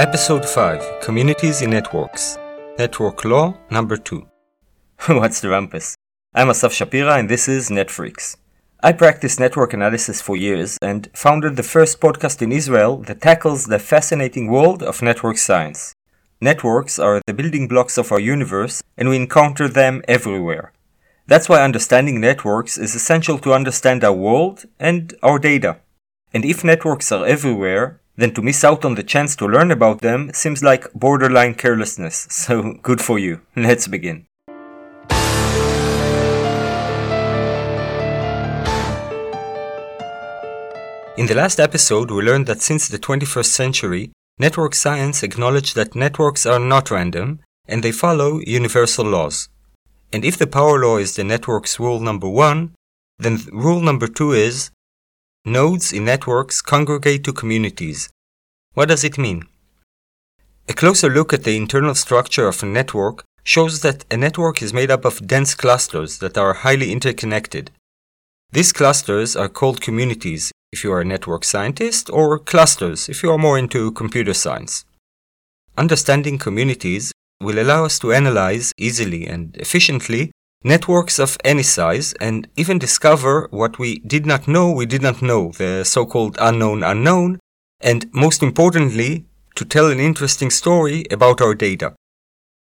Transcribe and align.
Episode 0.00 0.48
5 0.48 1.02
Communities 1.02 1.60
in 1.60 1.68
Networks 1.68 2.38
Network 2.78 3.22
Law 3.22 3.54
Number 3.70 3.98
2 3.98 4.26
What's 5.08 5.42
the 5.42 5.48
rumpus? 5.48 5.94
I'm 6.34 6.48
Asaf 6.48 6.72
Shapira 6.72 7.18
and 7.18 7.28
this 7.28 7.48
is 7.48 7.68
NetFrix. 7.68 8.38
I 8.82 8.92
practiced 8.92 9.38
network 9.38 9.74
analysis 9.74 10.22
for 10.22 10.38
years 10.38 10.78
and 10.80 11.10
founded 11.12 11.56
the 11.56 11.62
first 11.62 12.00
podcast 12.00 12.40
in 12.40 12.50
Israel 12.50 12.96
that 13.08 13.20
tackles 13.20 13.66
the 13.66 13.78
fascinating 13.78 14.50
world 14.50 14.82
of 14.82 15.02
network 15.02 15.36
science. 15.36 15.92
Networks 16.40 16.98
are 16.98 17.20
the 17.26 17.34
building 17.34 17.68
blocks 17.68 17.98
of 17.98 18.10
our 18.10 18.20
universe 18.20 18.82
and 18.96 19.10
we 19.10 19.16
encounter 19.16 19.68
them 19.68 20.00
everywhere. 20.08 20.72
That's 21.26 21.50
why 21.50 21.62
understanding 21.62 22.22
networks 22.22 22.78
is 22.78 22.94
essential 22.94 23.38
to 23.40 23.52
understand 23.52 24.02
our 24.02 24.14
world 24.14 24.64
and 24.78 25.12
our 25.22 25.38
data. 25.38 25.76
And 26.32 26.46
if 26.46 26.64
networks 26.64 27.12
are 27.12 27.26
everywhere, 27.26 28.00
then 28.20 28.34
to 28.34 28.42
miss 28.42 28.64
out 28.64 28.84
on 28.84 28.94
the 28.94 29.02
chance 29.02 29.34
to 29.36 29.46
learn 29.46 29.70
about 29.70 30.02
them 30.02 30.30
seems 30.34 30.62
like 30.62 30.92
borderline 30.92 31.54
carelessness. 31.54 32.26
So 32.30 32.74
good 32.82 33.00
for 33.00 33.18
you. 33.18 33.40
Let's 33.56 33.86
begin. 33.88 34.26
In 41.16 41.26
the 41.26 41.34
last 41.34 41.60
episode, 41.60 42.10
we 42.10 42.22
learned 42.22 42.46
that 42.46 42.62
since 42.62 42.88
the 42.88 42.98
21st 42.98 43.44
century, 43.44 44.12
network 44.38 44.74
science 44.74 45.22
acknowledged 45.22 45.74
that 45.76 45.94
networks 45.94 46.46
are 46.46 46.58
not 46.58 46.90
random 46.90 47.40
and 47.68 47.82
they 47.82 47.92
follow 47.92 48.40
universal 48.46 49.04
laws. 49.04 49.48
And 50.12 50.24
if 50.24 50.36
the 50.36 50.46
power 50.46 50.78
law 50.78 50.96
is 50.96 51.14
the 51.14 51.24
network's 51.24 51.78
rule 51.78 52.00
number 52.00 52.28
one, 52.28 52.74
then 53.18 53.38
rule 53.52 53.80
number 53.80 54.08
two 54.08 54.32
is 54.32 54.70
nodes 55.44 55.92
in 55.92 56.04
networks 56.04 56.60
congregate 56.60 57.24
to 57.24 57.32
communities. 57.32 58.10
What 58.74 58.88
does 58.88 59.04
it 59.04 59.16
mean? 59.16 59.44
A 60.68 60.74
closer 60.74 61.08
look 61.08 61.32
at 61.32 61.44
the 61.44 61.56
internal 61.56 61.94
structure 61.94 62.46
of 62.46 62.62
a 62.62 62.66
network 62.66 63.24
shows 63.42 63.80
that 63.80 64.04
a 64.10 64.16
network 64.16 64.60
is 64.60 64.74
made 64.74 64.90
up 64.90 65.04
of 65.04 65.26
dense 65.26 65.54
clusters 65.54 66.18
that 66.18 66.36
are 66.36 66.52
highly 66.52 66.92
interconnected. 66.92 67.70
These 68.52 68.72
clusters 68.72 69.34
are 69.34 69.48
called 69.48 69.80
communities 69.80 70.52
if 70.72 70.84
you 70.84 70.92
are 70.92 71.00
a 71.00 71.04
network 71.04 71.44
scientist, 71.44 72.10
or 72.10 72.38
clusters 72.38 73.08
if 73.08 73.22
you 73.22 73.30
are 73.30 73.38
more 73.38 73.58
into 73.58 73.90
computer 73.92 74.34
science. 74.34 74.84
Understanding 75.76 76.38
communities 76.38 77.12
will 77.40 77.58
allow 77.58 77.86
us 77.86 77.98
to 78.00 78.12
analyze 78.12 78.72
easily 78.76 79.26
and 79.26 79.56
efficiently 79.56 80.30
networks 80.62 81.18
of 81.18 81.38
any 81.42 81.62
size 81.62 82.12
and 82.20 82.46
even 82.56 82.78
discover 82.78 83.48
what 83.50 83.78
we 83.78 83.98
did 84.00 84.26
not 84.26 84.46
know 84.46 84.70
we 84.70 84.86
did 84.86 85.02
not 85.02 85.22
know, 85.22 85.52
the 85.52 85.84
so 85.84 86.04
called 86.04 86.36
unknown 86.38 86.82
unknown, 86.82 87.38
and 87.80 88.06
most 88.12 88.42
importantly, 88.42 89.24
to 89.54 89.64
tell 89.64 89.90
an 89.90 89.98
interesting 89.98 90.50
story 90.50 91.04
about 91.10 91.40
our 91.40 91.54
data. 91.54 91.94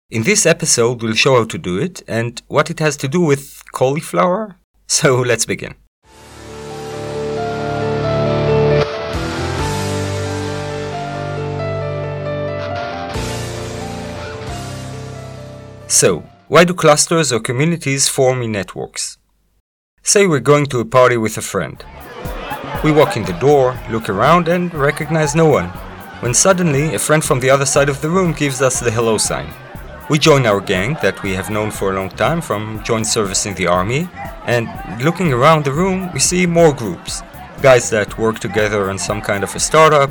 In 0.08 0.22
this 0.22 0.46
episode, 0.46 1.02
we'll 1.02 1.14
show 1.14 1.36
how 1.36 1.44
to 1.44 1.58
do 1.58 1.78
it 1.78 2.02
and 2.08 2.40
what 2.48 2.70
it 2.70 2.78
has 2.78 2.96
to 2.98 3.08
do 3.08 3.20
with 3.20 3.62
cauliflower. 3.72 4.56
So 4.86 5.20
let's 5.20 5.46
begin. 5.46 5.76
So, 15.86 16.24
why 16.50 16.64
do 16.64 16.74
clusters 16.74 17.32
or 17.32 17.38
communities 17.38 18.08
form 18.08 18.42
in 18.42 18.50
networks? 18.50 19.18
Say 20.02 20.26
we're 20.26 20.40
going 20.40 20.66
to 20.66 20.80
a 20.80 20.84
party 20.84 21.16
with 21.16 21.36
a 21.36 21.42
friend. 21.42 21.76
We 22.82 22.90
walk 22.90 23.16
in 23.16 23.22
the 23.22 23.38
door, 23.38 23.78
look 23.88 24.08
around, 24.08 24.48
and 24.48 24.74
recognize 24.74 25.36
no 25.36 25.46
one, 25.46 25.68
when 26.18 26.34
suddenly 26.34 26.92
a 26.92 26.98
friend 26.98 27.22
from 27.22 27.38
the 27.38 27.50
other 27.50 27.66
side 27.66 27.88
of 27.88 28.00
the 28.00 28.10
room 28.10 28.32
gives 28.32 28.60
us 28.60 28.80
the 28.80 28.90
hello 28.90 29.16
sign. 29.16 29.48
We 30.08 30.18
join 30.18 30.44
our 30.44 30.60
gang 30.60 30.98
that 31.02 31.22
we 31.22 31.34
have 31.34 31.50
known 31.50 31.70
for 31.70 31.92
a 31.92 31.94
long 31.94 32.10
time 32.10 32.40
from 32.40 32.82
joint 32.82 33.06
service 33.06 33.46
in 33.46 33.54
the 33.54 33.68
army, 33.68 34.08
and 34.44 34.66
looking 35.04 35.32
around 35.32 35.64
the 35.64 35.72
room, 35.72 36.10
we 36.12 36.18
see 36.18 36.46
more 36.46 36.72
groups. 36.72 37.22
Guys 37.62 37.90
that 37.90 38.18
work 38.18 38.40
together 38.40 38.90
on 38.90 38.98
some 38.98 39.22
kind 39.22 39.44
of 39.44 39.54
a 39.54 39.60
startup, 39.60 40.10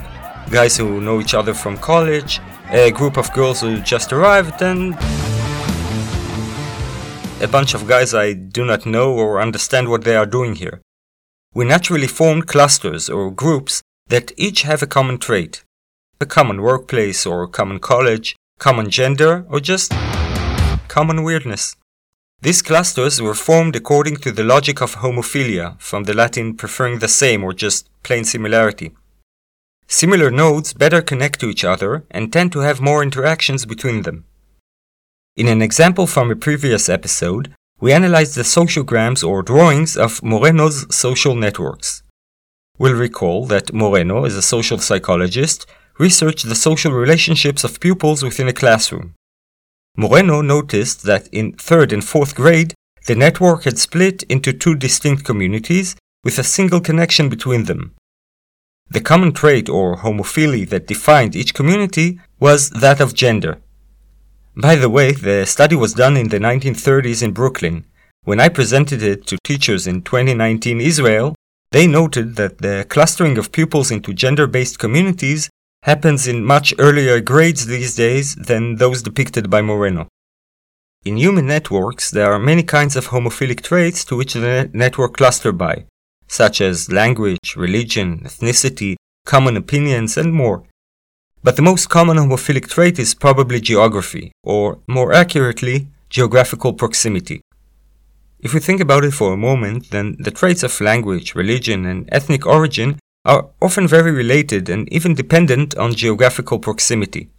guys 0.49 0.77
who 0.77 1.01
know 1.01 1.19
each 1.19 1.33
other 1.33 1.53
from 1.53 1.77
college, 1.77 2.39
a 2.69 2.91
group 2.91 3.17
of 3.17 3.33
girls 3.33 3.59
who 3.59 3.81
just 3.81 4.13
arrived, 4.13 4.61
and 4.61 4.95
a 7.41 7.47
bunch 7.47 7.73
of 7.73 7.87
guys 7.87 8.13
I 8.13 8.33
do 8.33 8.65
not 8.65 8.85
know 8.85 9.13
or 9.13 9.41
understand 9.41 9.87
what 9.89 10.03
they 10.03 10.15
are 10.15 10.25
doing 10.25 10.55
here. 10.55 10.81
We 11.53 11.65
naturally 11.65 12.07
formed 12.07 12.47
clusters 12.47 13.09
or 13.09 13.31
groups 13.31 13.81
that 14.07 14.31
each 14.37 14.63
have 14.63 14.81
a 14.83 14.87
common 14.87 15.17
trait 15.17 15.63
a 16.21 16.25
common 16.25 16.61
workplace 16.61 17.25
or 17.25 17.47
common 17.47 17.79
college, 17.79 18.35
common 18.59 18.89
gender, 18.89 19.45
or 19.47 19.61
just 19.61 19.91
common 20.89 21.23
weirdness. 21.23 21.77
These 22.41 22.61
clusters 22.61 23.21
were 23.21 23.33
formed 23.33 23.77
according 23.77 24.17
to 24.17 24.31
the 24.33 24.43
logic 24.43 24.81
of 24.81 24.95
homophilia, 24.95 25.79
from 25.79 26.03
the 26.03 26.13
Latin 26.13 26.57
preferring 26.57 26.99
the 26.99 27.07
same 27.07 27.41
or 27.41 27.53
just 27.53 27.89
plain 28.03 28.25
similarity. 28.25 28.91
Similar 29.87 30.29
nodes 30.29 30.73
better 30.73 31.01
connect 31.01 31.39
to 31.39 31.49
each 31.49 31.63
other 31.63 32.03
and 32.11 32.33
tend 32.33 32.51
to 32.51 32.59
have 32.59 32.81
more 32.81 33.01
interactions 33.01 33.65
between 33.65 34.01
them. 34.01 34.25
In 35.39 35.47
an 35.47 35.61
example 35.61 36.05
from 36.05 36.29
a 36.29 36.35
previous 36.35 36.89
episode, 36.89 37.55
we 37.79 37.93
analyzed 37.93 38.35
the 38.35 38.41
sociograms 38.41 39.25
or 39.25 39.41
drawings 39.41 39.95
of 39.95 40.21
Moreno's 40.21 40.85
social 40.93 41.33
networks. 41.33 42.03
We'll 42.77 42.95
recall 42.95 43.45
that 43.45 43.71
Moreno 43.71 44.25
is 44.25 44.35
a 44.35 44.41
social 44.41 44.79
psychologist, 44.79 45.65
researched 45.97 46.49
the 46.49 46.55
social 46.55 46.91
relationships 46.91 47.63
of 47.63 47.79
pupils 47.79 48.21
within 48.21 48.49
a 48.49 48.59
classroom. 48.61 49.13
Moreno 49.95 50.41
noticed 50.41 51.03
that 51.03 51.29
in 51.29 51.53
third 51.53 51.93
and 51.93 52.03
fourth 52.03 52.35
grade, 52.35 52.73
the 53.07 53.15
network 53.15 53.63
had 53.63 53.79
split 53.79 54.23
into 54.23 54.51
two 54.51 54.75
distinct 54.75 55.23
communities 55.23 55.95
with 56.21 56.37
a 56.37 56.43
single 56.43 56.81
connection 56.81 57.29
between 57.29 57.63
them. 57.63 57.95
The 58.89 58.99
common 58.99 59.31
trait 59.31 59.69
or 59.69 59.95
homophily 59.95 60.67
that 60.67 60.87
defined 60.87 61.33
each 61.33 61.53
community 61.53 62.19
was 62.41 62.71
that 62.71 62.99
of 62.99 63.13
gender. 63.13 63.61
By 64.55 64.75
the 64.75 64.89
way, 64.89 65.11
the 65.11 65.45
study 65.45 65.75
was 65.75 65.93
done 65.93 66.17
in 66.17 66.29
the 66.29 66.39
1930s 66.39 67.23
in 67.23 67.31
Brooklyn. 67.31 67.85
When 68.23 68.39
I 68.39 68.49
presented 68.49 69.01
it 69.01 69.25
to 69.27 69.37
teachers 69.43 69.87
in 69.87 70.01
2019 70.01 70.81
Israel, 70.81 71.35
they 71.71 71.87
noted 71.87 72.35
that 72.35 72.57
the 72.57 72.85
clustering 72.89 73.37
of 73.37 73.51
pupils 73.51 73.91
into 73.91 74.13
gender 74.13 74.47
based 74.47 74.79
communities 74.79 75.49
happens 75.83 76.27
in 76.27 76.43
much 76.43 76.73
earlier 76.77 77.21
grades 77.21 77.67
these 77.67 77.95
days 77.95 78.35
than 78.35 78.75
those 78.75 79.03
depicted 79.03 79.49
by 79.49 79.61
Moreno. 79.61 80.07
In 81.05 81.15
human 81.15 81.47
networks, 81.47 82.11
there 82.11 82.33
are 82.33 82.39
many 82.39 82.63
kinds 82.63 82.95
of 82.95 83.07
homophilic 83.07 83.61
traits 83.61 84.03
to 84.05 84.17
which 84.17 84.33
the 84.33 84.69
network 84.73 85.15
cluster 85.15 85.53
by, 85.53 85.85
such 86.27 86.59
as 86.59 86.91
language, 86.91 87.55
religion, 87.55 88.21
ethnicity, 88.25 88.95
common 89.25 89.55
opinions, 89.55 90.17
and 90.17 90.33
more. 90.33 90.63
But 91.41 91.55
the 91.55 91.61
most 91.61 91.89
common 91.89 92.17
homophilic 92.17 92.67
trait 92.67 92.99
is 92.99 93.15
probably 93.15 93.61
geography, 93.61 94.31
or 94.43 94.79
more 94.87 95.13
accurately, 95.13 95.87
geographical 96.09 96.73
proximity. 96.73 97.41
If 98.39 98.53
we 98.53 98.59
think 98.59 98.81
about 98.81 99.05
it 99.05 99.13
for 99.13 99.33
a 99.33 99.37
moment, 99.37 99.91
then 99.91 100.15
the 100.19 100.31
traits 100.31 100.63
of 100.63 100.81
language, 100.81 101.35
religion, 101.35 101.85
and 101.85 102.09
ethnic 102.11 102.45
origin 102.45 102.99
are 103.25 103.49
often 103.61 103.87
very 103.87 104.11
related 104.11 104.69
and 104.69 104.91
even 104.91 105.13
dependent 105.13 105.77
on 105.77 105.93
geographical 105.93 106.59
proximity. 106.59 107.29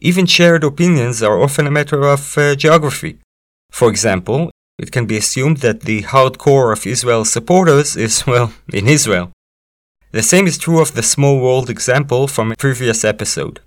Even 0.00 0.26
shared 0.26 0.64
opinions 0.64 1.22
are 1.22 1.40
often 1.40 1.66
a 1.66 1.70
matter 1.70 2.02
of 2.04 2.36
uh, 2.38 2.54
geography. 2.54 3.18
For 3.70 3.90
example, 3.90 4.50
it 4.78 4.92
can 4.92 5.04
be 5.04 5.18
assumed 5.18 5.58
that 5.58 5.82
the 5.82 6.02
hardcore 6.02 6.72
of 6.72 6.86
Israel's 6.86 7.30
supporters 7.30 7.96
is, 7.96 8.26
well, 8.26 8.52
in 8.72 8.88
Israel. 8.88 9.30
The 10.12 10.24
same 10.24 10.48
is 10.48 10.58
true 10.58 10.80
of 10.80 10.94
the 10.94 11.04
small 11.04 11.40
world 11.40 11.70
example 11.70 12.26
from 12.26 12.50
a 12.50 12.56
previous 12.56 13.04
episode. 13.04 13.60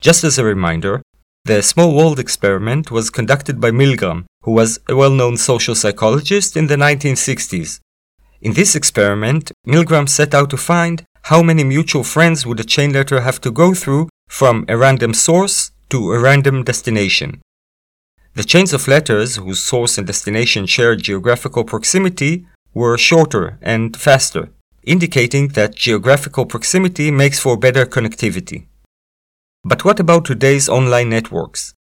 Just 0.00 0.24
as 0.24 0.38
a 0.38 0.44
reminder, 0.44 1.02
the 1.44 1.62
small 1.62 1.94
world 1.94 2.18
experiment 2.18 2.90
was 2.90 3.10
conducted 3.10 3.60
by 3.60 3.70
Milgram, 3.70 4.24
who 4.44 4.52
was 4.52 4.78
a 4.88 4.96
well 4.96 5.10
known 5.10 5.36
social 5.36 5.74
psychologist 5.74 6.56
in 6.56 6.68
the 6.68 6.76
1960s. 6.76 7.78
In 8.40 8.54
this 8.54 8.74
experiment, 8.74 9.52
Milgram 9.66 10.08
set 10.08 10.32
out 10.32 10.48
to 10.48 10.56
find 10.56 11.04
how 11.24 11.42
many 11.42 11.62
mutual 11.62 12.04
friends 12.04 12.46
would 12.46 12.60
a 12.60 12.64
chain 12.64 12.94
letter 12.94 13.20
have 13.20 13.38
to 13.42 13.50
go 13.50 13.74
through 13.74 14.08
from 14.28 14.64
a 14.66 14.78
random 14.78 15.12
source 15.12 15.72
to 15.90 16.12
a 16.12 16.18
random 16.18 16.64
destination. 16.64 17.42
The 18.34 18.44
chains 18.44 18.72
of 18.72 18.88
letters 18.88 19.36
whose 19.36 19.60
source 19.60 19.98
and 19.98 20.06
destination 20.06 20.64
shared 20.64 21.02
geographical 21.02 21.64
proximity 21.64 22.46
were 22.72 22.96
shorter 22.96 23.58
and 23.60 23.94
faster 23.94 24.48
indicating 24.84 25.48
that 25.48 25.74
geographical 25.74 26.46
proximity 26.46 27.10
makes 27.10 27.38
for 27.38 27.56
better 27.56 27.86
connectivity. 27.86 28.66
But 29.64 29.84
what 29.84 30.00
about 30.00 30.24
today's 30.24 30.68
online 30.68 31.10
networks? 31.10 31.74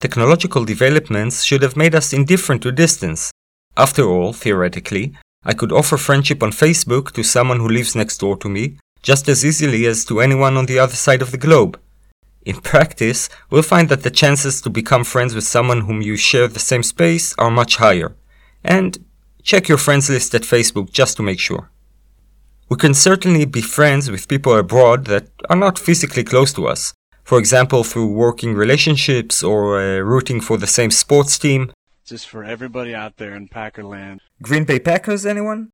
Technological 0.00 0.64
developments 0.64 1.44
should 1.44 1.62
have 1.62 1.76
made 1.76 1.94
us 1.94 2.12
indifferent 2.12 2.62
to 2.62 2.72
distance. 2.72 3.30
After 3.76 4.04
all, 4.04 4.32
theoretically, 4.32 5.14
I 5.44 5.54
could 5.54 5.72
offer 5.72 5.96
friendship 5.96 6.42
on 6.42 6.50
Facebook 6.50 7.12
to 7.12 7.22
someone 7.22 7.60
who 7.60 7.68
lives 7.68 7.94
next 7.94 8.18
door 8.18 8.36
to 8.38 8.48
me 8.48 8.78
just 9.02 9.28
as 9.28 9.44
easily 9.44 9.86
as 9.86 10.04
to 10.04 10.20
anyone 10.20 10.56
on 10.56 10.66
the 10.66 10.78
other 10.78 10.94
side 10.94 11.22
of 11.22 11.30
the 11.30 11.38
globe. 11.38 11.78
In 12.44 12.60
practice, 12.72 13.28
we'll 13.50 13.62
find 13.62 13.88
that 13.88 14.02
the 14.02 14.10
chances 14.10 14.60
to 14.62 14.70
become 14.70 15.04
friends 15.04 15.34
with 15.34 15.44
someone 15.44 15.82
whom 15.82 16.02
you 16.02 16.16
share 16.16 16.48
the 16.48 16.58
same 16.58 16.82
space 16.82 17.34
are 17.38 17.50
much 17.50 17.76
higher. 17.76 18.16
And 18.64 19.04
check 19.42 19.68
your 19.68 19.78
friends 19.78 20.10
list 20.10 20.34
at 20.34 20.42
Facebook 20.42 20.90
just 20.90 21.16
to 21.16 21.22
make 21.22 21.40
sure. 21.40 21.70
We 22.70 22.76
can 22.76 22.92
certainly 22.92 23.46
be 23.46 23.62
friends 23.62 24.10
with 24.10 24.28
people 24.28 24.54
abroad 24.54 25.06
that 25.06 25.28
are 25.48 25.56
not 25.56 25.78
physically 25.78 26.22
close 26.22 26.52
to 26.52 26.66
us, 26.68 26.92
for 27.24 27.38
example, 27.38 27.82
through 27.82 28.12
working 28.12 28.52
relationships 28.52 29.42
or 29.42 29.80
uh, 29.80 30.00
rooting 30.00 30.42
for 30.42 30.58
the 30.58 30.66
same 30.66 30.90
sports 30.90 31.38
team. 31.38 31.72
Just 32.04 32.28
for 32.28 32.44
everybody 32.44 32.94
out 32.94 33.16
there 33.16 33.34
in 33.34 33.48
Packerland. 33.48 34.18
Green 34.42 34.64
Bay 34.64 34.78
Packers, 34.78 35.24
anyone? 35.24 35.70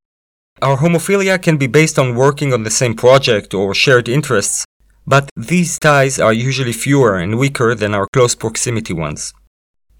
Our 0.63 0.77
homophilia 0.77 1.43
can 1.43 1.57
be 1.57 1.67
based 1.67 1.99
on 1.99 2.15
working 2.15 2.53
on 2.53 2.63
the 2.63 2.71
same 2.71 2.95
project 2.95 3.55
or 3.55 3.75
shared 3.75 4.09
interests, 4.09 4.65
but 5.05 5.29
these 5.37 5.81
ties 5.81 6.21
are 6.21 6.33
usually 6.33 6.73
fewer 6.73 7.17
and 7.17 7.41
weaker 7.41 7.75
than 7.75 7.93
our 7.93 8.07
close 8.13 8.37
proximity 8.37 8.93
ones. 8.93 9.33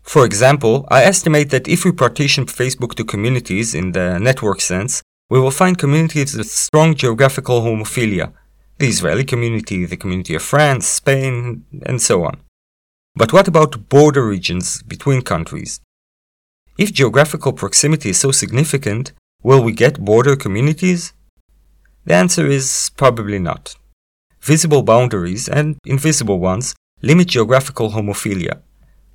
For 0.03 0.25
example, 0.25 0.87
I 0.93 1.03
estimate 1.03 1.51
that 1.51 1.67
if 1.67 1.85
we 1.85 1.91
partition 1.91 2.47
Facebook 2.47 2.95
to 2.95 3.05
communities 3.05 3.75
in 3.75 3.93
the 3.93 4.21
network 4.21 4.61
sense, 4.61 5.03
we 5.35 5.41
will 5.41 5.51
find 5.51 5.77
communities 5.77 6.37
with 6.37 6.49
strong 6.49 6.95
geographical 6.95 7.63
homophilia 7.63 8.33
the 8.79 8.87
Israeli 8.87 9.25
community, 9.25 9.85
the 9.85 9.97
community 9.97 10.35
of 10.37 10.43
France, 10.43 10.87
Spain, 10.87 11.65
and 11.89 12.01
so 12.01 12.25
on. 12.25 12.37
But 13.17 13.33
what 13.33 13.49
about 13.49 13.89
border 13.89 14.25
regions 14.25 14.81
between 14.85 15.23
countries? 15.23 15.81
If 16.79 16.93
geographical 16.93 17.53
proximity 17.53 18.11
is 18.11 18.21
so 18.21 18.31
significant, 18.31 19.13
will 19.43 19.63
we 19.65 19.73
get 19.73 20.05
border 20.05 20.37
communities? 20.37 21.13
The 22.05 22.15
answer 22.15 22.47
is 22.47 22.93
probably 22.97 23.41
not. 23.41 23.75
Visible 24.41 24.85
boundaries 24.85 25.49
and 25.49 25.79
invisible 25.85 26.39
ones 26.39 26.77
limit 27.03 27.27
geographical 27.27 27.91
homophilia. 27.91 28.55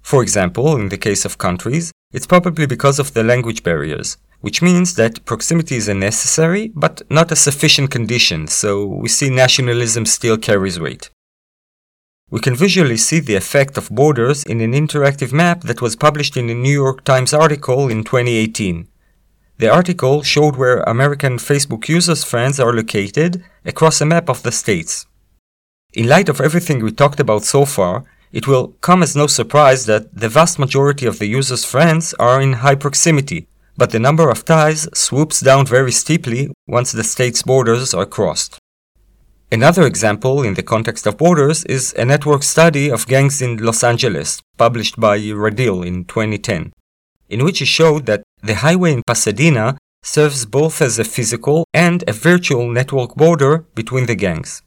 For 0.02 0.22
example, 0.22 0.76
in 0.76 0.90
the 0.90 1.04
case 1.08 1.24
of 1.24 1.38
countries, 1.38 1.94
it's 2.12 2.28
probably 2.28 2.66
because 2.66 3.00
of 3.00 3.14
the 3.14 3.24
language 3.24 3.64
barriers, 3.64 4.18
which 4.42 4.62
means 4.62 4.96
that 4.96 5.26
proximity 5.26 5.76
is 5.76 5.88
a 5.88 5.94
necessary 5.94 6.72
but 6.76 7.02
not 7.10 7.32
a 7.32 7.36
sufficient 7.36 7.92
condition, 7.92 8.48
so 8.48 8.86
we 8.86 9.08
see 9.08 9.30
nationalism 9.30 10.06
still 10.06 10.38
carries 10.38 10.80
weight. 10.80 11.10
We 12.32 12.40
can 12.40 12.56
visually 12.56 12.98
see 12.98 13.20
the 13.20 13.36
effect 13.36 13.78
of 13.78 13.90
borders 13.90 14.44
in 14.44 14.62
an 14.62 14.74
interactive 14.74 15.34
map 15.34 15.62
that 15.62 15.82
was 15.82 15.96
published 15.96 16.38
in 16.38 16.50
a 16.50 16.54
New 16.54 16.74
York 16.74 17.04
Times 17.04 17.34
article 17.34 17.90
in 17.90 18.04
2018. 18.04 18.88
The 19.58 19.70
article 19.70 20.24
showed 20.24 20.56
where 20.56 20.82
American 20.82 21.38
Facebook 21.38 21.90
users' 21.90 22.24
friends 22.24 22.60
are 22.60 22.72
located 22.72 23.44
across 23.66 24.00
a 24.00 24.06
map 24.06 24.30
of 24.30 24.44
the 24.44 24.52
states. 24.52 25.06
In 25.94 26.08
light 26.08 26.30
of 26.30 26.40
everything 26.40 26.84
we 26.84 26.92
talked 26.92 27.20
about 27.20 27.44
so 27.44 27.66
far, 27.66 28.06
it 28.32 28.48
will 28.48 28.70
come 28.82 29.02
as 29.02 29.16
no 29.16 29.28
surprise 29.28 29.86
that 29.86 30.14
the 30.14 30.30
vast 30.30 30.60
majority 30.60 31.06
of 31.06 31.20
the 31.20 31.28
user's 31.28 31.66
friends 31.66 32.14
are 32.20 32.42
in 32.42 32.54
high 32.54 32.76
proximity, 32.76 33.48
but 33.78 33.92
the 33.92 34.00
number 34.00 34.30
of 34.30 34.46
ties 34.46 34.88
swoops 34.94 35.40
down 35.40 35.66
very 35.66 35.92
steeply 35.92 36.52
once 36.68 36.92
the 36.92 37.04
state's 37.04 37.44
borders 37.44 37.94
are 37.94 38.06
crossed. 38.06 38.60
Another 39.52 39.84
example 39.88 40.44
in 40.44 40.54
the 40.54 40.62
context 40.62 41.08
of 41.08 41.18
borders 41.18 41.66
is 41.66 41.94
a 41.98 42.06
network 42.06 42.44
study 42.44 42.92
of 42.92 43.08
gangs 43.08 43.42
in 43.42 43.58
Los 43.58 43.84
Angeles, 43.84 44.42
published 44.58 45.00
by 45.00 45.18
Radil 45.18 45.84
in 45.86 46.06
2010, 46.06 46.72
in 47.30 47.44
which 47.44 47.58
he 47.58 47.66
showed 47.66 48.06
that 48.06 48.22
the 48.44 48.54
highway 48.54 48.94
in 48.94 49.02
Pasadena 49.08 49.76
serves 50.04 50.46
both 50.46 50.84
as 50.84 51.00
a 51.00 51.04
physical 51.04 51.66
and 51.74 52.04
a 52.08 52.14
virtual 52.14 52.70
network 52.70 53.16
border 53.16 53.66
between 53.74 54.06
the 54.06 54.16
gangs. 54.16 54.62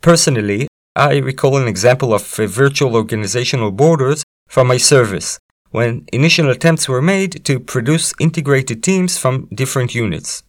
Personally, 0.00 0.67
I 0.98 1.18
recall 1.18 1.56
an 1.56 1.68
example 1.68 2.12
of 2.12 2.26
virtual 2.26 2.96
organizational 2.96 3.70
borders 3.70 4.24
from 4.48 4.66
my 4.66 4.78
service, 4.78 5.38
when 5.70 6.04
initial 6.12 6.50
attempts 6.50 6.88
were 6.88 7.00
made 7.00 7.44
to 7.44 7.60
produce 7.60 8.12
integrated 8.18 8.82
teams 8.82 9.16
from 9.16 9.46
different 9.54 9.94
units. 9.94 10.42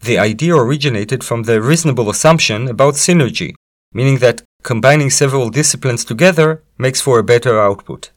The 0.00 0.18
idea 0.18 0.56
originated 0.56 1.22
from 1.22 1.44
the 1.44 1.62
reasonable 1.62 2.10
assumption 2.10 2.66
about 2.66 2.94
synergy, 2.94 3.54
meaning 3.92 4.18
that 4.18 4.42
combining 4.64 5.10
several 5.10 5.48
disciplines 5.48 6.04
together 6.04 6.64
makes 6.76 7.00
for 7.00 7.20
a 7.20 7.22
better 7.22 7.60
output. 7.60 8.10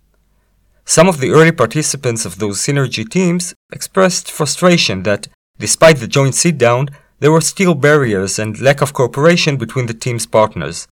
Some 0.84 1.08
of 1.08 1.20
the 1.20 1.30
early 1.30 1.52
participants 1.52 2.26
of 2.26 2.40
those 2.40 2.58
synergy 2.58 3.08
teams 3.08 3.54
expressed 3.72 4.32
frustration 4.32 5.04
that, 5.04 5.28
despite 5.60 5.98
the 5.98 6.08
joint 6.08 6.34
sit 6.34 6.58
down, 6.58 6.90
there 7.20 7.32
were 7.32 7.42
still 7.42 7.76
barriers 7.76 8.40
and 8.40 8.60
lack 8.60 8.82
of 8.82 8.94
cooperation 8.94 9.58
between 9.58 9.86
the 9.86 9.94
team's 9.94 10.26
partners. 10.26 10.88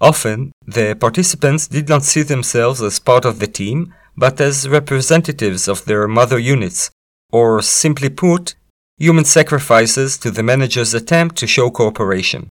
Often, 0.00 0.52
the 0.66 0.96
participants 0.98 1.68
did 1.68 1.88
not 1.88 2.04
see 2.04 2.22
themselves 2.22 2.80
as 2.80 2.98
part 2.98 3.24
of 3.24 3.38
the 3.38 3.46
team 3.46 3.94
but 4.16 4.40
as 4.40 4.68
representatives 4.68 5.66
of 5.68 5.84
their 5.84 6.06
mother 6.06 6.38
units, 6.38 6.90
or 7.32 7.62
simply 7.62 8.10
put, 8.10 8.54
human 8.98 9.24
sacrifices 9.24 10.18
to 10.18 10.30
the 10.30 10.42
manager's 10.42 10.92
attempt 10.92 11.36
to 11.36 11.46
show 11.46 11.70
cooperation. 11.70 12.50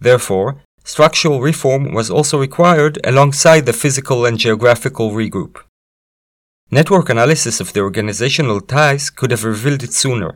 Therefore, 0.00 0.62
structural 0.84 1.42
reform 1.42 1.92
was 1.92 2.10
also 2.10 2.38
required 2.38 2.98
alongside 3.04 3.66
the 3.66 3.72
physical 3.72 4.24
and 4.24 4.38
geographical 4.38 5.10
regroup. 5.10 5.58
Network 6.70 7.10
analysis 7.10 7.60
of 7.60 7.72
the 7.72 7.80
organizational 7.80 8.60
ties 8.60 9.10
could 9.10 9.30
have 9.30 9.44
revealed 9.44 9.82
it 9.82 9.92
sooner, 9.92 10.34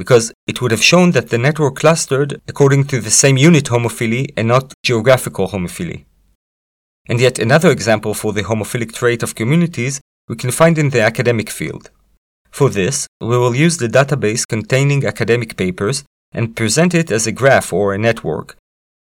because 0.00 0.32
it 0.46 0.62
would 0.62 0.70
have 0.70 0.90
shown 0.92 1.10
that 1.10 1.28
the 1.28 1.36
network 1.46 1.74
clustered 1.76 2.40
according 2.48 2.82
to 2.84 3.02
the 3.02 3.16
same 3.22 3.36
unit 3.36 3.66
homophily 3.66 4.32
and 4.34 4.48
not 4.48 4.72
geographical 4.82 5.48
homophily. 5.48 6.06
And 7.06 7.20
yet 7.20 7.38
another 7.38 7.70
example 7.70 8.14
for 8.14 8.32
the 8.32 8.44
homophilic 8.50 8.92
trait 8.94 9.22
of 9.22 9.34
communities 9.34 10.00
we 10.26 10.36
can 10.36 10.52
find 10.52 10.78
in 10.78 10.88
the 10.88 11.02
academic 11.02 11.50
field. 11.50 11.90
For 12.50 12.70
this, 12.70 13.06
we 13.20 13.36
will 13.36 13.54
use 13.54 13.76
the 13.76 13.88
database 13.88 14.48
containing 14.48 15.04
academic 15.04 15.58
papers 15.58 16.02
and 16.32 16.56
present 16.56 16.94
it 16.94 17.10
as 17.10 17.26
a 17.26 17.38
graph 17.40 17.70
or 17.70 17.92
a 17.92 17.98
network, 17.98 18.56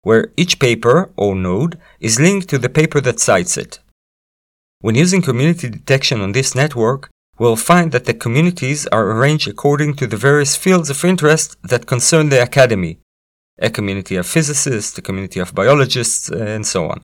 where 0.02 0.32
each 0.36 0.58
paper 0.58 1.12
or 1.16 1.36
node 1.36 1.78
is 2.00 2.18
linked 2.18 2.48
to 2.48 2.58
the 2.58 2.74
paper 2.80 3.00
that 3.02 3.20
cites 3.20 3.56
it. 3.56 3.78
When 4.80 4.96
using 4.96 5.22
community 5.22 5.68
detection 5.68 6.20
on 6.20 6.32
this 6.32 6.56
network, 6.56 7.10
we'll 7.40 7.56
find 7.70 7.90
that 7.90 8.04
the 8.04 8.20
communities 8.24 8.86
are 8.88 9.10
arranged 9.12 9.48
according 9.48 9.94
to 9.94 10.06
the 10.06 10.22
various 10.28 10.54
fields 10.64 10.88
of 10.90 11.04
interest 11.04 11.56
that 11.62 11.86
concern 11.94 12.28
the 12.28 12.42
academy 12.42 12.98
a 13.60 13.70
community 13.70 14.16
of 14.16 14.26
physicists, 14.26 14.96
a 14.96 15.02
community 15.02 15.38
of 15.38 15.54
biologists, 15.54 16.30
and 16.30 16.66
so 16.66 16.88
on. 16.88 17.02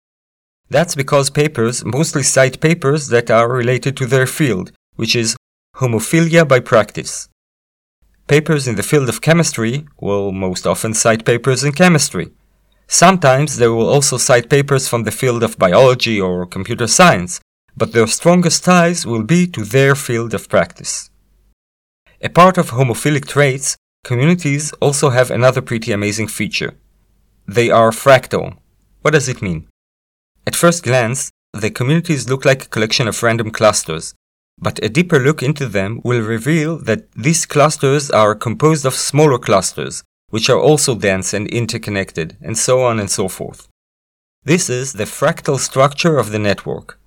That's 0.71 0.95
because 0.95 1.29
papers 1.31 1.85
mostly 1.85 2.23
cite 2.23 2.61
papers 2.61 3.09
that 3.09 3.31
are 3.31 3.49
related 3.49 3.97
to 3.99 4.07
their 4.07 4.27
field, 4.27 4.73
which 4.97 5.15
is 5.15 5.37
homophilia 5.77 6.49
by 6.49 6.61
practice. 6.61 7.29
Papers 8.27 8.67
in 8.67 8.75
the 8.77 8.83
field 8.83 9.09
of 9.09 9.21
chemistry 9.21 9.87
will 10.01 10.33
most 10.33 10.67
often 10.67 10.95
cite 10.95 11.25
papers 11.25 11.63
in 11.63 11.73
chemistry. 11.73 12.33
Sometimes 12.89 13.59
they 13.59 13.69
will 13.69 13.89
also 13.89 14.17
cite 14.17 14.49
papers 14.49 14.89
from 14.89 15.05
the 15.05 15.17
field 15.21 15.43
of 15.43 15.59
biology 15.59 16.21
or 16.21 16.47
computer 16.47 16.87
science, 16.87 17.41
but 17.77 17.93
their 17.93 18.07
strongest 18.07 18.65
ties 18.65 19.07
will 19.07 19.23
be 19.23 19.47
to 19.47 19.65
their 19.65 19.95
field 19.95 20.33
of 20.35 20.49
practice. 20.49 21.11
A 22.23 22.29
part 22.29 22.57
of 22.57 22.71
homophilic 22.71 23.27
traits, 23.27 23.77
communities 24.03 24.73
also 24.81 25.11
have 25.11 25.31
another 25.31 25.61
pretty 25.61 25.93
amazing 25.93 26.29
feature. 26.29 26.75
They 27.47 27.71
are 27.71 27.91
fractal. 27.91 28.57
What 29.03 29.13
does 29.13 29.29
it 29.29 29.43
mean? 29.43 29.69
At 30.47 30.57
first 30.57 30.83
glance, 30.83 31.31
the 31.53 31.71
communities 31.71 32.29
look 32.29 32.45
like 32.45 32.65
a 32.65 32.69
collection 32.69 33.09
of 33.09 33.23
random 33.23 33.51
clusters, 33.51 34.15
but 34.59 34.83
a 34.83 34.89
deeper 34.89 35.19
look 35.19 35.43
into 35.43 35.67
them 35.67 36.01
will 36.03 36.23
reveal 36.23 36.79
that 36.79 37.11
these 37.13 37.45
clusters 37.45 38.11
are 38.11 38.35
composed 38.35 38.87
of 38.87 38.95
smaller 38.95 39.39
clusters, 39.39 40.03
which 40.31 40.49
are 40.49 40.59
also 40.59 40.95
dense 40.95 41.35
and 41.35 41.47
interconnected, 41.49 42.37
and 42.41 42.57
so 42.57 42.83
on 42.83 42.99
and 42.99 43.11
so 43.11 43.29
forth. 43.29 43.69
This 44.45 44.71
is 44.71 44.95
the 44.95 45.05
fractal 45.05 45.59
structure 45.59 46.19
of 46.19 46.31
the 46.31 46.39
network. 46.39 46.99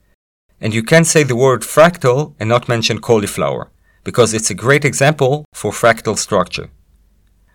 And 0.62 0.74
you 0.74 0.84
can't 0.84 1.08
say 1.08 1.24
the 1.24 1.36
word 1.36 1.62
fractal 1.62 2.36
and 2.40 2.50
not 2.50 2.68
mention 2.68 3.00
cauliflower, 3.00 3.72
because 4.04 4.34
it's 4.34 4.50
a 4.50 4.56
great 4.66 4.84
example 4.84 5.46
for 5.54 5.72
fractal 5.72 6.18
structure. 6.18 6.70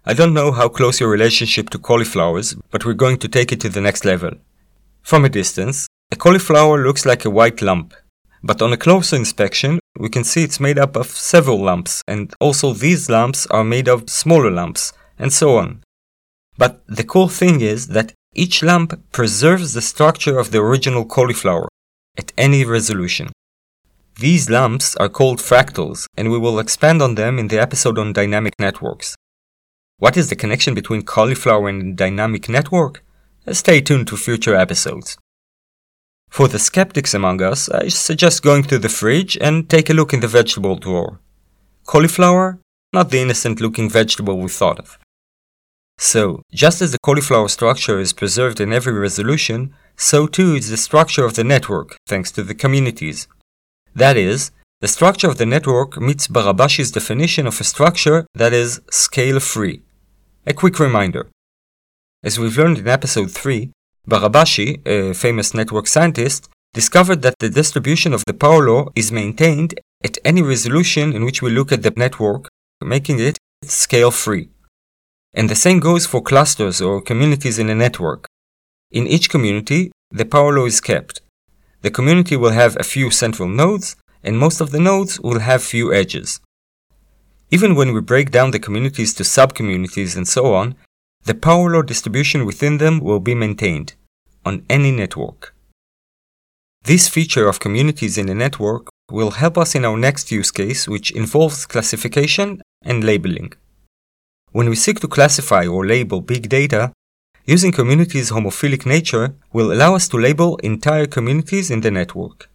I 0.06 0.14
don't 0.14 0.34
know 0.34 0.52
how 0.52 0.68
close 0.68 1.00
your 1.00 1.10
relationship 1.10 1.70
to 1.70 1.78
cauliflowers, 1.78 2.54
but 2.70 2.84
we're 2.84 2.94
going 2.94 3.18
to 3.18 3.28
take 3.28 3.52
it 3.52 3.60
to 3.60 3.68
the 3.68 3.80
next 3.80 4.04
level. 4.04 4.32
From 5.02 5.24
a 5.24 5.28
distance, 5.28 5.86
a 6.12 6.16
cauliflower 6.16 6.82
looks 6.82 7.04
like 7.04 7.24
a 7.24 7.30
white 7.30 7.60
lump, 7.62 7.94
but 8.42 8.60
on 8.60 8.72
a 8.72 8.76
closer 8.76 9.16
inspection, 9.16 9.80
we 9.98 10.08
can 10.08 10.24
see 10.24 10.44
it's 10.44 10.60
made 10.60 10.78
up 10.78 10.96
of 10.96 11.06
several 11.06 11.62
lumps, 11.62 12.02
and 12.06 12.34
also 12.40 12.72
these 12.72 13.08
lumps 13.08 13.46
are 13.46 13.64
made 13.64 13.88
of 13.88 14.10
smaller 14.10 14.50
lumps, 14.50 14.92
and 15.18 15.32
so 15.32 15.56
on. 15.56 15.82
But 16.58 16.82
the 16.86 17.04
cool 17.04 17.28
thing 17.28 17.60
is 17.60 17.88
that 17.88 18.12
each 18.34 18.62
lump 18.62 19.00
preserves 19.12 19.72
the 19.72 19.80
structure 19.80 20.38
of 20.38 20.50
the 20.50 20.58
original 20.58 21.04
cauliflower 21.04 21.68
at 22.16 22.32
any 22.36 22.64
resolution. 22.64 23.32
These 24.20 24.48
lumps 24.48 24.94
are 24.96 25.08
called 25.08 25.40
fractals, 25.40 26.06
and 26.16 26.30
we 26.30 26.38
will 26.38 26.58
expand 26.58 27.02
on 27.02 27.16
them 27.16 27.38
in 27.38 27.48
the 27.48 27.60
episode 27.60 27.98
on 27.98 28.12
dynamic 28.12 28.54
networks. 28.60 29.16
What 29.98 30.16
is 30.16 30.28
the 30.28 30.36
connection 30.36 30.74
between 30.74 31.02
cauliflower 31.02 31.68
and 31.68 31.96
dynamic 31.96 32.48
network? 32.48 33.04
Stay 33.50 33.80
tuned 33.80 34.06
to 34.08 34.16
future 34.16 34.54
episodes. 34.54 35.16
For 36.30 36.48
the 36.48 36.58
skeptics 36.58 37.14
among 37.14 37.42
us, 37.42 37.68
I 37.68 37.88
suggest 37.88 38.42
going 38.42 38.64
to 38.64 38.78
the 38.78 38.88
fridge 38.88 39.36
and 39.40 39.68
take 39.68 39.90
a 39.90 39.94
look 39.94 40.12
in 40.12 40.20
the 40.20 40.28
vegetable 40.28 40.76
drawer. 40.76 41.20
Cauliflower? 41.86 42.58
Not 42.92 43.10
the 43.10 43.20
innocent 43.20 43.60
looking 43.60 43.90
vegetable 43.90 44.38
we 44.38 44.48
thought 44.48 44.78
of. 44.78 44.98
So, 45.98 46.42
just 46.52 46.82
as 46.82 46.92
the 46.92 46.98
cauliflower 47.04 47.48
structure 47.48 48.00
is 48.00 48.12
preserved 48.12 48.60
in 48.60 48.72
every 48.72 48.92
resolution, 48.92 49.74
so 49.96 50.26
too 50.26 50.54
is 50.54 50.70
the 50.70 50.76
structure 50.76 51.24
of 51.24 51.34
the 51.34 51.44
network, 51.44 51.96
thanks 52.06 52.30
to 52.32 52.42
the 52.42 52.54
communities. 52.54 53.28
That 53.94 54.16
is, 54.16 54.50
the 54.80 54.88
structure 54.88 55.28
of 55.28 55.38
the 55.38 55.46
network 55.46 56.00
meets 56.00 56.28
Barabási's 56.28 56.90
definition 56.90 57.46
of 57.46 57.60
a 57.60 57.64
structure 57.64 58.26
that 58.34 58.52
is 58.52 58.80
scale 58.90 59.40
free. 59.40 59.82
A 60.46 60.52
quick 60.52 60.78
reminder. 60.78 61.30
As 62.22 62.38
we've 62.38 62.58
learned 62.58 62.78
in 62.78 62.88
episode 62.88 63.30
3, 63.30 63.70
Barabashi, 64.08 64.86
a 64.86 65.14
famous 65.14 65.54
network 65.54 65.86
scientist, 65.86 66.48
discovered 66.74 67.22
that 67.22 67.38
the 67.38 67.48
distribution 67.48 68.12
of 68.12 68.24
the 68.26 68.34
power 68.34 68.66
law 68.68 68.88
is 68.94 69.12
maintained 69.12 69.80
at 70.02 70.18
any 70.24 70.42
resolution 70.42 71.12
in 71.12 71.24
which 71.24 71.40
we 71.40 71.50
look 71.50 71.72
at 71.72 71.82
the 71.82 71.92
network, 71.96 72.48
making 72.82 73.20
it 73.20 73.38
scale 73.62 74.10
free. 74.10 74.50
And 75.32 75.48
the 75.48 75.54
same 75.54 75.80
goes 75.80 76.04
for 76.04 76.20
clusters 76.20 76.80
or 76.80 77.00
communities 77.00 77.58
in 77.58 77.70
a 77.70 77.74
network. 77.74 78.26
In 78.94 79.08
each 79.08 79.28
community, 79.28 79.90
the 80.12 80.24
power 80.24 80.52
law 80.56 80.66
is 80.66 80.80
kept. 80.80 81.20
The 81.82 81.90
community 81.90 82.36
will 82.36 82.52
have 82.52 82.76
a 82.76 82.90
few 82.94 83.10
central 83.10 83.48
nodes, 83.48 83.96
and 84.22 84.38
most 84.38 84.60
of 84.60 84.70
the 84.70 84.78
nodes 84.78 85.18
will 85.18 85.40
have 85.40 85.64
few 85.64 85.92
edges. 85.92 86.40
Even 87.50 87.74
when 87.74 87.92
we 87.92 88.00
break 88.00 88.30
down 88.30 88.52
the 88.52 88.64
communities 88.66 89.12
to 89.14 89.24
subcommunities 89.24 90.16
and 90.16 90.28
so 90.28 90.54
on, 90.54 90.76
the 91.24 91.34
power 91.34 91.68
law 91.70 91.82
distribution 91.82 92.46
within 92.46 92.78
them 92.78 93.00
will 93.00 93.18
be 93.18 93.34
maintained 93.34 93.94
on 94.46 94.64
any 94.70 94.92
network. 94.92 95.56
This 96.84 97.08
feature 97.08 97.48
of 97.48 97.58
communities 97.58 98.16
in 98.16 98.28
a 98.28 98.34
network 98.34 98.90
will 99.10 99.32
help 99.32 99.58
us 99.58 99.74
in 99.74 99.84
our 99.84 99.96
next 99.96 100.30
use 100.30 100.52
case, 100.52 100.86
which 100.86 101.10
involves 101.10 101.66
classification 101.66 102.62
and 102.82 103.02
labeling. 103.02 103.54
When 104.52 104.68
we 104.68 104.76
seek 104.76 105.00
to 105.00 105.08
classify 105.08 105.66
or 105.66 105.84
label 105.84 106.20
big 106.20 106.48
data, 106.48 106.92
using 107.44 107.72
communities' 107.72 108.30
homophilic 108.30 108.86
nature 108.86 109.34
will 109.52 109.72
allow 109.72 109.94
us 109.94 110.08
to 110.08 110.16
label 110.16 110.56
entire 110.58 111.06
communities 111.06 111.70
in 111.70 111.80
the 111.80 111.90
network. 111.90 112.50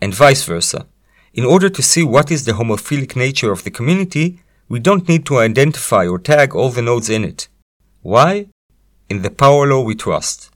And 0.00 0.14
vice 0.14 0.44
versa. 0.44 0.86
In 1.32 1.44
order 1.44 1.70
to 1.70 1.82
see 1.82 2.02
what 2.02 2.30
is 2.30 2.44
the 2.44 2.52
homophilic 2.52 3.16
nature 3.16 3.52
of 3.52 3.64
the 3.64 3.70
community, 3.70 4.40
we 4.68 4.78
don't 4.80 5.08
need 5.08 5.24
to 5.26 5.38
identify 5.38 6.06
or 6.06 6.18
tag 6.18 6.54
all 6.54 6.70
the 6.70 6.82
nodes 6.82 7.08
in 7.08 7.24
it. 7.24 7.48
Why? 8.02 8.48
In 9.08 9.22
the 9.22 9.30
power 9.30 9.66
law 9.66 9.82
we 9.82 9.94
trust. 9.94 10.50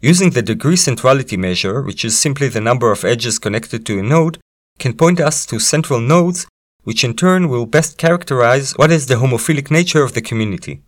Using 0.00 0.30
the 0.30 0.42
degree 0.42 0.76
centrality 0.76 1.36
measure, 1.36 1.82
which 1.82 2.04
is 2.04 2.18
simply 2.18 2.48
the 2.48 2.60
number 2.60 2.92
of 2.92 3.04
edges 3.04 3.38
connected 3.38 3.84
to 3.86 3.98
a 3.98 4.02
node, 4.02 4.38
can 4.78 4.94
point 4.94 5.20
us 5.20 5.46
to 5.46 5.58
central 5.58 6.00
nodes 6.00 6.46
which 6.86 7.02
in 7.02 7.14
turn 7.14 7.48
will 7.48 7.66
best 7.66 7.98
characterize 7.98 8.72
what 8.78 8.92
is 8.92 9.06
the 9.06 9.16
homophilic 9.16 9.72
nature 9.72 10.04
of 10.04 10.14
the 10.14 10.22
community. 10.22 10.82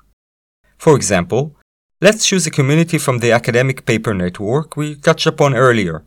For 0.76 0.94
example, 0.94 1.56
let's 2.00 2.26
choose 2.26 2.46
a 2.46 2.50
community 2.50 2.98
from 2.98 3.18
the 3.18 3.32
academic 3.32 3.84
paper 3.84 4.14
network 4.14 4.76
we 4.76 4.94
touched 4.94 5.26
upon 5.26 5.54
earlier. 5.54 6.04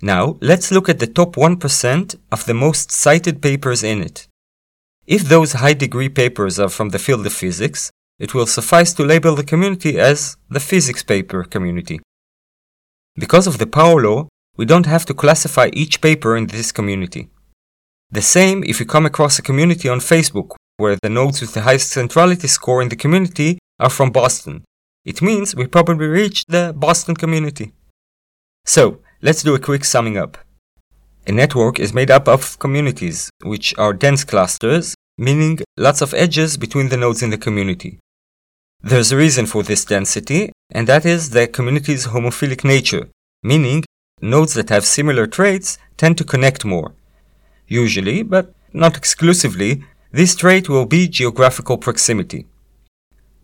Now, 0.00 0.36
let's 0.40 0.70
look 0.70 0.88
at 0.88 0.98
the 0.98 1.06
top 1.06 1.34
1% 1.36 2.16
of 2.30 2.44
the 2.46 2.54
most 2.54 2.92
cited 2.92 3.42
papers 3.42 3.82
in 3.82 4.02
it. 4.02 4.28
If 5.06 5.22
those 5.22 5.54
high 5.54 5.74
degree 5.74 6.08
papers 6.08 6.58
are 6.58 6.68
from 6.68 6.90
the 6.90 6.98
field 6.98 7.26
of 7.26 7.32
physics, 7.32 7.90
it 8.18 8.32
will 8.32 8.46
suffice 8.46 8.92
to 8.94 9.04
label 9.04 9.34
the 9.34 9.44
community 9.44 9.98
as 9.98 10.36
the 10.48 10.60
physics 10.60 11.02
paper 11.02 11.42
community. 11.42 12.00
Because 13.16 13.46
of 13.46 13.58
the 13.58 13.66
power 13.66 14.00
law, 14.00 14.28
we 14.56 14.64
don't 14.64 14.86
have 14.86 15.04
to 15.06 15.14
classify 15.14 15.68
each 15.72 16.00
paper 16.00 16.36
in 16.36 16.46
this 16.46 16.70
community. 16.70 17.28
The 18.10 18.22
same 18.22 18.62
if 18.64 18.78
you 18.78 18.86
come 18.86 19.06
across 19.06 19.38
a 19.38 19.42
community 19.42 19.88
on 19.88 19.98
Facebook 19.98 20.50
where 20.76 20.96
the 21.02 21.10
nodes 21.10 21.40
with 21.40 21.54
the 21.54 21.62
highest 21.62 21.90
centrality 21.90 22.46
score 22.46 22.80
in 22.82 22.88
the 22.88 22.96
community 22.96 23.58
are 23.80 23.90
from 23.90 24.10
Boston. 24.10 24.64
It 25.04 25.20
means 25.20 25.54
we 25.54 25.66
probably 25.66 26.06
reached 26.06 26.48
the 26.48 26.72
Boston 26.74 27.14
community. 27.14 27.72
So, 28.64 29.00
let's 29.20 29.42
do 29.42 29.54
a 29.54 29.58
quick 29.58 29.84
summing 29.84 30.16
up. 30.16 30.38
A 31.26 31.32
network 31.32 31.78
is 31.78 31.92
made 31.92 32.10
up 32.10 32.26
of 32.26 32.58
communities, 32.58 33.30
which 33.42 33.76
are 33.76 33.92
dense 33.92 34.24
clusters, 34.24 34.94
meaning 35.18 35.58
lots 35.76 36.00
of 36.00 36.14
edges 36.14 36.56
between 36.56 36.88
the 36.88 36.96
nodes 36.96 37.22
in 37.22 37.30
the 37.30 37.38
community. 37.38 37.98
There's 38.82 39.12
a 39.12 39.16
reason 39.16 39.46
for 39.46 39.62
this 39.62 39.84
density, 39.84 40.52
and 40.70 40.86
that 40.86 41.04
is 41.04 41.30
the 41.30 41.46
community's 41.48 42.06
homophilic 42.06 42.64
nature, 42.64 43.08
meaning 43.42 43.84
nodes 44.22 44.54
that 44.54 44.70
have 44.70 44.84
similar 44.84 45.26
traits 45.26 45.78
tend 45.98 46.16
to 46.18 46.24
connect 46.24 46.64
more. 46.64 46.94
Usually, 47.66 48.22
but 48.22 48.54
not 48.72 48.96
exclusively, 48.96 49.84
this 50.12 50.34
trait 50.34 50.68
will 50.68 50.86
be 50.86 51.08
geographical 51.08 51.76
proximity. 51.76 52.46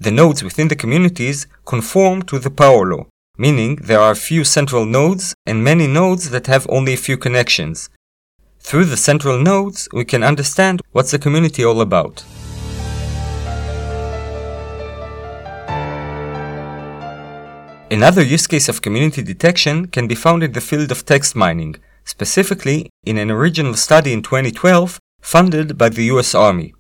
The 0.03 0.11
nodes 0.11 0.43
within 0.43 0.69
the 0.69 0.77
communities 0.77 1.47
conform 1.67 2.23
to 2.23 2.39
the 2.39 2.49
power 2.49 2.87
law, 2.87 3.05
meaning 3.37 3.77
there 3.77 4.01
are 4.01 4.15
few 4.15 4.45
central 4.45 4.87
nodes 4.87 5.35
and 5.45 5.63
many 5.63 5.87
nodes 5.87 6.31
that 6.31 6.47
have 6.47 6.67
only 6.71 6.95
a 6.95 7.05
few 7.07 7.19
connections. 7.19 7.91
Through 8.61 8.87
the 8.87 8.97
central 8.97 9.39
nodes, 9.39 9.91
we 9.93 10.07
can 10.07 10.23
understand 10.23 10.81
what's 10.93 11.11
the 11.11 11.19
community 11.19 11.63
all 11.63 11.83
about. 11.83 12.25
Another 17.91 18.23
use 18.23 18.47
case 18.47 18.71
of 18.71 18.81
community 18.81 19.23
detection 19.23 19.87
can 19.89 20.09
be 20.09 20.15
found 20.15 20.43
in 20.43 20.53
the 20.53 20.63
field 20.63 20.91
of 20.91 21.05
text 21.05 21.37
mining, 21.37 21.77
specifically 22.05 22.89
in 23.05 23.19
an 23.19 23.31
original 23.31 23.75
study 23.75 24.15
in 24.15 24.23
2012 24.23 24.99
funded 25.21 25.77
by 25.77 25.91
the 25.91 26.05
US 26.05 26.35
Army. 26.35 26.73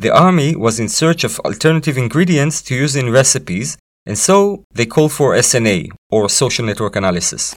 The 0.00 0.14
Army 0.14 0.54
was 0.54 0.78
in 0.78 0.88
search 0.88 1.24
of 1.24 1.40
alternative 1.40 1.98
ingredients 1.98 2.62
to 2.62 2.74
use 2.76 2.94
in 2.94 3.10
recipes, 3.10 3.76
and 4.06 4.16
so 4.16 4.62
they 4.72 4.86
called 4.86 5.12
for 5.12 5.34
SNA, 5.34 5.90
or 6.08 6.28
social 6.28 6.64
network 6.64 6.94
analysis. 6.94 7.56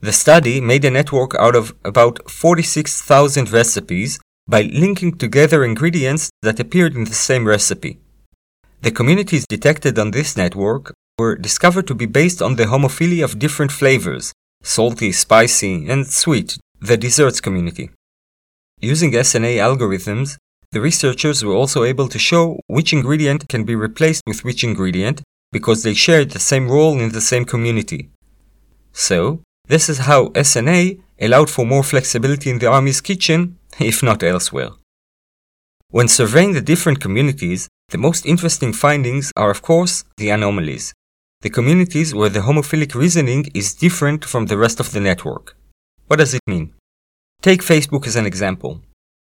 The 0.00 0.12
study 0.12 0.62
made 0.62 0.86
a 0.86 0.90
network 0.90 1.34
out 1.34 1.54
of 1.54 1.74
about 1.84 2.30
46,000 2.30 3.52
recipes 3.52 4.18
by 4.48 4.62
linking 4.62 5.18
together 5.18 5.62
ingredients 5.62 6.30
that 6.40 6.58
appeared 6.58 6.94
in 6.94 7.04
the 7.04 7.20
same 7.28 7.46
recipe. 7.46 7.98
The 8.80 8.90
communities 8.90 9.46
detected 9.46 9.98
on 9.98 10.10
this 10.10 10.38
network 10.38 10.94
were 11.18 11.36
discovered 11.36 11.86
to 11.88 11.94
be 11.94 12.06
based 12.06 12.40
on 12.40 12.56
the 12.56 12.64
homophilia 12.64 13.24
of 13.24 13.38
different 13.38 13.72
flavors, 13.72 14.32
salty, 14.62 15.12
spicy, 15.12 15.86
and 15.88 16.06
sweet, 16.06 16.56
the 16.80 16.96
desserts 16.96 17.42
community. 17.42 17.90
Using 18.80 19.12
SNA 19.12 19.56
algorithms, 19.58 20.38
the 20.74 20.82
researchers 20.82 21.42
were 21.42 21.54
also 21.54 21.84
able 21.84 22.08
to 22.08 22.18
show 22.18 22.60
which 22.66 22.92
ingredient 22.92 23.48
can 23.48 23.64
be 23.64 23.74
replaced 23.74 24.22
with 24.26 24.44
which 24.44 24.62
ingredient 24.62 25.22
because 25.52 25.82
they 25.82 25.94
shared 25.94 26.30
the 26.30 26.46
same 26.50 26.68
role 26.68 27.00
in 27.00 27.12
the 27.12 27.20
same 27.32 27.46
community. 27.46 28.10
So, 28.92 29.40
this 29.66 29.88
is 29.88 30.06
how 30.10 30.28
SNA 30.50 31.00
allowed 31.18 31.48
for 31.48 31.64
more 31.64 31.82
flexibility 31.82 32.50
in 32.50 32.58
the 32.58 32.70
Army's 32.76 33.00
kitchen, 33.00 33.58
if 33.80 34.02
not 34.02 34.22
elsewhere. 34.22 34.72
When 35.90 36.08
surveying 36.08 36.52
the 36.52 36.68
different 36.72 37.00
communities, 37.00 37.68
the 37.88 38.04
most 38.06 38.26
interesting 38.26 38.72
findings 38.72 39.32
are, 39.36 39.50
of 39.50 39.62
course, 39.62 40.04
the 40.18 40.28
anomalies 40.28 40.92
the 41.44 41.50
communities 41.50 42.14
where 42.14 42.30
the 42.30 42.46
homophilic 42.48 42.94
reasoning 42.94 43.44
is 43.52 43.74
different 43.74 44.24
from 44.24 44.46
the 44.46 44.56
rest 44.56 44.80
of 44.80 44.92
the 44.92 45.00
network. 45.08 45.54
What 46.06 46.18
does 46.18 46.32
it 46.32 46.40
mean? 46.46 46.72
Take 47.42 47.60
Facebook 47.60 48.06
as 48.06 48.16
an 48.16 48.24
example. 48.24 48.80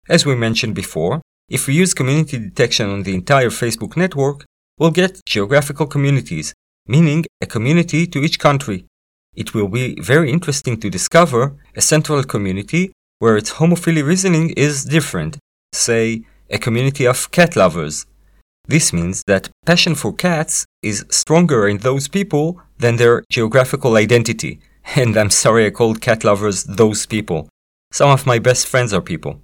As 0.08 0.26
we 0.26 0.34
mentioned 0.34 0.74
before, 0.74 1.22
if 1.50 1.68
we 1.68 1.74
use 1.74 1.94
community 1.94 2.38
detection 2.38 2.90
on 2.90 3.04
the 3.04 3.14
entire 3.14 3.50
Facebook 3.50 3.96
network, 3.96 4.46
we'll 4.78 4.92
get 4.92 5.22
geographical 5.26 5.88
communities, 5.88 6.54
meaning 6.88 7.26
a 7.42 7.46
community 7.46 8.06
to 8.08 8.20
each 8.20 8.40
country. 8.40 8.86
It 9.36 9.54
will 9.54 9.68
be 9.68 10.00
very 10.02 10.32
interesting 10.32 10.80
to 10.80 10.90
discover 10.90 11.56
a 11.76 11.82
central 11.82 12.24
community 12.24 12.92
where 13.20 13.38
its 13.38 13.54
homophily 13.54 14.04
reasoning 14.04 14.52
is 14.52 14.86
different, 14.86 15.38
say, 15.74 16.24
a 16.50 16.58
community 16.58 17.06
of 17.06 17.32
cat 17.32 17.56
lovers, 17.56 18.06
this 18.68 18.92
means 18.92 19.24
that 19.28 19.50
passion 19.66 19.96
for 19.96 20.14
cats 20.14 20.66
is 20.84 21.06
stronger 21.10 21.70
in 21.70 21.78
those 21.78 22.10
people 22.10 22.62
than 22.78 22.98
their 22.98 23.24
geographical 23.32 23.96
identity. 23.96 24.60
And 24.96 25.18
I'm 25.18 25.30
sorry 25.30 25.66
I 25.66 25.72
called 25.72 26.02
cat 26.02 26.24
lovers 26.24 26.64
those 26.64 27.06
people. 27.06 27.50
Some 27.92 28.10
of 28.10 28.26
my 28.26 28.40
best 28.40 28.68
friends 28.68 28.94
are 28.94 29.02
people. 29.02 29.42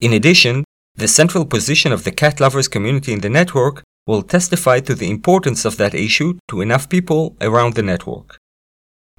In 0.00 0.12
addition, 0.12 0.64
the 0.98 1.06
central 1.06 1.46
position 1.46 1.92
of 1.92 2.02
the 2.02 2.10
cat 2.10 2.40
lovers 2.40 2.66
community 2.66 3.12
in 3.12 3.20
the 3.20 3.28
network 3.28 3.84
will 4.08 4.22
testify 4.22 4.80
to 4.80 4.96
the 4.96 5.08
importance 5.08 5.64
of 5.64 5.76
that 5.76 5.94
issue 5.94 6.36
to 6.48 6.60
enough 6.60 6.88
people 6.88 7.36
around 7.40 7.74
the 7.74 7.82
network. 7.82 8.36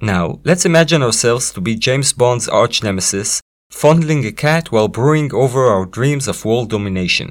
Now, 0.02 0.40
let's 0.44 0.66
imagine 0.66 1.02
ourselves 1.02 1.52
to 1.52 1.60
be 1.62 1.76
James 1.76 2.12
Bond's 2.12 2.48
arch 2.48 2.82
nemesis, 2.82 3.40
fondling 3.70 4.26
a 4.26 4.32
cat 4.32 4.70
while 4.70 4.88
brewing 4.88 5.32
over 5.32 5.66
our 5.66 5.86
dreams 5.86 6.28
of 6.28 6.44
world 6.44 6.68
domination. 6.68 7.30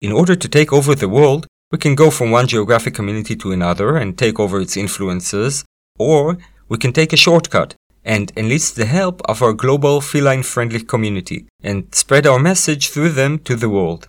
In 0.00 0.10
order 0.10 0.36
to 0.36 0.48
take 0.48 0.72
over 0.72 0.94
the 0.94 1.08
world, 1.08 1.46
we 1.70 1.76
can 1.76 1.94
go 1.94 2.10
from 2.10 2.30
one 2.30 2.46
geographic 2.46 2.94
community 2.94 3.36
to 3.36 3.52
another 3.52 3.96
and 3.98 4.16
take 4.16 4.40
over 4.40 4.58
its 4.58 4.76
influences, 4.76 5.64
or 5.98 6.38
we 6.70 6.78
can 6.78 6.94
take 6.94 7.12
a 7.12 7.16
shortcut 7.16 7.74
and 8.06 8.32
enlist 8.36 8.76
the 8.76 8.86
help 8.86 9.20
of 9.24 9.42
our 9.42 9.52
global 9.52 10.00
feline 10.00 10.44
friendly 10.44 10.80
community 10.80 11.48
and 11.62 11.92
spread 11.92 12.26
our 12.26 12.38
message 12.38 12.88
through 12.88 13.10
them 13.10 13.38
to 13.40 13.56
the 13.56 13.68
world. 13.68 14.08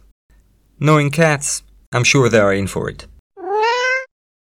Knowing 0.79 1.09
cats, 1.09 1.63
I'm 1.91 2.03
sure 2.03 2.29
they 2.29 2.39
are 2.39 2.53
in 2.53 2.67
for 2.67 2.87
it. 2.89 3.07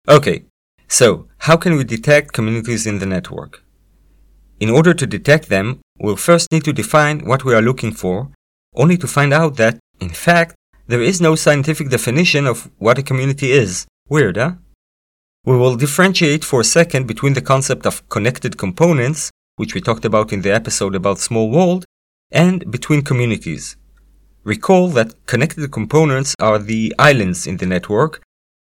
Okay, 0.09 0.45
so 0.87 1.27
how 1.39 1.57
can 1.57 1.77
we 1.77 1.85
detect 1.85 2.33
communities 2.33 2.87
in 2.87 3.01
the 3.01 3.07
network? 3.07 3.65
In 4.61 4.71
order 4.71 4.95
to 4.95 5.07
detect 5.07 5.49
them, 5.49 5.81
we'll 5.99 6.17
first 6.17 6.53
need 6.53 6.65
to 6.65 6.73
define 6.73 7.27
what 7.27 7.45
we 7.45 7.53
are 7.53 7.63
looking 7.63 7.93
for, 7.93 8.31
only 8.77 8.97
to 8.99 9.09
find 9.09 9.33
out 9.33 9.57
that, 9.57 9.79
in 10.01 10.11
fact, 10.11 10.55
there 10.87 11.03
is 11.03 11.21
no 11.21 11.35
scientific 11.35 11.89
definition 11.91 12.47
of 12.47 12.71
what 12.79 12.99
a 12.99 13.03
community 13.03 13.51
is. 13.51 13.87
Weird, 14.09 14.37
huh? 14.37 14.53
We 15.45 15.57
will 15.57 15.75
differentiate 15.75 16.45
for 16.45 16.61
a 16.61 16.65
second 16.79 17.09
between 17.09 17.33
the 17.33 17.41
concept 17.41 17.85
of 17.85 18.09
connected 18.09 18.57
components, 18.57 19.33
which 19.57 19.75
we 19.75 19.81
talked 19.81 20.05
about 20.05 20.33
in 20.33 20.43
the 20.43 20.55
episode 20.55 20.95
about 20.95 21.19
Small 21.19 21.51
World, 21.51 21.85
and 22.31 22.71
between 22.71 23.03
communities. 23.03 23.77
Recall 24.45 24.89
that 24.91 25.27
connected 25.27 25.73
components 25.73 26.37
are 26.39 26.61
the 26.61 26.95
islands 26.97 27.45
in 27.49 27.57
the 27.57 27.67
network. 27.67 28.23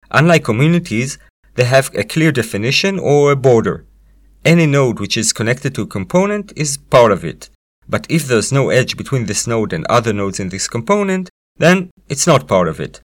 Unlike 0.10 0.43
communities, 0.43 1.19
they 1.53 1.65
have 1.65 1.93
a 1.93 2.03
clear 2.03 2.31
definition 2.31 2.98
or 2.98 3.31
a 3.31 3.36
border. 3.36 3.86
Any 4.43 4.65
node 4.65 5.00
which 5.00 5.17
is 5.17 5.34
connected 5.34 5.75
to 5.75 5.84
a 5.84 5.88
component 5.88 6.51
is 6.55 6.77
part 6.77 7.12
of 7.12 7.24
it. 7.24 7.50
But 7.88 8.07
if 8.10 8.25
there's 8.25 8.51
no 8.51 8.72
edge 8.72 8.98
between 8.98 9.27
this 9.27 9.45
node 9.45 9.72
and 9.72 9.86
other 9.86 10.13
nodes 10.13 10.39
in 10.39 10.50
this 10.50 10.67
component, 10.67 11.29
then 11.57 11.91
it's 12.10 12.25
not 12.25 12.48
part 12.48 12.67
of 12.67 12.79
it. 12.79 13.01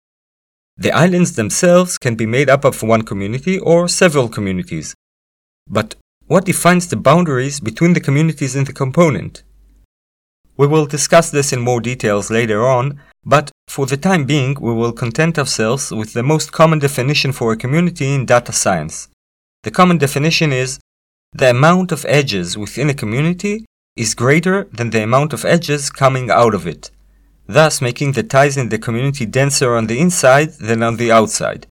The 0.81 0.93
islands 0.93 1.33
themselves 1.33 1.99
can 1.99 2.15
be 2.15 2.25
made 2.25 2.49
up 2.49 2.65
of 2.65 2.85
one 2.85 3.03
community 3.03 3.59
or 3.59 3.89
several 3.89 4.29
communities. 4.29 4.95
But 5.69 5.97
what 6.29 6.45
defines 6.45 6.87
the 6.87 6.97
boundaries 6.97 7.59
between 7.59 7.95
the 7.95 8.01
communities 8.01 8.55
in 8.55 8.63
the 8.63 8.73
component? 8.73 9.43
We 10.57 10.69
will 10.69 10.87
discuss 10.87 11.33
this 11.33 11.53
in 11.53 11.61
more 11.61 11.81
details 11.81 12.31
later 12.31 12.65
on, 12.65 13.01
but 13.25 13.51
for 13.67 13.87
the 13.87 13.97
time 13.97 14.25
being 14.25 14.57
we 14.61 14.73
will 14.73 14.93
content 14.93 15.37
ourselves 15.37 15.91
with 15.91 16.13
the 16.13 16.23
most 16.23 16.53
common 16.53 16.79
definition 16.79 17.33
for 17.33 17.53
a 17.53 17.57
community 17.57 18.15
in 18.15 18.25
data 18.25 18.53
science. 18.53 19.09
The 19.65 19.73
common 19.73 19.99
definition 19.99 20.53
is 20.53 20.79
the 21.33 21.51
amount 21.51 21.91
of 21.91 22.07
edges 22.09 22.57
within 22.57 22.89
a 22.89 22.95
community 22.95 23.65
is 23.97 24.15
greater 24.15 24.69
than 24.73 24.91
the 24.91 25.03
amount 25.03 25.33
of 25.33 25.45
edges 25.45 25.91
coming 25.91 26.31
out 26.31 26.55
of 26.55 26.69
it 26.69 26.93
thus 27.49 27.81
making 27.81 28.13
the 28.13 28.23
ties 28.23 28.57
in 28.57 28.69
the 28.69 28.79
community 28.79 29.27
denser 29.27 29.75
on 29.75 29.87
the 29.87 29.99
inside 29.99 30.51
than 30.61 30.83
on 30.83 30.97
the 30.97 31.11
outside. 31.11 31.67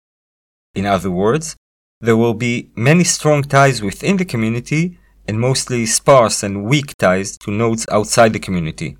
In 0.74 0.86
other 0.86 1.10
words, 1.10 1.56
there 2.00 2.16
will 2.16 2.34
be 2.34 2.70
many 2.76 3.04
strong 3.04 3.42
ties 3.42 3.82
within 3.82 4.16
the 4.16 4.24
community 4.24 4.98
and 5.26 5.40
mostly 5.40 5.84
sparse 5.86 6.42
and 6.42 6.64
weak 6.64 6.96
ties 6.98 7.36
to 7.38 7.50
nodes 7.50 7.86
outside 7.90 8.32
the 8.32 8.38
community. 8.38 8.96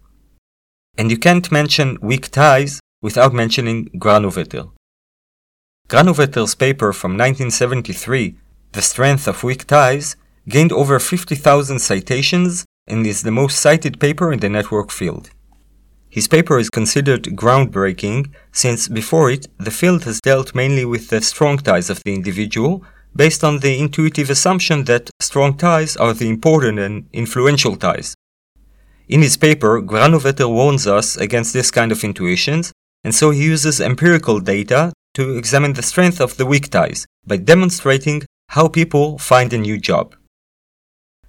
And 0.98 1.10
you 1.10 1.18
can't 1.18 1.52
mention 1.52 1.98
weak 2.00 2.30
ties 2.30 2.80
without 3.02 3.32
mentioning 3.32 3.90
Granovetter. 3.98 4.70
Granovetter's 5.88 6.54
paper 6.54 6.92
from 6.92 7.12
1973, 7.12 8.36
The 8.72 8.82
Strength 8.82 9.28
of 9.28 9.44
Weak 9.44 9.66
Ties, 9.66 10.16
gained 10.48 10.72
over 10.72 10.98
50,000 10.98 11.78
citations 11.78 12.64
and 12.86 13.06
is 13.06 13.22
the 13.22 13.30
most 13.30 13.58
cited 13.58 14.00
paper 14.00 14.32
in 14.32 14.40
the 14.40 14.48
network 14.48 14.90
field. 14.90 15.30
His 16.14 16.28
paper 16.28 16.61
is 16.61 16.71
considered 16.71 17.25
groundbreaking 17.35 18.30
since 18.53 18.87
before 18.87 19.33
it, 19.33 19.48
the 19.59 19.72
field 19.72 20.05
has 20.05 20.20
dealt 20.20 20.55
mainly 20.55 20.85
with 20.85 21.09
the 21.09 21.20
strong 21.20 21.59
ties 21.59 21.90
of 21.90 22.05
the 22.05 22.14
individual 22.14 22.85
based 23.16 23.42
on 23.42 23.59
the 23.59 23.81
intuitive 23.81 24.31
assumption 24.31 24.85
that 24.85 25.11
strong 25.20 25.57
ties 25.57 25.96
are 25.96 26.14
the 26.14 26.29
important 26.29 26.79
and 26.79 27.09
influential 27.12 27.74
ties. 27.74 28.14
In 29.09 29.22
his 29.22 29.37
paper, 29.37 29.83
Granovetter 29.83 30.48
warns 30.48 30.87
us 30.87 31.16
against 31.16 31.53
this 31.53 31.72
kind 31.72 31.90
of 31.90 32.05
intuitions, 32.05 32.72
and 33.03 33.12
so 33.12 33.31
he 33.31 33.42
uses 33.42 33.81
empirical 33.81 34.38
data 34.38 34.92
to 35.14 35.37
examine 35.37 35.72
the 35.72 35.83
strength 35.83 36.20
of 36.20 36.37
the 36.37 36.46
weak 36.46 36.70
ties 36.70 37.07
by 37.27 37.38
demonstrating 37.38 38.22
how 38.50 38.68
people 38.68 39.18
find 39.18 39.53
a 39.53 39.59
new 39.59 39.79
job. 39.79 40.14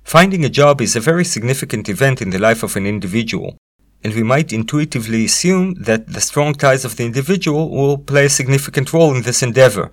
Finding 0.03 0.45
a 0.45 0.55
job 0.61 0.79
is 0.79 0.95
a 0.95 0.99
very 0.99 1.25
significant 1.25 1.89
event 1.89 2.21
in 2.21 2.29
the 2.29 2.37
life 2.37 2.61
of 2.61 2.75
an 2.75 2.85
individual, 2.85 3.57
and 4.05 4.13
we 4.13 4.21
might 4.21 4.53
intuitively 4.53 5.25
assume 5.25 5.73
that 5.73 6.05
the 6.13 6.21
strong 6.21 6.53
ties 6.53 6.85
of 6.85 6.95
the 6.95 7.03
individual 7.03 7.71
will 7.71 7.97
play 7.97 8.25
a 8.25 8.29
significant 8.29 8.93
role 8.93 9.15
in 9.15 9.23
this 9.23 9.41
endeavor. 9.41 9.89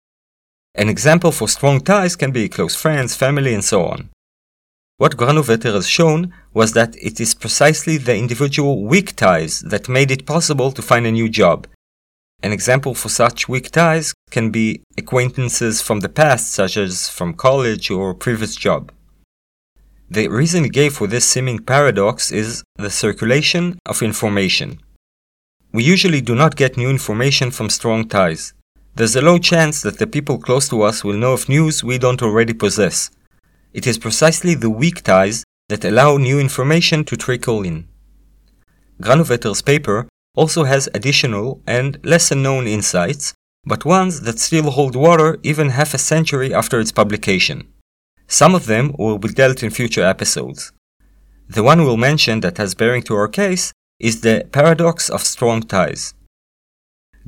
An 0.75 0.91
example 0.91 1.33
for 1.33 1.49
strong 1.49 1.81
ties 1.81 2.15
can 2.15 2.31
be 2.31 2.51
close 2.51 2.77
friends, 2.77 3.17
family, 3.17 3.55
and 3.55 3.65
so 3.65 3.87
on. 3.87 4.11
What 4.99 5.17
Granovetter 5.17 5.73
has 5.73 5.89
shown 5.89 6.31
was 6.53 6.75
that 6.75 6.95
it 6.97 7.21
is 7.21 7.35
precisely 7.35 7.97
the 7.97 8.15
individual 8.15 8.85
weak 8.85 9.17
ties 9.17 9.61
that 9.61 9.89
made 9.89 10.11
it 10.11 10.27
possible 10.27 10.73
to 10.73 10.83
find 10.83 11.07
a 11.07 11.11
new 11.11 11.31
job. 11.31 11.67
An 12.43 12.53
example 12.53 12.95
for 12.95 13.09
such 13.09 13.49
weak 13.49 13.71
ties 13.71 14.13
can 14.31 14.51
be 14.51 14.83
acquaintances 14.99 15.81
from 15.81 16.01
the 16.01 16.11
past, 16.11 16.53
such 16.53 16.77
as 16.77 17.09
from 17.09 17.33
college 17.33 17.91
or 17.91 18.13
previous 18.13 18.57
job. 18.57 18.93
The 20.13 20.29
reason 20.29 20.65
he 20.65 20.69
gave 20.69 20.93
for 20.93 21.07
this 21.07 21.25
seeming 21.25 21.61
paradox 21.61 22.31
is 22.31 22.63
the 22.77 22.91
circulation 22.91 23.79
of 23.87 24.03
information. 24.03 24.79
We 25.73 25.85
usually 25.85 26.21
do 26.21 26.35
not 26.35 26.55
get 26.55 26.77
new 26.77 26.91
information 26.91 27.51
from 27.51 27.71
strong 27.71 28.07
ties. 28.07 28.53
There's 28.95 29.17
a 29.17 29.23
low 29.23 29.39
chance 29.39 29.81
that 29.81 29.97
the 29.97 30.07
people 30.07 30.37
close 30.37 30.69
to 30.69 30.83
us 30.83 31.03
will 31.03 31.17
know 31.17 31.33
of 31.33 31.49
news 31.49 31.83
we 31.83 31.97
don't 31.97 32.21
already 32.21 32.53
possess. 32.53 33.11
It 33.73 33.87
is 33.87 33.97
precisely 33.97 34.55
the 34.55 34.69
weak 34.69 35.03
ties 35.03 35.45
that 35.71 35.83
allow 35.83 36.19
new 36.19 36.39
information 36.39 37.05
to 37.05 37.17
trickle 37.17 37.63
in. 37.63 37.89
Granovetter's 39.01 39.63
paper 39.63 40.09
also 40.35 40.65
has 40.65 40.91
additional 40.93 41.63
and 41.67 41.99
lesser 42.05 42.35
known 42.35 42.67
insights, 42.67 43.33
but 43.65 43.87
ones 43.87 44.21
that 44.21 44.39
still 44.39 44.73
hold 44.73 44.95
water 44.95 45.39
even 45.43 45.71
half 45.71 45.95
a 45.95 45.99
century 46.13 46.53
after 46.53 46.81
its 46.81 46.93
publication. 46.93 47.72
Some 48.33 48.55
of 48.55 48.65
them 48.65 48.95
will 48.99 49.19
be 49.19 49.29
dealt 49.29 49.63
in 49.63 49.69
future 49.69 50.03
episodes. 50.03 50.73
The 51.51 51.63
one 51.63 51.85
we'll 51.85 51.99
mention 51.99 52.41
that 52.41 52.57
has 52.57 52.75
bearing 52.75 53.03
to 53.03 53.15
our 53.15 53.29
case 53.29 53.75
is 54.01 54.23
the 54.23 54.49
paradox 54.51 55.11
of 55.11 55.21
strong 55.21 55.61
ties. 55.61 56.15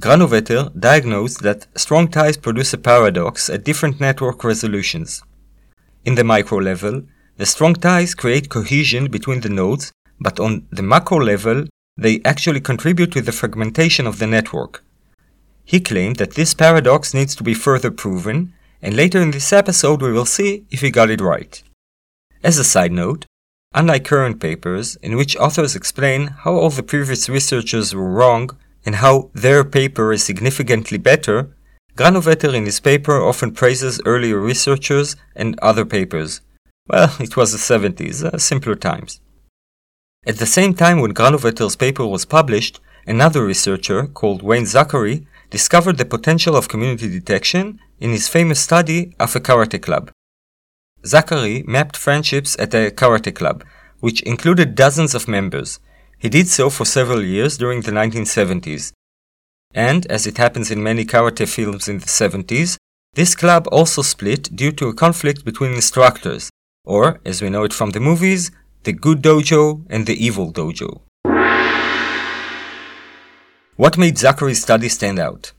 Granovetter 0.01 0.63
diagnosed 0.81 1.43
that 1.43 1.67
strong 1.77 2.09
ties 2.09 2.39
produce 2.39 2.73
a 2.73 2.79
paradox 2.79 3.51
at 3.51 3.65
different 3.65 4.01
network 4.01 4.43
resolutions. 4.43 5.23
In 6.07 6.15
the 6.15 6.25
micro 6.25 6.57
level, 6.57 7.03
the 7.37 7.45
strong 7.45 7.75
ties 7.75 8.15
create 8.15 8.49
cohesion 8.49 9.11
between 9.11 9.43
the 9.43 9.51
nodes, 9.51 9.93
but 10.19 10.41
on 10.41 10.67
the 10.73 10.83
macro 10.83 11.19
level, 11.19 11.67
they 11.99 12.23
actually 12.25 12.63
contribute 12.63 13.13
to 13.13 13.21
the 13.21 13.39
fragmentation 13.41 14.07
of 14.07 14.21
the 14.21 14.27
network. 14.27 14.83
He 15.67 15.81
claimed 15.81 16.17
that 16.17 16.35
this 16.35 16.55
paradox 16.55 17.13
needs 17.13 17.35
to 17.37 17.43
be 17.43 17.53
further 17.53 17.91
proven 17.91 18.55
and 18.85 18.95
later 18.95 19.21
in 19.23 19.31
this 19.31 19.51
episode 19.51 20.03
we 20.03 20.13
will 20.13 20.27
see 20.27 20.67
if 20.71 20.83
he 20.83 20.91
got 20.91 21.09
it 21.09 21.23
right. 21.23 21.63
As 22.43 22.59
a 22.59 22.65
side 22.65 22.93
note, 22.93 23.25
unlike 23.73 24.05
current 24.05 24.41
papers, 24.41 24.97
in 24.97 25.17
which 25.17 25.37
authors 25.37 25.75
explain 25.75 26.27
how 26.43 26.53
all 26.53 26.69
the 26.69 26.83
previous 26.83 27.31
researchers 27.31 27.95
were 27.95 28.11
wrong 28.11 28.51
and 28.85 28.97
how 28.97 29.31
their 29.33 29.65
paper 29.65 30.13
is 30.13 30.23
significantly 30.23 30.99
better, 30.99 31.57
Granovetter 31.97 32.53
in 32.53 32.67
his 32.67 32.79
paper 32.79 33.23
often 33.23 33.53
praises 33.53 34.03
earlier 34.05 34.39
researchers 34.39 35.17
and 35.35 35.59
other 35.61 35.87
papers. 35.87 36.43
Well, 36.87 37.17
it 37.21 37.39
was 37.39 37.53
the 37.53 37.59
70s, 37.59 38.23
uh, 38.23 38.37
simpler 38.37 38.75
times. 38.75 39.19
At 40.27 40.37
the 40.37 40.47
same 40.59 40.75
time 40.75 41.01
when 41.01 41.15
Granovetter's 41.15 41.77
paper 41.77 42.07
was 42.07 42.27
published, 42.27 42.81
another 43.07 43.47
researcher 43.47 44.09
called 44.09 44.43
Wayne 44.43 44.67
Zachary 44.67 45.27
discovered 45.49 45.97
the 45.97 46.05
potential 46.05 46.55
of 46.55 46.69
community 46.69 47.09
detection 47.09 47.81
in 48.01 48.11
his 48.11 48.29
famous 48.29 48.61
study 48.61 49.15
of 49.19 49.35
a 49.35 49.41
karate 49.41 49.81
club. 49.81 50.11
Zachary 51.07 51.63
mapped 51.67 51.97
friendships 51.97 52.57
at 52.59 52.75
a 52.75 52.91
karate 52.91 53.35
club, 53.35 53.65
which 54.01 54.23
included 54.23 54.75
dozens 54.75 55.15
of 55.15 55.29
members. 55.29 55.79
He 56.19 56.29
did 56.29 56.49
so 56.49 56.71
for 56.71 56.85
several 56.85 57.23
years 57.23 57.59
during 57.59 57.83
the 57.83 57.93
1970s. 57.93 58.93
And, 59.75 60.07
as 60.07 60.27
it 60.27 60.39
happens 60.39 60.71
in 60.71 60.83
many 60.83 61.05
karate 61.05 61.49
films 61.49 61.89
in 61.89 61.99
the 61.99 62.07
70s, 62.07 62.77
this 63.15 63.35
club 63.35 63.69
also 63.71 64.03
split 64.03 64.55
due 64.55 64.73
to 64.73 64.89
a 64.89 64.95
conflict 64.95 65.45
between 65.45 65.73
instructors, 65.73 66.51
or, 66.85 67.21
as 67.25 67.43
we 67.43 67.51
know 67.51 67.65
it 67.65 67.73
from 67.73 67.91
the 67.91 68.01
movies, 68.01 68.51
the 68.85 68.93
good 68.93 69.23
dojo 69.23 69.85
and 69.89 70.07
the 70.07 70.25
evil 70.25 70.53
dojo. 70.53 71.01
What 73.77 73.99
made 73.99 74.19
Zachary's 74.19 74.63
study 74.63 74.89
stand 74.89 75.19
out? 75.19 75.53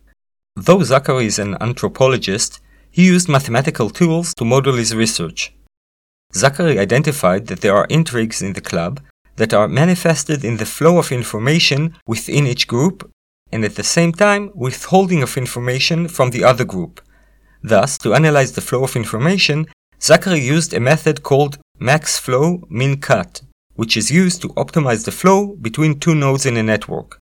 Though 0.55 0.83
Zachary 0.83 1.25
is 1.25 1.37
an 1.37 1.57
anthropologist, 1.59 2.61
he 2.89 3.05
used 3.05 3.27
mathematical 3.27 3.89
tools 3.89 4.33
to 4.35 4.45
model 4.45 4.75
his 4.75 4.95
research. 4.95 5.53
Zachary 6.33 6.79
identified 6.79 7.47
that 7.47 7.59
there 7.59 7.75
are 7.75 7.87
intrigues 7.89 8.41
in 8.41 8.53
the 8.53 8.61
club 8.61 9.01
that 9.35 9.53
are 9.53 9.67
manifested 9.67 10.45
in 10.45 10.55
the 10.57 10.65
flow 10.65 10.97
of 10.97 11.11
information 11.11 11.95
within 12.07 12.47
each 12.47 12.67
group 12.67 13.11
and 13.51 13.65
at 13.65 13.75
the 13.75 13.83
same 13.83 14.13
time 14.13 14.49
withholding 14.55 15.21
of 15.21 15.37
information 15.37 16.07
from 16.07 16.31
the 16.31 16.43
other 16.45 16.63
group. 16.63 17.01
Thus, 17.61 17.97
to 17.99 18.13
analyze 18.13 18.53
the 18.53 18.61
flow 18.61 18.83
of 18.85 18.95
information, 18.95 19.67
Zachary 20.01 20.39
used 20.39 20.73
a 20.73 20.79
method 20.79 21.21
called 21.21 21.57
max 21.79 22.17
flow 22.17 22.61
min 22.69 23.01
cut, 23.01 23.41
which 23.75 23.97
is 23.97 24.09
used 24.09 24.41
to 24.41 24.49
optimize 24.49 25.03
the 25.03 25.11
flow 25.11 25.55
between 25.55 25.99
two 25.99 26.15
nodes 26.15 26.45
in 26.45 26.55
a 26.55 26.63
network. 26.63 27.19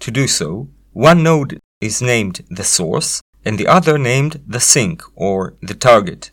To 0.00 0.10
do 0.10 0.26
so, 0.26 0.68
one 0.92 1.22
node 1.22 1.58
is 1.84 2.00
named 2.00 2.36
the 2.50 2.64
source 2.64 3.20
and 3.44 3.58
the 3.58 3.68
other 3.68 3.96
named 3.98 4.42
the 4.46 4.60
sink 4.60 5.02
or 5.14 5.54
the 5.60 5.74
target. 5.74 6.30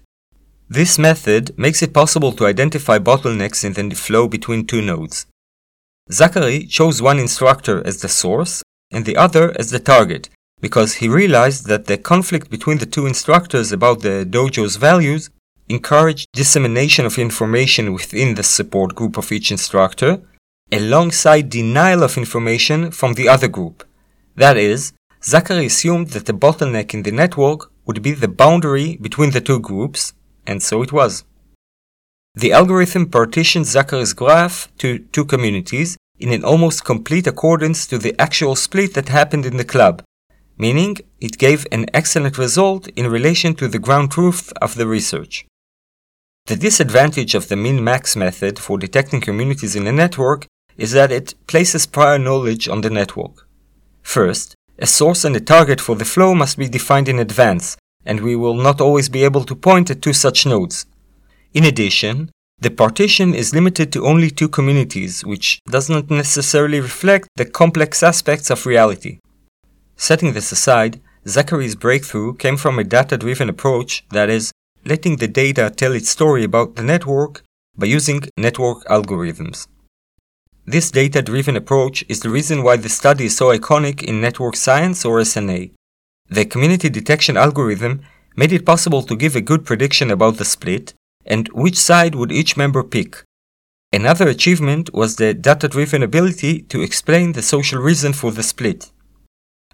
This 0.69 0.97
method 0.97 1.57
makes 1.57 1.81
it 1.81 1.93
possible 1.93 2.31
to 2.33 2.45
identify 2.45 2.97
bottlenecks 2.97 3.65
in 3.65 3.89
the 3.89 3.95
flow 3.95 4.27
between 4.27 4.65
two 4.65 4.81
nodes. 4.81 5.25
Zachary 6.11 6.65
chose 6.65 7.01
one 7.01 7.19
instructor 7.19 7.85
as 7.85 8.01
the 8.01 8.07
source 8.07 8.63
and 8.91 9.05
the 9.05 9.17
other 9.17 9.53
as 9.59 9.71
the 9.71 9.79
target 9.79 10.29
because 10.61 10.95
he 10.95 11.09
realized 11.09 11.65
that 11.67 11.85
the 11.87 11.97
conflict 11.97 12.49
between 12.49 12.77
the 12.77 12.85
two 12.85 13.05
instructors 13.05 13.71
about 13.71 14.01
the 14.01 14.25
dojo's 14.25 14.77
values 14.77 15.29
encouraged 15.67 16.27
dissemination 16.33 17.05
of 17.05 17.17
information 17.17 17.93
within 17.93 18.35
the 18.35 18.43
support 18.43 18.95
group 18.95 19.17
of 19.17 19.31
each 19.31 19.51
instructor 19.51 20.21
alongside 20.71 21.49
denial 21.49 22.03
of 22.03 22.17
information 22.17 22.91
from 22.91 23.13
the 23.15 23.27
other 23.27 23.47
group. 23.47 23.83
That 24.35 24.57
is, 24.57 24.93
Zachary 25.23 25.67
assumed 25.67 26.09
that 26.09 26.25
the 26.25 26.33
bottleneck 26.33 26.93
in 26.93 27.03
the 27.03 27.11
network 27.11 27.71
would 27.85 28.01
be 28.01 28.13
the 28.13 28.27
boundary 28.27 28.97
between 28.97 29.31
the 29.31 29.41
two 29.41 29.59
groups, 29.59 30.13
and 30.47 30.63
so 30.63 30.81
it 30.81 30.91
was. 30.91 31.23
The 32.33 32.53
algorithm 32.53 33.09
partitioned 33.09 33.65
Zachary's 33.65 34.13
graph 34.13 34.69
to 34.79 34.99
two 34.99 35.25
communities 35.25 35.97
in 36.19 36.31
an 36.31 36.43
almost 36.43 36.85
complete 36.85 37.27
accordance 37.27 37.85
to 37.87 37.97
the 37.97 38.19
actual 38.19 38.55
split 38.55 38.93
that 38.93 39.09
happened 39.09 39.45
in 39.45 39.57
the 39.57 39.65
club, 39.65 40.01
meaning 40.57 40.97
it 41.19 41.37
gave 41.37 41.67
an 41.71 41.85
excellent 41.93 42.37
result 42.37 42.87
in 42.89 43.07
relation 43.11 43.53
to 43.55 43.67
the 43.67 43.79
ground 43.79 44.11
truth 44.11 44.51
of 44.61 44.75
the 44.75 44.87
research. 44.87 45.45
The 46.45 46.55
disadvantage 46.55 47.35
of 47.35 47.47
the 47.47 47.55
min-max 47.55 48.15
method 48.15 48.57
for 48.57 48.77
detecting 48.77 49.21
communities 49.21 49.75
in 49.75 49.85
a 49.85 49.91
network 49.91 50.47
is 50.77 50.91
that 50.93 51.11
it 51.11 51.35
places 51.45 51.85
prior 51.85 52.17
knowledge 52.17 52.67
on 52.67 52.81
the 52.81 52.89
network. 52.89 53.47
First, 54.01 54.55
a 54.79 54.87
source 54.87 55.23
and 55.23 55.35
a 55.35 55.39
target 55.39 55.79
for 55.79 55.95
the 55.95 56.05
flow 56.05 56.33
must 56.33 56.57
be 56.57 56.67
defined 56.67 57.07
in 57.07 57.19
advance, 57.19 57.77
and 58.05 58.21
we 58.21 58.35
will 58.35 58.55
not 58.55 58.81
always 58.81 59.09
be 59.09 59.23
able 59.23 59.43
to 59.45 59.55
point 59.55 59.89
at 59.91 60.01
two 60.01 60.13
such 60.13 60.45
nodes. 60.45 60.85
In 61.53 61.63
addition, 61.63 62.31
the 62.59 62.69
partition 62.69 63.33
is 63.33 63.55
limited 63.55 63.91
to 63.91 64.05
only 64.05 64.29
two 64.29 64.47
communities, 64.47 65.25
which 65.25 65.59
does 65.67 65.89
not 65.89 66.09
necessarily 66.09 66.79
reflect 66.79 67.27
the 67.35 67.45
complex 67.45 68.03
aspects 68.03 68.49
of 68.49 68.65
reality. 68.65 69.19
Setting 69.95 70.33
this 70.33 70.51
aside, 70.51 71.01
Zachary's 71.27 71.75
breakthrough 71.75 72.35
came 72.35 72.57
from 72.57 72.79
a 72.79 72.83
data 72.83 73.17
driven 73.17 73.49
approach 73.49 74.03
that 74.09 74.29
is, 74.29 74.51
letting 74.85 75.17
the 75.17 75.27
data 75.27 75.71
tell 75.75 75.93
its 75.93 76.09
story 76.09 76.43
about 76.43 76.75
the 76.75 76.83
network 76.83 77.43
by 77.77 77.85
using 77.85 78.21
network 78.37 78.83
algorithms. 78.85 79.67
This 80.65 80.91
data 80.91 81.23
driven 81.23 81.55
approach 81.55 82.05
is 82.07 82.19
the 82.19 82.29
reason 82.29 82.61
why 82.61 82.77
the 82.77 82.89
study 82.89 83.25
is 83.25 83.35
so 83.35 83.47
iconic 83.47 84.03
in 84.03 84.21
network 84.21 84.55
science 84.55 85.03
or 85.03 85.19
SNA. 85.19 85.71
The 86.29 86.45
community 86.45 86.87
detection 86.89 87.35
algorithm 87.35 88.01
made 88.35 88.53
it 88.53 88.65
possible 88.65 89.01
to 89.03 89.15
give 89.15 89.35
a 89.35 89.41
good 89.41 89.65
prediction 89.65 90.11
about 90.11 90.37
the 90.37 90.45
split 90.45 90.93
and 91.25 91.47
which 91.49 91.77
side 91.77 92.13
would 92.15 92.31
each 92.31 92.55
member 92.57 92.83
pick. 92.83 93.23
Another 93.91 94.27
achievement 94.27 94.93
was 94.93 95.15
the 95.15 95.33
data 95.33 95.67
driven 95.67 96.03
ability 96.03 96.61
to 96.63 96.81
explain 96.81 97.33
the 97.33 97.41
social 97.41 97.81
reason 97.81 98.13
for 98.13 98.31
the 98.31 98.43
split. 98.43 98.91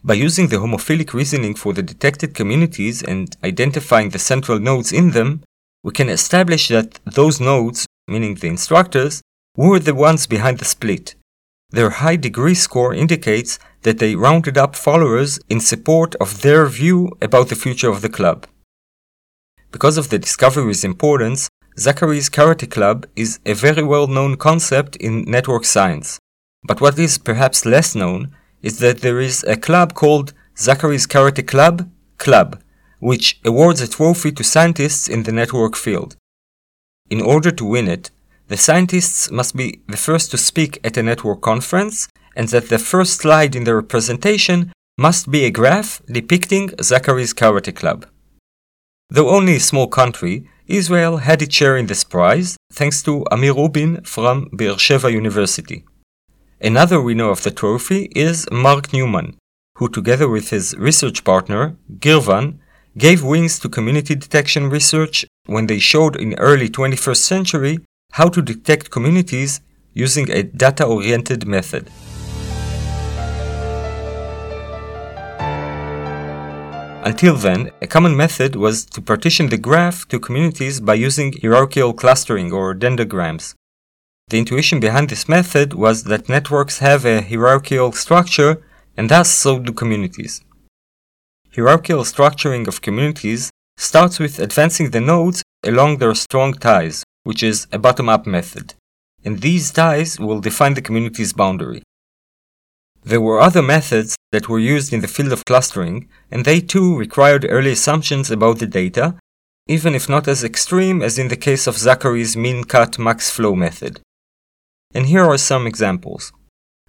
By 0.03 0.13
using 0.13 0.47
the 0.47 0.57
homophilic 0.57 1.13
reasoning 1.13 1.53
for 1.53 1.73
the 1.73 1.83
detected 1.83 2.33
communities 2.33 3.03
and 3.03 3.35
identifying 3.43 4.09
the 4.09 4.19
central 4.19 4.57
nodes 4.57 4.91
in 4.93 5.11
them, 5.11 5.43
we 5.83 5.91
can 5.91 6.09
establish 6.09 6.69
that 6.69 6.99
those 7.05 7.39
nodes, 7.39 7.85
meaning 8.07 8.35
the 8.35 8.47
instructors, 8.47 9.21
were 9.57 9.79
the 9.79 9.95
ones 9.95 10.27
behind 10.27 10.59
the 10.59 10.65
split. 10.65 11.15
Their 11.71 11.89
high 11.89 12.15
degree 12.15 12.53
score 12.53 12.93
indicates 12.93 13.59
that 13.81 13.99
they 13.99 14.15
rounded 14.15 14.57
up 14.57 14.75
followers 14.75 15.39
in 15.49 15.59
support 15.59 16.15
of 16.15 16.41
their 16.41 16.65
view 16.67 17.11
about 17.21 17.49
the 17.49 17.55
future 17.55 17.89
of 17.89 18.01
the 18.01 18.09
club. 18.09 18.47
Because 19.71 19.97
of 19.97 20.09
the 20.09 20.19
discovery's 20.19 20.85
importance, 20.85 21.49
Zachary's 21.77 22.29
Karate 22.29 22.69
Club 22.69 23.05
is 23.15 23.39
a 23.45 23.53
very 23.53 23.83
well 23.83 24.07
known 24.07 24.37
concept 24.37 24.95
in 24.95 25.23
network 25.23 25.65
science. 25.65 26.19
But 26.63 26.79
what 26.79 26.97
is 26.97 27.17
perhaps 27.17 27.65
less 27.65 27.95
known 27.95 28.35
is 28.61 28.79
that 28.79 29.01
there 29.01 29.19
is 29.19 29.43
a 29.43 29.57
club 29.57 29.93
called 29.93 30.33
Zachary's 30.57 31.05
Karate 31.05 31.45
Club 31.45 31.89
Club, 32.17 32.61
which 32.99 33.39
awards 33.45 33.81
a 33.81 33.87
trophy 33.87 34.31
to 34.31 34.43
scientists 34.43 35.07
in 35.07 35.23
the 35.23 35.31
network 35.31 35.75
field. 35.75 36.15
In 37.09 37.21
order 37.21 37.51
to 37.51 37.65
win 37.65 37.87
it, 37.87 38.09
the 38.47 38.57
scientists 38.57 39.29
must 39.31 39.55
be 39.55 39.81
the 39.87 39.97
first 39.97 40.31
to 40.31 40.37
speak 40.37 40.79
at 40.83 40.97
a 40.97 41.03
network 41.03 41.41
conference, 41.41 42.07
and 42.35 42.47
that 42.49 42.69
the 42.69 42.79
first 42.79 43.19
slide 43.21 43.55
in 43.55 43.63
their 43.65 43.81
presentation 43.81 44.71
must 44.97 45.29
be 45.29 45.43
a 45.43 45.51
graph 45.51 46.01
depicting 46.05 46.69
Zachary's 46.81 47.33
Karate 47.33 47.75
Club. 47.75 48.05
Though 49.09 49.29
only 49.29 49.55
a 49.57 49.59
small 49.59 49.87
country, 49.87 50.49
Israel 50.67 51.17
had 51.17 51.41
its 51.41 51.55
share 51.55 51.77
in 51.77 51.87
this 51.87 52.03
prize 52.03 52.57
thanks 52.73 53.01
to 53.03 53.25
Amir 53.31 53.53
Rubin 53.53 54.01
from 54.03 54.49
Beersheva 54.49 55.11
University. 55.11 55.85
Another 56.59 57.01
winner 57.01 57.29
of 57.29 57.43
the 57.43 57.51
trophy 57.51 58.09
is 58.15 58.47
Mark 58.51 58.91
Newman, 58.91 59.37
who 59.77 59.87
together 59.87 60.27
with 60.27 60.49
his 60.49 60.75
research 60.77 61.23
partner, 61.23 61.77
Girvan, 61.99 62.59
gave 62.97 63.23
wings 63.23 63.59
to 63.59 63.69
community 63.69 64.15
detection 64.15 64.69
research 64.69 65.25
when 65.45 65.67
they 65.67 65.79
showed 65.79 66.15
in 66.15 66.33
early 66.39 66.67
21st 66.67 67.17
century 67.17 67.79
how 68.11 68.29
to 68.29 68.41
detect 68.41 68.91
communities 68.91 69.61
using 69.93 70.29
a 70.31 70.43
data-oriented 70.43 71.47
method. 71.47 71.89
Until 77.03 77.35
then, 77.35 77.71
a 77.81 77.87
common 77.87 78.17
method 78.17 78.55
was 78.55 78.85
to 78.87 79.01
partition 79.01 79.47
the 79.47 79.57
graph 79.57 80.07
to 80.09 80.19
communities 80.19 80.81
by 80.81 80.95
using 80.95 81.33
hierarchical 81.41 81.93
clustering 81.93 82.51
or 82.51 82.75
dendrograms. 82.75 83.53
The 84.27 84.39
intuition 84.39 84.81
behind 84.81 85.09
this 85.09 85.29
method 85.29 85.73
was 85.73 86.03
that 86.03 86.27
networks 86.27 86.79
have 86.79 87.05
a 87.05 87.21
hierarchical 87.21 87.93
structure 87.93 88.61
and 88.97 89.09
thus 89.09 89.31
so 89.31 89.57
do 89.59 89.71
communities. 89.71 90.41
Hierarchical 91.55 92.03
structuring 92.03 92.67
of 92.67 92.81
communities 92.81 93.49
starts 93.77 94.19
with 94.19 94.39
advancing 94.39 94.89
the 94.89 94.99
nodes 94.99 95.43
along 95.63 95.99
their 95.99 96.13
strong 96.13 96.53
ties, 96.53 97.03
which 97.27 97.43
is 97.43 97.67
a 97.73 97.77
bottom-up 97.77 98.25
method, 98.25 98.73
and 99.25 99.41
these 99.41 99.69
ties 99.69 100.17
will 100.17 100.39
define 100.39 100.75
the 100.75 100.81
community's 100.87 101.33
boundary. 101.33 101.83
There 103.03 103.19
were 103.19 103.41
other 103.41 103.61
methods 103.61 104.15
that 104.31 104.47
were 104.47 104.59
used 104.75 104.93
in 104.93 105.01
the 105.01 105.09
field 105.09 105.33
of 105.33 105.43
clustering, 105.43 106.07
and 106.31 106.45
they 106.45 106.61
too 106.61 106.97
required 106.97 107.45
early 107.49 107.73
assumptions 107.73 108.31
about 108.31 108.59
the 108.59 108.65
data, 108.65 109.15
even 109.67 109.93
if 109.93 110.07
not 110.07 110.25
as 110.29 110.41
extreme 110.41 111.01
as 111.01 111.19
in 111.19 111.27
the 111.27 111.43
case 111.47 111.67
of 111.67 111.77
Zachary's 111.77 112.37
min-cut 112.37 112.97
max 112.97 113.29
flow 113.29 113.53
method. 113.55 113.99
And 114.95 115.07
here 115.07 115.25
are 115.25 115.37
some 115.37 115.67
examples. 115.67 116.31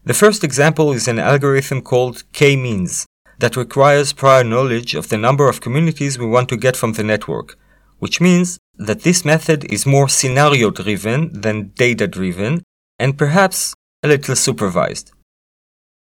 The 0.05 0.15
first 0.23 0.45
example 0.45 0.93
is 0.93 1.09
an 1.09 1.19
algorithm 1.19 1.83
called 1.83 2.23
k-means 2.33 3.07
that 3.41 3.57
requires 3.57 4.13
prior 4.13 4.45
knowledge 4.45 4.95
of 4.95 5.09
the 5.09 5.19
number 5.19 5.49
of 5.49 5.61
communities 5.61 6.17
we 6.17 6.27
want 6.27 6.49
to 6.51 6.57
get 6.57 6.77
from 6.77 6.93
the 6.93 7.03
network, 7.03 7.59
which 7.99 8.21
means 8.21 8.58
that 8.79 9.03
this 9.03 9.25
method 9.25 9.65
is 9.73 9.85
more 9.85 10.09
scenario 10.09 10.71
driven 10.71 11.41
than 11.41 11.73
data 11.75 12.07
driven 12.07 12.63
and 12.99 13.19
perhaps 13.19 13.75
a 14.03 14.09
little 14.09 14.37
supervised. 14.37 15.13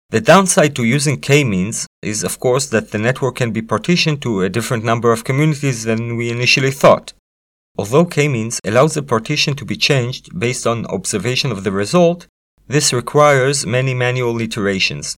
The 0.09 0.21
downside 0.21 0.75
to 0.75 0.83
using 0.83 1.19
k-means 1.19 1.87
is 2.01 2.23
of 2.23 2.39
course 2.39 2.67
that 2.67 2.91
the 2.91 2.97
network 2.97 3.35
can 3.35 3.51
be 3.51 3.61
partitioned 3.61 4.21
to 4.23 4.41
a 4.41 4.49
different 4.49 4.83
number 4.83 5.11
of 5.11 5.23
communities 5.23 5.83
than 5.83 6.15
we 6.15 6.29
initially 6.31 6.71
thought. 6.71 7.13
Although 7.77 8.05
k-means 8.05 8.59
allows 8.65 8.93
the 8.93 9.03
partition 9.03 9.55
to 9.55 9.65
be 9.65 9.75
changed 9.75 10.37
based 10.37 10.65
on 10.65 10.85
observation 10.87 11.51
of 11.51 11.63
the 11.63 11.71
result, 11.71 12.27
this 12.67 12.93
requires 12.93 13.65
many 13.65 13.93
manual 13.93 14.39
iterations. 14.41 15.15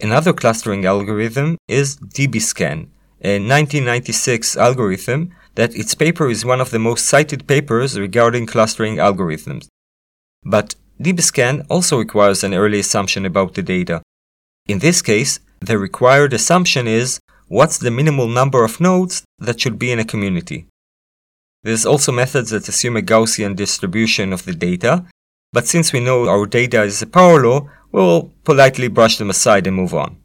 Another 0.00 0.32
clustering 0.32 0.84
algorithm 0.84 1.58
is 1.68 1.96
dbScan, 1.96 2.88
a 3.22 3.38
1996 3.38 4.56
algorithm 4.56 5.32
that 5.54 5.74
its 5.74 5.94
paper 5.94 6.28
is 6.28 6.44
one 6.44 6.60
of 6.60 6.70
the 6.70 6.78
most 6.78 7.06
cited 7.06 7.46
papers 7.46 7.98
regarding 7.98 8.46
clustering 8.46 8.96
algorithms. 8.96 9.66
But 10.44 10.74
dbScan 11.00 11.66
also 11.68 11.98
requires 11.98 12.44
an 12.44 12.54
early 12.54 12.80
assumption 12.80 13.24
about 13.24 13.54
the 13.54 13.62
data. 13.62 14.02
In 14.66 14.78
this 14.78 15.02
case, 15.02 15.40
the 15.60 15.78
required 15.78 16.32
assumption 16.32 16.86
is 16.86 17.20
what's 17.48 17.78
the 17.78 17.90
minimal 17.90 18.28
number 18.28 18.64
of 18.64 18.80
nodes 18.80 19.24
that 19.38 19.60
should 19.60 19.78
be 19.78 19.90
in 19.90 19.98
a 19.98 20.04
community. 20.04 20.66
There's 21.62 21.84
also 21.84 22.12
methods 22.12 22.50
that 22.50 22.68
assume 22.68 22.96
a 22.96 23.02
Gaussian 23.02 23.54
distribution 23.56 24.32
of 24.32 24.44
the 24.44 24.54
data, 24.54 25.04
but 25.52 25.66
since 25.66 25.92
we 25.92 26.00
know 26.00 26.28
our 26.28 26.46
data 26.46 26.82
is 26.82 27.02
a 27.02 27.06
power 27.06 27.42
law, 27.42 27.68
we'll 27.92 28.32
politely 28.44 28.88
brush 28.88 29.18
them 29.18 29.30
aside 29.30 29.66
and 29.66 29.76
move 29.76 29.92
on. 29.92 30.16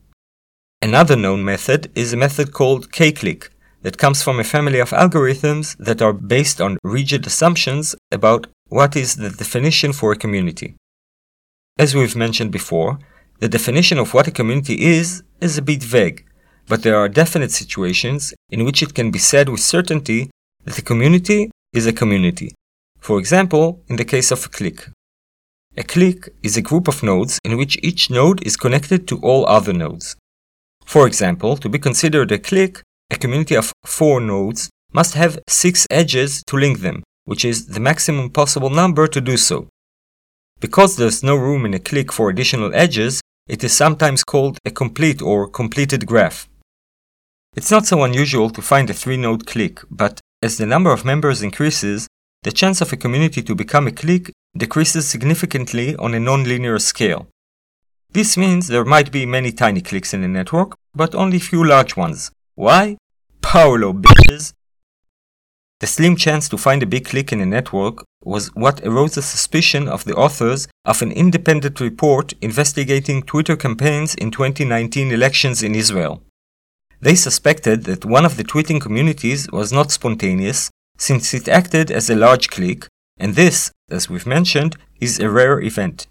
Another 0.82 1.16
known 1.16 1.44
method 1.44 1.92
is 1.96 2.14
a 2.14 2.18
method 2.18 2.54
called 2.54 2.92
k-clique, 2.92 3.50
that 3.86 4.00
comes 4.00 4.24
from 4.24 4.40
a 4.40 4.52
family 4.56 4.80
of 4.80 4.90
algorithms 4.90 5.78
that 5.78 6.02
are 6.02 6.12
based 6.12 6.60
on 6.60 6.80
rigid 6.84 7.28
assumptions 7.28 7.96
about 8.12 8.48
what 8.70 8.96
is 8.96 9.18
the 9.18 9.30
definition 9.30 9.94
for 9.94 10.12
a 10.12 10.22
community. 10.24 10.76
As 11.78 11.94
we've 11.94 12.16
mentioned 12.16 12.52
before, 12.52 12.98
the 13.42 13.48
definition 13.48 14.00
of 14.00 14.12
what 14.12 14.28
a 14.28 14.38
community 14.40 14.78
is 14.98 15.22
is 15.40 15.56
a 15.60 15.62
bit 15.62 15.84
vague, 15.84 16.26
but 16.68 16.82
there 16.82 16.98
are 16.98 17.08
definite 17.22 17.52
situations 17.52 18.34
in 18.50 18.66
which 18.66 18.82
it 18.82 18.96
can 18.96 19.12
be 19.12 19.20
said 19.20 19.50
with 19.50 19.60
certainty 19.76 20.32
that 20.64 20.80
a 20.80 20.88
community 20.92 21.52
is 21.72 21.86
a 21.86 21.94
community. 21.94 22.56
For 23.00 23.20
example, 23.20 23.84
in 23.88 23.98
the 23.98 24.12
case 24.14 24.32
of 24.32 24.44
a 24.46 24.50
clique. 24.50 24.86
A 25.78 25.84
clique 25.84 26.30
is 26.42 26.58
a 26.58 26.68
group 26.70 26.88
of 26.88 27.04
nodes 27.04 27.38
in 27.44 27.56
which 27.56 27.78
each 27.84 28.10
node 28.10 28.42
is 28.48 28.58
connected 28.58 29.08
to 29.10 29.20
all 29.20 29.46
other 29.46 29.74
nodes. 29.74 30.16
For 30.86 31.06
example, 31.06 31.56
to 31.58 31.70
be 31.70 31.78
considered 31.78 32.32
a 32.32 32.40
clique, 32.40 32.82
a 33.10 33.18
community 33.18 33.56
of 33.56 33.72
four 33.86 34.20
nodes 34.20 34.70
must 34.92 35.14
have 35.14 35.40
six 35.48 35.86
edges 35.90 36.44
to 36.48 36.58
link 36.58 36.80
them, 36.80 37.04
which 37.26 37.46
is 37.46 37.68
the 37.68 37.80
maximum 37.80 38.30
possible 38.30 38.70
number 38.70 39.08
to 39.08 39.22
do 39.22 39.38
so. 39.38 39.68
Because 40.60 40.96
there's 40.96 41.24
no 41.24 41.36
room 41.36 41.66
in 41.66 41.74
a 41.74 41.80
clique 41.80 42.12
for 42.12 42.30
additional 42.30 42.74
edges, 42.74 43.22
it 43.48 43.64
is 43.64 43.74
sometimes 43.74 44.24
called 44.24 44.58
a 44.66 44.72
complete 44.72 45.22
or 45.22 45.48
completed 45.48 46.06
graph. 46.06 46.48
It's 47.56 47.72
not 47.72 47.86
so 47.86 48.04
unusual 48.04 48.50
to 48.50 48.62
find 48.62 48.90
a 48.90 48.94
three 48.94 49.18
node 49.18 49.46
clique, 49.46 49.80
but 49.90 50.20
as 50.42 50.58
the 50.58 50.66
number 50.66 50.92
of 50.92 51.06
members 51.06 51.42
increases, 51.42 52.08
the 52.44 52.52
chance 52.52 52.82
of 52.82 52.92
a 52.92 52.98
community 52.98 53.42
to 53.44 53.56
become 53.56 53.88
a 53.88 53.92
clique 53.92 54.32
decreases 54.58 55.08
significantly 55.08 55.96
on 55.98 56.14
a 56.14 56.20
non-linear 56.20 56.80
scale. 56.80 57.28
This 58.12 58.38
means 58.38 58.68
there 58.68 58.86
might 58.86 59.12
be 59.12 59.26
many 59.26 59.52
tiny 59.52 59.82
cliques 59.82 60.14
in 60.14 60.24
a 60.24 60.28
network, 60.28 60.78
but 60.94 61.16
only 61.16 61.40
few 61.40 61.66
large 61.66 61.98
ones. 61.98 62.32
Why? 62.56 62.98
Power 63.42 63.78
law, 63.78 63.92
bitches! 63.92 64.54
The 65.82 65.88
slim 65.88 66.16
chance 66.16 66.48
to 66.50 66.58
find 66.58 66.82
a 66.82 66.86
big 66.86 67.06
clique 67.06 67.34
in 67.34 67.42
a 67.42 67.46
network 67.46 68.06
was 68.24 68.48
what 68.56 68.80
arose 68.86 69.16
the 69.16 69.22
suspicion 69.22 69.90
of 69.90 70.06
the 70.06 70.16
authors 70.16 70.70
of 70.86 71.02
an 71.02 71.12
independent 71.12 71.82
report 71.82 72.34
investigating 72.42 73.24
Twitter 73.24 73.58
campaigns 73.58 74.16
in 74.16 74.32
2019 74.32 75.12
elections 75.12 75.62
in 75.62 75.76
Israel. 75.76 76.24
They 77.02 77.16
suspected 77.16 77.84
that 77.84 78.06
one 78.06 78.24
of 78.26 78.38
the 78.38 78.46
tweeting 78.46 78.80
communities 78.80 79.52
was 79.52 79.74
not 79.74 79.92
spontaneous, 79.92 80.72
since 80.98 81.34
it 81.34 81.50
acted 81.50 81.92
as 81.92 82.10
a 82.10 82.16
large 82.16 82.50
clique, 82.50 82.88
and 83.18 83.36
this, 83.36 83.72
as 83.90 84.10
we've 84.10 84.26
mentioned, 84.26 84.78
is 85.02 85.20
a 85.20 85.30
rare 85.30 85.62
event. 85.62 86.08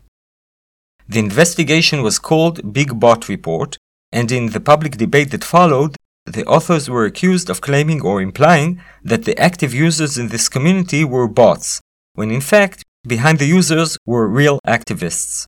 The 1.09 1.21
investigation 1.21 2.03
was 2.03 2.19
called 2.19 2.75
Big 2.75 3.01
Bot 3.01 3.31
Report, 3.31 3.79
and 4.13 4.31
in 4.31 4.51
the 4.51 4.61
public 4.61 4.99
debate 4.99 5.31
that 5.31 5.43
followed, 5.43 5.97
the 6.27 6.45
authors 6.47 6.89
were 6.89 7.05
accused 7.05 7.51
of 7.51 7.61
claiming 7.61 8.01
or 8.01 8.23
implying 8.23 8.81
that 9.03 9.25
the 9.25 9.39
active 9.39 9.75
users 9.75 10.17
in 10.17 10.29
this 10.29 10.49
community 10.49 11.05
were 11.05 11.29
bots, 11.29 11.81
when 12.15 12.31
in 12.31 12.41
fact, 12.41 12.83
behind 13.07 13.39
the 13.39 13.47
users 13.47 13.99
were 14.07 14.27
real 14.27 14.59
activists. 14.67 15.45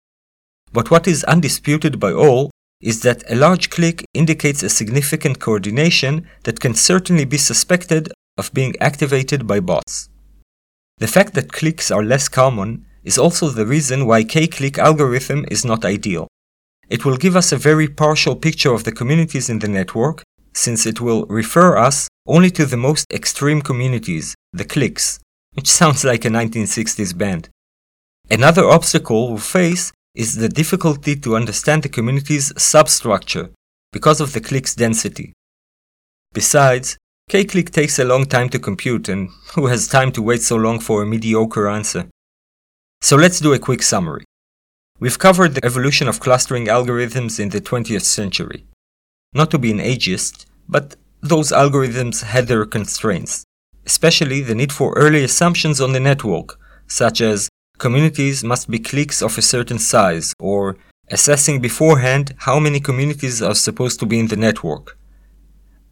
But 0.73 0.91
what 0.91 1.09
is 1.09 1.25
undisputed 1.25 1.99
by 1.99 2.13
all 2.13 2.51
is 2.83 3.01
that 3.03 3.25
a 3.31 3.35
large 3.35 3.71
clique 3.71 4.05
indicates 4.13 4.63
a 4.63 4.69
significant 4.69 5.41
coordination 5.41 6.29
that 6.45 6.61
can 6.61 6.75
certainly 6.75 7.25
be 7.25 7.39
suspected 7.39 8.13
of 8.37 8.53
being 8.53 8.75
activated 8.81 9.47
by 9.47 9.61
bots. 9.61 10.11
The 10.99 11.09
fact 11.09 11.33
that 11.35 11.53
cliques 11.53 11.91
are 11.91 12.05
less 12.05 12.29
common 12.29 12.85
is 13.03 13.17
also 13.17 13.49
the 13.49 13.65
reason 13.65 14.07
why 14.07 14.25
K-clique 14.25 14.79
algorithm 14.79 15.47
is 15.51 15.65
not 15.65 15.87
ideal. 15.87 16.27
It 16.91 17.05
will 17.05 17.17
give 17.17 17.35
us 17.35 17.51
a 17.51 17.57
very 17.57 17.89
partial 17.89 18.37
picture 18.37 18.75
of 18.75 18.85
the 18.85 18.93
communities 18.93 19.49
in 19.49 19.61
the 19.61 19.69
network 19.69 20.23
since 20.57 20.87
it 20.87 21.01
will 21.01 21.27
refer 21.27 21.77
us 21.77 22.09
only 22.27 22.51
to 22.51 22.67
the 22.67 22.77
most 22.77 23.07
extreme 23.13 23.61
communities, 23.61 24.35
the 24.53 24.65
cliques, 24.65 25.21
which 25.55 25.69
sounds 25.79 26.05
like 26.05 26.25
a 26.25 26.29
1960s 26.29 27.17
band. 27.17 27.49
Another 28.31 28.65
obstacle 28.65 29.29
we'll 29.29 29.39
face 29.39 29.93
is 30.15 30.37
the 30.37 30.49
difficulty 30.49 31.15
to 31.15 31.37
understand 31.37 31.83
the 31.83 31.89
community's 31.89 32.53
substructure 32.61 33.51
because 33.93 34.21
of 34.21 34.33
the 34.33 34.41
clique's 34.41 34.75
density. 34.75 35.33
Besides, 36.33 36.97
K-clique 37.29 37.71
takes 37.71 37.99
a 37.99 38.05
long 38.05 38.25
time 38.25 38.49
to 38.51 38.59
compute 38.59 39.09
and 39.09 39.29
who 39.55 39.67
has 39.67 39.89
time 39.89 40.13
to 40.13 40.23
wait 40.23 40.43
so 40.43 40.57
long 40.57 40.81
for 40.81 41.03
a 41.03 41.07
mediocre 41.07 41.69
answer? 41.69 42.09
So 43.01 43.17
let's 43.17 43.41
do 43.41 43.53
a 43.53 43.59
quick 43.59 43.83
summary. 43.83 44.25
We've 44.99 45.19
covered 45.19 45.55
the 45.55 45.65
evolution 45.65 46.09
of 46.09 46.21
clustering 46.21 46.67
algorithms 46.67 47.39
in 47.39 47.51
the 47.51 47.61
20th 47.61 48.03
century. 48.05 48.67
Not 49.35 49.51
to 49.51 49.59
be 49.59 49.71
an 49.71 49.79
ageist, 49.79 50.47
but 50.69 50.97
those 51.21 51.53
algorithms 51.53 52.23
had 52.23 52.47
their 52.47 52.65
constraints, 52.65 53.45
especially 53.85 54.41
the 54.41 54.55
need 54.55 54.73
for 54.73 54.93
early 54.95 55.25
assumptions 55.25 55.81
on 55.81 55.93
the 55.93 56.01
network, 56.01 56.59
such 56.87 57.21
as 57.21 57.49
communities 57.79 58.43
must 58.45 58.71
be 58.71 58.79
cliques 58.79 59.23
of 59.23 59.37
a 59.37 59.43
certain 59.43 59.79
size, 59.79 60.33
or 60.39 60.77
assessing 61.11 61.61
beforehand 61.61 62.35
how 62.39 62.59
many 62.59 62.81
communities 62.81 63.43
are 63.43 63.55
supposed 63.55 64.01
to 64.01 64.07
be 64.07 64.19
in 64.19 64.29
the 64.29 64.37
network. 64.37 64.99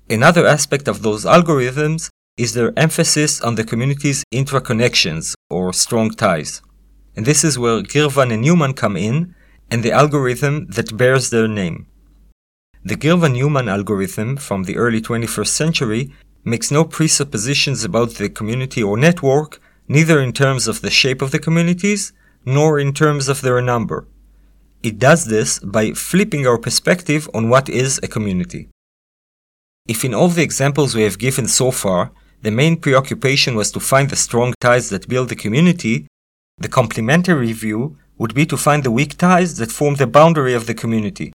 Another 0.09 0.47
aspect 0.47 0.89
of 0.89 1.03
those 1.03 1.25
algorithms 1.25 2.11
is 2.37 2.55
their 2.55 2.73
emphasis 2.77 3.41
on 3.41 3.55
the 3.55 3.65
community's 3.65 4.25
intraconnections 4.33 5.35
or 5.49 5.73
strong 5.73 6.11
ties. 6.11 6.61
And 7.17 7.25
this 7.25 7.45
is 7.45 7.59
where 7.59 7.81
Girvan 7.81 8.33
and 8.33 8.43
Newman 8.43 8.75
come 8.75 8.97
in 8.97 9.35
and 9.71 9.83
the 9.83 9.93
algorithm 9.93 10.67
that 10.71 10.97
bears 10.97 11.31
their 11.31 11.47
name. 11.47 11.87
The 12.87 12.97
Girvan-Newman 12.97 13.67
algorithm 13.67 14.37
from 14.37 14.65
the 14.65 14.77
early 14.77 15.01
21st 15.01 15.47
century 15.47 16.13
makes 16.45 16.71
no 16.71 16.85
presuppositions 16.85 17.83
about 17.83 18.11
the 18.17 18.29
community 18.29 18.83
or 18.83 18.99
network, 18.99 19.59
neither 19.89 20.21
in 20.21 20.35
terms 20.35 20.69
of 20.69 20.83
the 20.83 20.91
shape 20.91 21.23
of 21.23 21.31
the 21.31 21.39
communities, 21.39 22.13
nor 22.45 22.79
in 22.79 22.93
terms 22.93 23.31
of 23.31 23.41
their 23.41 23.63
number. 23.63 24.07
It 24.83 24.99
does 24.99 25.25
this 25.25 25.61
by 25.61 25.93
flipping 25.93 26.47
our 26.47 26.59
perspective 26.59 27.27
on 27.33 27.49
what 27.49 27.71
is 27.71 27.99
a 28.03 28.07
community. 28.07 28.69
If 29.89 30.05
in 30.05 30.13
all 30.13 30.29
the 30.29 30.43
examples 30.43 30.95
we 30.95 31.05
have 31.05 31.19
given 31.19 31.49
so 31.49 31.71
far, 31.71 32.13
the 32.43 32.51
main 32.51 32.77
preoccupation 32.77 33.55
was 33.55 33.73
to 33.73 33.81
find 33.81 34.11
the 34.11 34.17
strong 34.17 34.53
ties 34.61 34.91
that 34.91 35.09
build 35.09 35.31
the 35.31 35.37
community, 35.37 36.07
the 36.59 36.69
complementary 36.69 37.53
view 37.55 37.97
would 38.19 38.35
be 38.35 38.45
to 38.45 38.59
find 38.59 38.85
the 38.85 38.91
weak 38.91 39.17
ties 39.17 39.57
that 39.57 39.73
form 39.73 39.95
the 39.95 40.07
boundary 40.07 40.53
of 40.53 40.67
the 40.67 40.75
community. 40.75 41.33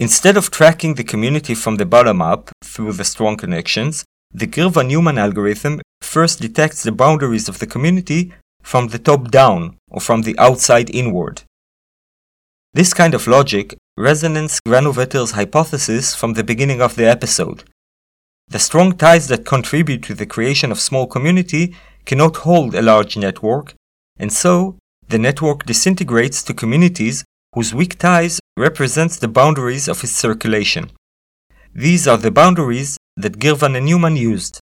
Instead 0.00 0.38
of 0.38 0.50
tracking 0.50 0.94
the 0.94 1.04
community 1.04 1.54
from 1.54 1.76
the 1.76 1.84
bottom 1.84 2.22
up 2.22 2.50
through 2.64 2.90
the 2.90 3.04
strong 3.04 3.36
connections, 3.36 4.02
the 4.32 4.46
Girvan-Newman 4.46 5.18
algorithm 5.18 5.82
first 6.00 6.40
detects 6.40 6.82
the 6.82 6.90
boundaries 6.90 7.50
of 7.50 7.58
the 7.58 7.66
community 7.66 8.32
from 8.62 8.88
the 8.88 8.98
top 8.98 9.30
down 9.30 9.76
or 9.90 10.00
from 10.00 10.22
the 10.22 10.38
outside 10.38 10.88
inward. 10.88 11.42
This 12.72 12.94
kind 12.94 13.12
of 13.12 13.26
logic 13.26 13.76
resonates 13.98 14.58
Granovetter's 14.66 15.32
hypothesis 15.32 16.14
from 16.14 16.32
the 16.32 16.44
beginning 16.44 16.80
of 16.80 16.96
the 16.96 17.06
episode. 17.06 17.64
The 18.48 18.58
strong 18.58 18.96
ties 18.96 19.28
that 19.28 19.44
contribute 19.44 20.02
to 20.04 20.14
the 20.14 20.24
creation 20.24 20.72
of 20.72 20.80
small 20.80 21.06
community 21.06 21.76
cannot 22.06 22.38
hold 22.38 22.74
a 22.74 22.80
large 22.80 23.18
network, 23.18 23.74
and 24.18 24.32
so 24.32 24.78
the 25.06 25.18
network 25.18 25.66
disintegrates 25.66 26.42
to 26.44 26.54
communities 26.54 27.22
whose 27.54 27.74
weak 27.74 27.98
ties 27.98 28.40
represents 28.60 29.16
the 29.16 29.34
boundaries 29.40 29.88
of 29.88 30.04
its 30.04 30.12
circulation. 30.12 30.90
These 31.74 32.06
are 32.06 32.18
the 32.18 32.30
boundaries 32.30 32.96
that 33.16 33.38
Girvan 33.38 33.74
and 33.74 33.86
Newman 33.86 34.16
used. 34.16 34.60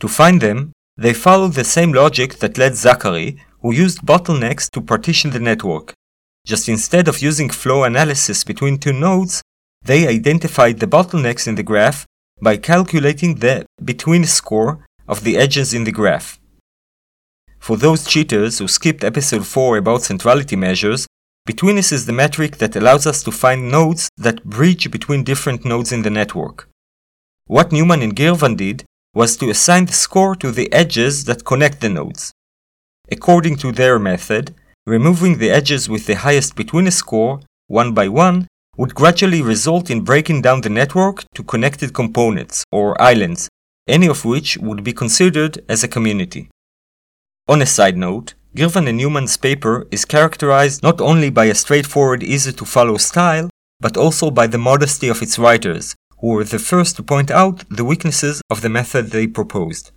To 0.00 0.08
find 0.08 0.40
them, 0.40 0.72
they 0.96 1.14
followed 1.14 1.54
the 1.54 1.64
same 1.64 1.92
logic 1.92 2.38
that 2.40 2.58
led 2.58 2.76
Zachary, 2.76 3.38
who 3.60 3.72
used 3.72 4.02
bottlenecks 4.02 4.70
to 4.70 4.80
partition 4.80 5.30
the 5.30 5.40
network. 5.40 5.94
Just 6.46 6.68
instead 6.68 7.08
of 7.08 7.22
using 7.22 7.50
flow 7.50 7.84
analysis 7.84 8.44
between 8.44 8.78
two 8.78 8.92
nodes, 8.92 9.42
they 9.84 10.06
identified 10.06 10.78
the 10.78 10.86
bottlenecks 10.86 11.46
in 11.46 11.54
the 11.56 11.62
graph 11.62 12.06
by 12.40 12.56
calculating 12.56 13.36
the 13.36 13.64
between 13.84 14.24
score 14.24 14.84
of 15.08 15.24
the 15.24 15.36
edges 15.36 15.72
in 15.72 15.84
the 15.84 15.92
graph. 15.92 16.38
For 17.58 17.76
those 17.76 18.04
cheaters 18.04 18.58
who 18.58 18.66
skipped 18.66 19.04
episode 19.04 19.46
4 19.46 19.76
about 19.76 20.02
centrality 20.02 20.56
measures, 20.56 21.06
Betweenness 21.48 21.92
is 21.92 22.06
the 22.06 22.12
metric 22.12 22.58
that 22.58 22.76
allows 22.76 23.04
us 23.04 23.24
to 23.24 23.32
find 23.32 23.68
nodes 23.68 24.08
that 24.16 24.44
bridge 24.44 24.92
between 24.92 25.24
different 25.24 25.64
nodes 25.64 25.90
in 25.90 26.02
the 26.02 26.10
network. 26.10 26.68
What 27.48 27.72
Newman 27.72 28.00
and 28.00 28.14
Girvan 28.14 28.54
did 28.54 28.84
was 29.12 29.36
to 29.38 29.50
assign 29.50 29.86
the 29.86 29.92
score 29.92 30.36
to 30.36 30.52
the 30.52 30.72
edges 30.72 31.24
that 31.24 31.44
connect 31.44 31.80
the 31.80 31.88
nodes. 31.88 32.30
According 33.10 33.56
to 33.56 33.72
their 33.72 33.98
method, 33.98 34.54
removing 34.86 35.38
the 35.38 35.50
edges 35.50 35.88
with 35.88 36.06
the 36.06 36.14
highest 36.14 36.54
betweenness 36.54 36.92
score, 36.92 37.40
one 37.66 37.92
by 37.92 38.06
one, 38.06 38.46
would 38.76 38.94
gradually 38.94 39.42
result 39.42 39.90
in 39.90 40.02
breaking 40.02 40.42
down 40.42 40.60
the 40.60 40.70
network 40.70 41.24
to 41.34 41.42
connected 41.42 41.92
components, 41.92 42.64
or 42.70 43.00
islands, 43.02 43.48
any 43.88 44.06
of 44.06 44.24
which 44.24 44.56
would 44.58 44.84
be 44.84 44.92
considered 44.92 45.60
as 45.68 45.82
a 45.82 45.88
community. 45.88 46.48
On 47.48 47.60
a 47.60 47.66
side 47.66 47.96
note, 47.96 48.34
Girvan 48.54 48.86
and 48.86 48.98
Newman's 48.98 49.36
paper 49.36 49.88
is 49.90 50.04
characterized 50.04 50.82
not 50.82 51.00
only 51.00 51.28
by 51.28 51.46
a 51.46 51.54
straightforward, 51.54 52.22
easy 52.22 52.52
to 52.52 52.64
follow 52.64 52.96
style, 52.98 53.50
but 53.80 53.96
also 53.96 54.30
by 54.30 54.46
the 54.46 54.58
modesty 54.58 55.08
of 55.08 55.22
its 55.22 55.38
writers, 55.38 55.96
who 56.20 56.28
were 56.28 56.44
the 56.44 56.58
first 56.58 56.96
to 56.96 57.02
point 57.02 57.30
out 57.30 57.64
the 57.68 57.84
weaknesses 57.84 58.42
of 58.48 58.60
the 58.60 58.68
method 58.68 59.06
they 59.06 59.26
proposed. 59.26 59.90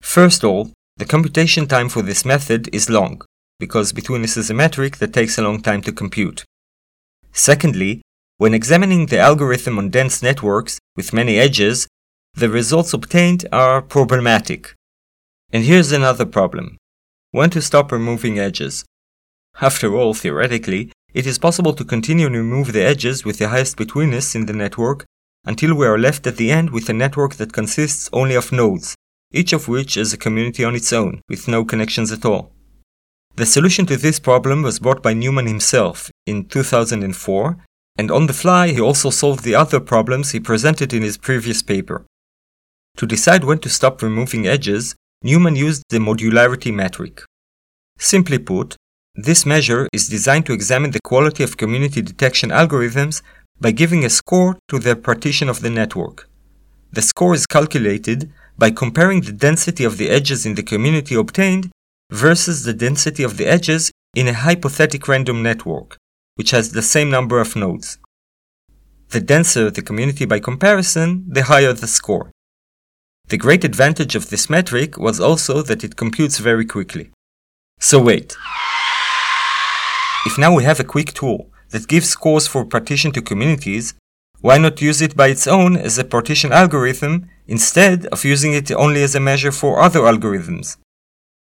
First 0.00 0.44
of 0.44 0.50
all, 0.50 0.70
the 0.96 1.04
computation 1.04 1.66
time 1.66 1.88
for 1.88 2.02
this 2.02 2.24
method 2.24 2.68
is 2.72 2.88
long, 2.88 3.22
because 3.58 3.92
betweenness 3.92 4.36
is 4.36 4.48
a 4.48 4.54
metric 4.54 4.98
that 4.98 5.12
takes 5.12 5.38
a 5.38 5.42
long 5.42 5.60
time 5.60 5.82
to 5.82 5.92
compute. 5.92 6.44
Secondly, 7.32 8.00
when 8.38 8.54
examining 8.54 9.06
the 9.06 9.18
algorithm 9.18 9.76
on 9.76 9.90
dense 9.90 10.22
networks 10.22 10.78
with 10.96 11.12
many 11.12 11.36
edges, 11.36 11.88
the 12.34 12.48
results 12.48 12.92
obtained 12.92 13.44
are 13.50 13.82
problematic. 13.82 14.74
And 15.52 15.64
here's 15.64 15.90
another 15.90 16.26
problem. 16.26 16.76
When 17.32 17.50
to 17.50 17.60
stop 17.60 17.90
removing 17.90 18.38
edges? 18.38 18.84
After 19.60 19.96
all, 19.96 20.14
theoretically, 20.14 20.92
it 21.12 21.26
is 21.26 21.38
possible 21.38 21.72
to 21.74 21.84
continue 21.84 22.26
and 22.26 22.36
remove 22.36 22.72
the 22.72 22.82
edges 22.82 23.24
with 23.24 23.38
the 23.38 23.48
highest 23.48 23.76
betweenness 23.76 24.36
in 24.36 24.46
the 24.46 24.52
network 24.52 25.04
until 25.44 25.74
we 25.74 25.86
are 25.86 25.98
left 25.98 26.26
at 26.26 26.36
the 26.36 26.52
end 26.52 26.70
with 26.70 26.88
a 26.88 26.92
network 26.92 27.34
that 27.34 27.52
consists 27.52 28.08
only 28.12 28.36
of 28.36 28.52
nodes, 28.52 28.94
each 29.32 29.52
of 29.52 29.66
which 29.66 29.96
is 29.96 30.12
a 30.12 30.18
community 30.18 30.62
on 30.64 30.76
its 30.76 30.92
own, 30.92 31.20
with 31.28 31.48
no 31.48 31.64
connections 31.64 32.12
at 32.12 32.24
all. 32.24 32.52
The 33.36 33.46
solution 33.46 33.86
to 33.86 33.96
this 33.96 34.20
problem 34.20 34.62
was 34.62 34.78
brought 34.78 35.02
by 35.02 35.14
Newman 35.14 35.46
himself 35.46 36.10
in 36.26 36.44
2004, 36.44 37.56
and 37.96 38.10
on 38.10 38.26
the 38.26 38.32
fly 38.32 38.68
he 38.68 38.80
also 38.80 39.10
solved 39.10 39.44
the 39.44 39.54
other 39.54 39.80
problems 39.80 40.30
he 40.30 40.40
presented 40.40 40.92
in 40.92 41.02
his 41.02 41.18
previous 41.18 41.62
paper. 41.62 42.04
To 42.98 43.06
decide 43.06 43.44
when 43.44 43.58
to 43.60 43.68
stop 43.68 44.02
removing 44.02 44.46
edges, 44.46 44.94
Newman 45.22 45.54
used 45.54 45.82
the 45.90 45.98
modularity 45.98 46.72
metric. 46.72 47.24
Simply 47.98 48.38
put, 48.38 48.76
this 49.14 49.44
measure 49.44 49.86
is 49.92 50.08
designed 50.08 50.46
to 50.46 50.54
examine 50.54 50.92
the 50.92 51.00
quality 51.04 51.42
of 51.42 51.58
community 51.58 52.00
detection 52.00 52.48
algorithms 52.48 53.20
by 53.60 53.70
giving 53.70 54.02
a 54.02 54.08
score 54.08 54.56
to 54.68 54.78
the 54.78 54.96
partition 54.96 55.50
of 55.50 55.60
the 55.60 55.68
network. 55.68 56.26
The 56.90 57.02
score 57.02 57.34
is 57.34 57.44
calculated 57.46 58.32
by 58.56 58.70
comparing 58.70 59.20
the 59.20 59.32
density 59.32 59.84
of 59.84 59.98
the 59.98 60.08
edges 60.08 60.46
in 60.46 60.54
the 60.54 60.62
community 60.62 61.14
obtained 61.14 61.70
versus 62.10 62.64
the 62.64 62.72
density 62.72 63.22
of 63.22 63.36
the 63.36 63.46
edges 63.46 63.92
in 64.16 64.26
a 64.26 64.32
hypothetic 64.32 65.06
random 65.06 65.42
network, 65.42 65.98
which 66.36 66.52
has 66.52 66.72
the 66.72 66.82
same 66.82 67.10
number 67.10 67.40
of 67.40 67.54
nodes. 67.54 67.98
The 69.10 69.20
denser 69.20 69.70
the 69.70 69.82
community 69.82 70.24
by 70.24 70.40
comparison, 70.40 71.26
the 71.28 71.42
higher 71.42 71.74
the 71.74 71.86
score. 71.86 72.30
The 73.30 73.36
great 73.36 73.62
advantage 73.64 74.16
of 74.16 74.28
this 74.28 74.50
metric 74.50 74.98
was 74.98 75.20
also 75.20 75.62
that 75.62 75.84
it 75.84 75.94
computes 75.94 76.38
very 76.38 76.66
quickly. 76.66 77.12
So 77.78 78.02
wait. 78.02 78.36
If 80.26 80.36
now 80.36 80.52
we 80.52 80.64
have 80.64 80.80
a 80.80 80.92
quick 80.94 81.14
tool 81.14 81.48
that 81.68 81.86
gives 81.86 82.08
scores 82.08 82.48
for 82.48 82.64
partition 82.64 83.12
to 83.12 83.22
communities, 83.22 83.94
why 84.40 84.58
not 84.58 84.82
use 84.82 85.00
it 85.00 85.16
by 85.16 85.28
its 85.28 85.46
own 85.46 85.76
as 85.76 85.96
a 85.96 86.04
partition 86.04 86.50
algorithm 86.50 87.30
instead 87.46 88.06
of 88.06 88.24
using 88.24 88.52
it 88.52 88.72
only 88.72 89.00
as 89.04 89.14
a 89.14 89.20
measure 89.20 89.52
for 89.52 89.80
other 89.80 90.00
algorithms? 90.00 90.76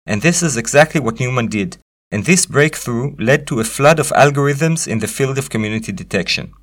And 0.05 0.21
this 0.21 0.43
is 0.43 0.57
exactly 0.57 1.01
what 1.01 1.19
Newman 1.19 1.47
did, 1.47 1.77
and 2.11 2.25
this 2.25 2.45
breakthrough 2.45 3.15
led 3.17 3.47
to 3.47 3.59
a 3.59 3.63
flood 3.63 3.99
of 3.99 4.09
algorithms 4.09 4.87
in 4.87 4.99
the 4.99 5.07
field 5.07 5.39
of 5.39 5.49
community 5.49 5.91
detection. 5.91 6.53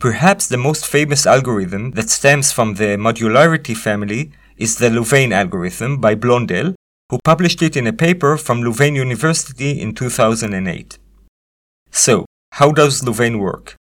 Perhaps 0.00 0.46
the 0.46 0.56
most 0.56 0.86
famous 0.86 1.26
algorithm 1.26 1.90
that 1.90 2.08
stems 2.08 2.52
from 2.52 2.76
the 2.76 2.96
modularity 2.96 3.76
family 3.76 4.32
is 4.56 4.76
the 4.76 4.88
Louvain 4.88 5.30
algorithm 5.30 6.00
by 6.00 6.14
Blondel, 6.14 6.74
who 7.10 7.18
published 7.22 7.60
it 7.60 7.76
in 7.76 7.86
a 7.86 7.92
paper 7.92 8.38
from 8.38 8.62
Louvain 8.62 8.94
University 8.94 9.78
in 9.78 9.94
2008. 9.94 10.98
So, 11.90 12.24
how 12.52 12.72
does 12.72 13.04
Louvain 13.04 13.38
work? 13.40 13.74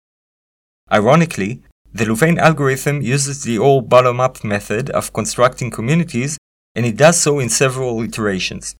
Ironically, 0.91 1.61
the 1.93 2.05
Louvain 2.05 2.39
algorithm 2.39 3.03
uses 3.03 3.43
the 3.43 3.59
old 3.59 3.87
bottom-up 3.87 4.43
method 4.43 4.89
of 4.89 5.13
constructing 5.13 5.69
communities 5.69 6.39
and 6.73 6.83
it 6.83 6.97
does 6.97 7.19
so 7.19 7.37
in 7.37 7.49
several 7.49 8.01
iterations. 8.01 8.75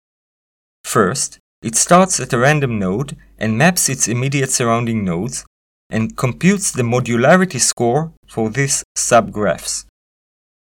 First, 0.84 1.38
it 1.62 1.76
starts 1.76 2.20
at 2.20 2.34
a 2.34 2.40
random 2.40 2.80
node 2.80 3.16
and 3.38 3.60
maps 3.60 3.90
its 3.90 4.08
immediate 4.08 4.50
surrounding 4.50 5.06
nodes 5.06 5.46
and 5.90 6.18
computes 6.18 6.72
the 6.72 6.84
modularity 6.84 7.60
score 7.60 8.12
for 8.28 8.50
these 8.50 8.84
subgraphs. 8.98 9.86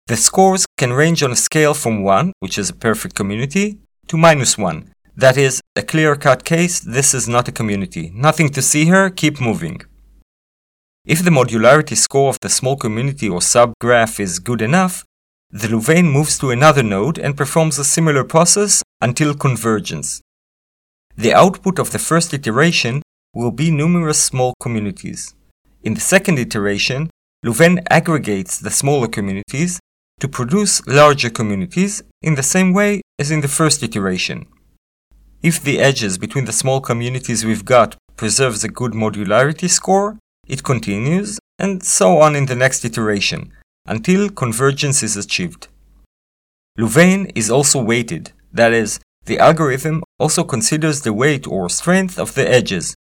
The 0.07 0.17
scores 0.17 0.65
can 0.77 0.93
range 0.93 1.23
on 1.23 1.31
a 1.31 1.35
scale 1.35 1.73
from 1.73 2.03
1, 2.03 2.33
which 2.39 2.57
is 2.57 2.69
a 2.69 2.73
perfect 2.73 3.15
community, 3.15 3.77
to 4.07 4.17
minus 4.17 4.57
1. 4.57 4.91
That 5.15 5.37
is, 5.37 5.61
a 5.75 5.83
clear 5.83 6.15
cut 6.15 6.43
case, 6.43 6.79
this 6.79 7.13
is 7.13 7.27
not 7.27 7.47
a 7.47 7.51
community. 7.51 8.11
Nothing 8.13 8.49
to 8.49 8.61
see 8.61 8.85
here, 8.85 9.09
keep 9.09 9.39
moving. 9.39 9.81
If 11.05 11.23
the 11.23 11.31
modularity 11.31 11.97
score 11.97 12.29
of 12.29 12.39
the 12.41 12.49
small 12.49 12.75
community 12.75 13.27
or 13.27 13.39
subgraph 13.39 14.19
is 14.19 14.39
good 14.39 14.61
enough, 14.61 15.03
the 15.49 15.67
Louvain 15.67 16.09
moves 16.09 16.37
to 16.39 16.51
another 16.51 16.83
node 16.83 17.17
and 17.17 17.35
performs 17.35 17.77
a 17.77 17.83
similar 17.83 18.23
process 18.23 18.83
until 19.01 19.33
convergence. 19.33 20.21
The 21.17 21.33
output 21.33 21.77
of 21.77 21.91
the 21.91 21.99
first 21.99 22.33
iteration 22.33 23.01
will 23.33 23.51
be 23.51 23.71
numerous 23.71 24.21
small 24.21 24.53
communities. 24.59 25.35
In 25.83 25.93
the 25.93 26.01
second 26.01 26.37
iteration, 26.37 27.09
Louvain 27.43 27.81
aggregates 27.89 28.59
the 28.59 28.69
smaller 28.69 29.07
communities 29.07 29.79
to 30.19 30.27
produce 30.27 30.85
larger 30.85 31.29
communities 31.29 32.03
in 32.21 32.35
the 32.35 32.43
same 32.43 32.73
way 32.73 33.01
as 33.17 33.31
in 33.31 33.41
the 33.41 33.47
first 33.47 33.81
iteration. 33.81 34.45
If 35.41 35.63
the 35.63 35.79
edges 35.79 36.19
between 36.19 36.45
the 36.45 36.51
small 36.51 36.81
communities 36.81 37.43
we've 37.43 37.65
got 37.65 37.95
preserves 38.15 38.63
a 38.63 38.69
good 38.69 38.91
modularity 38.91 39.67
score, 39.69 40.19
it 40.47 40.63
continues, 40.63 41.39
and 41.57 41.83
so 41.83 42.19
on 42.19 42.35
in 42.35 42.45
the 42.45 42.55
next 42.55 42.85
iteration, 42.85 43.51
until 43.87 44.29
convergence 44.29 45.01
is 45.01 45.17
achieved. 45.17 45.67
Louvain 46.77 47.31
is 47.33 47.49
also 47.49 47.81
weighted, 47.81 48.33
that 48.53 48.73
is, 48.73 48.99
the 49.25 49.39
algorithm 49.39 50.03
also 50.19 50.43
considers 50.43 51.01
the 51.01 51.13
weight 51.13 51.47
or 51.47 51.69
strength 51.69 52.19
of 52.19 52.35
the 52.35 52.47
edges. 52.47 52.93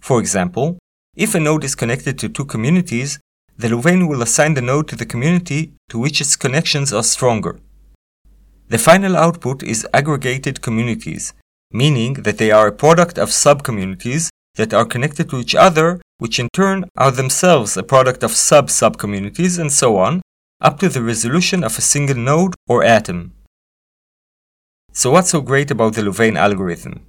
For 0.00 0.20
example, 0.20 0.78
if 1.16 1.34
a 1.34 1.40
node 1.40 1.64
is 1.64 1.74
connected 1.74 2.18
to 2.18 2.28
two 2.28 2.44
communities, 2.44 3.18
the 3.56 3.68
Louvain 3.68 4.06
will 4.06 4.22
assign 4.22 4.54
the 4.54 4.62
node 4.62 4.88
to 4.88 4.96
the 4.96 5.06
community 5.06 5.72
to 5.88 5.98
which 5.98 6.20
its 6.20 6.36
connections 6.36 6.92
are 6.92 7.02
stronger. 7.02 7.58
The 8.68 8.78
final 8.78 9.16
output 9.16 9.62
is 9.62 9.86
aggregated 9.92 10.62
communities, 10.62 11.34
meaning 11.72 12.14
that 12.14 12.38
they 12.38 12.50
are 12.50 12.68
a 12.68 12.72
product 12.72 13.18
of 13.18 13.30
subcommunities 13.30 14.28
that 14.54 14.74
are 14.74 14.84
connected 14.84 15.30
to 15.30 15.38
each 15.38 15.54
other, 15.54 16.00
which 16.18 16.38
in 16.38 16.48
turn 16.52 16.84
are 16.96 17.10
themselves 17.10 17.76
a 17.76 17.82
product 17.82 18.22
of 18.22 18.32
sub-subcommunities 18.32 19.58
and 19.58 19.72
so 19.72 19.96
on, 19.96 20.20
up 20.60 20.78
to 20.80 20.88
the 20.88 21.02
resolution 21.02 21.64
of 21.64 21.78
a 21.78 21.80
single 21.80 22.16
node 22.16 22.54
or 22.66 22.84
atom. 22.84 23.32
So 24.92 25.10
what's 25.12 25.30
so 25.30 25.40
great 25.40 25.70
about 25.70 25.94
the 25.94 26.02
Louvain 26.02 26.36
algorithm? 26.36 27.06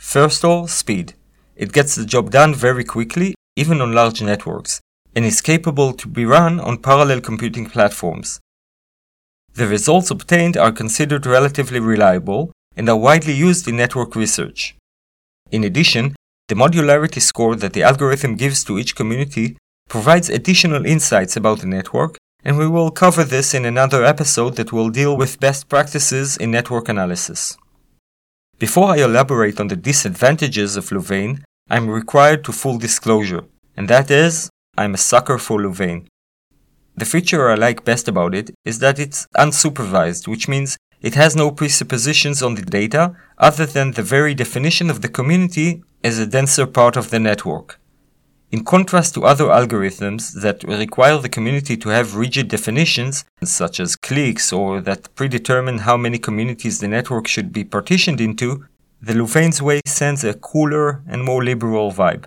First 0.00 0.44
of 0.44 0.50
all, 0.50 0.66
speed. 0.68 1.14
It 1.62 1.72
gets 1.72 1.94
the 1.94 2.04
job 2.04 2.32
done 2.32 2.56
very 2.56 2.82
quickly, 2.82 3.36
even 3.54 3.80
on 3.80 3.92
large 3.92 4.20
networks, 4.20 4.80
and 5.14 5.24
is 5.24 5.40
capable 5.40 5.92
to 5.92 6.08
be 6.08 6.24
run 6.24 6.58
on 6.58 6.82
parallel 6.88 7.20
computing 7.20 7.66
platforms. 7.66 8.40
The 9.54 9.68
results 9.68 10.10
obtained 10.10 10.56
are 10.56 10.72
considered 10.72 11.24
relatively 11.24 11.78
reliable 11.78 12.50
and 12.76 12.88
are 12.88 12.96
widely 12.96 13.34
used 13.34 13.68
in 13.68 13.76
network 13.76 14.16
research. 14.16 14.74
In 15.52 15.62
addition, 15.62 16.16
the 16.48 16.56
modularity 16.56 17.22
score 17.22 17.54
that 17.54 17.74
the 17.74 17.84
algorithm 17.84 18.34
gives 18.34 18.64
to 18.64 18.76
each 18.76 18.96
community 18.96 19.56
provides 19.88 20.28
additional 20.28 20.84
insights 20.84 21.36
about 21.36 21.60
the 21.60 21.68
network 21.68 22.16
and 22.44 22.58
we 22.58 22.66
will 22.66 22.90
cover 22.90 23.22
this 23.22 23.54
in 23.54 23.64
another 23.64 24.02
episode 24.04 24.56
that 24.56 24.72
will 24.72 24.90
deal 24.90 25.16
with 25.16 25.38
best 25.38 25.68
practices 25.68 26.36
in 26.38 26.50
network 26.50 26.88
analysis. 26.88 27.56
Before 28.58 28.88
I 28.88 28.96
elaborate 28.96 29.60
on 29.60 29.68
the 29.68 29.76
disadvantages 29.76 30.74
of 30.74 30.90
Louvain, 30.90 31.44
I'm 31.72 31.88
required 31.88 32.44
to 32.44 32.52
full 32.52 32.76
disclosure, 32.76 33.44
and 33.78 33.88
that 33.88 34.10
is, 34.10 34.50
I'm 34.76 34.92
a 34.92 34.98
sucker 34.98 35.38
for 35.38 35.58
Louvain. 35.58 36.06
The 36.98 37.06
feature 37.06 37.48
I 37.48 37.54
like 37.54 37.82
best 37.82 38.08
about 38.08 38.34
it 38.34 38.50
is 38.66 38.80
that 38.80 38.98
it's 38.98 39.26
unsupervised, 39.38 40.28
which 40.28 40.48
means 40.48 40.76
it 41.00 41.14
has 41.14 41.34
no 41.34 41.50
presuppositions 41.50 42.42
on 42.42 42.56
the 42.56 42.68
data 42.80 43.16
other 43.38 43.64
than 43.64 43.92
the 43.92 44.02
very 44.02 44.34
definition 44.34 44.90
of 44.90 45.00
the 45.00 45.08
community 45.08 45.82
as 46.04 46.18
a 46.18 46.26
denser 46.26 46.66
part 46.66 46.94
of 46.98 47.08
the 47.08 47.18
network. 47.18 47.80
In 48.50 48.64
contrast 48.64 49.14
to 49.14 49.24
other 49.24 49.46
algorithms 49.46 50.42
that 50.42 50.62
require 50.64 51.16
the 51.16 51.30
community 51.30 51.78
to 51.78 51.88
have 51.88 52.16
rigid 52.16 52.48
definitions, 52.48 53.24
such 53.42 53.80
as 53.80 53.96
cliques 53.96 54.52
or 54.52 54.82
that 54.82 55.14
predetermine 55.14 55.78
how 55.78 55.96
many 55.96 56.18
communities 56.18 56.80
the 56.80 56.88
network 56.88 57.26
should 57.26 57.50
be 57.50 57.64
partitioned 57.64 58.20
into, 58.20 58.66
the 59.02 59.14
Louvain's 59.14 59.60
way 59.60 59.80
sends 59.84 60.22
a 60.22 60.34
cooler 60.34 61.02
and 61.08 61.24
more 61.24 61.42
liberal 61.44 61.90
vibe. 61.90 62.24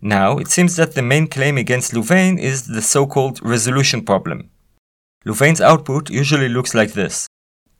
Now, 0.00 0.38
it 0.38 0.48
seems 0.48 0.76
that 0.76 0.94
the 0.94 1.02
main 1.02 1.26
claim 1.26 1.58
against 1.58 1.92
Louvain 1.92 2.38
is 2.38 2.68
the 2.68 2.82
so-called 2.82 3.40
resolution 3.42 4.04
problem. 4.04 4.50
Louvain's 5.24 5.60
output 5.60 6.08
usually 6.08 6.48
looks 6.48 6.74
like 6.74 6.92
this. 6.92 7.26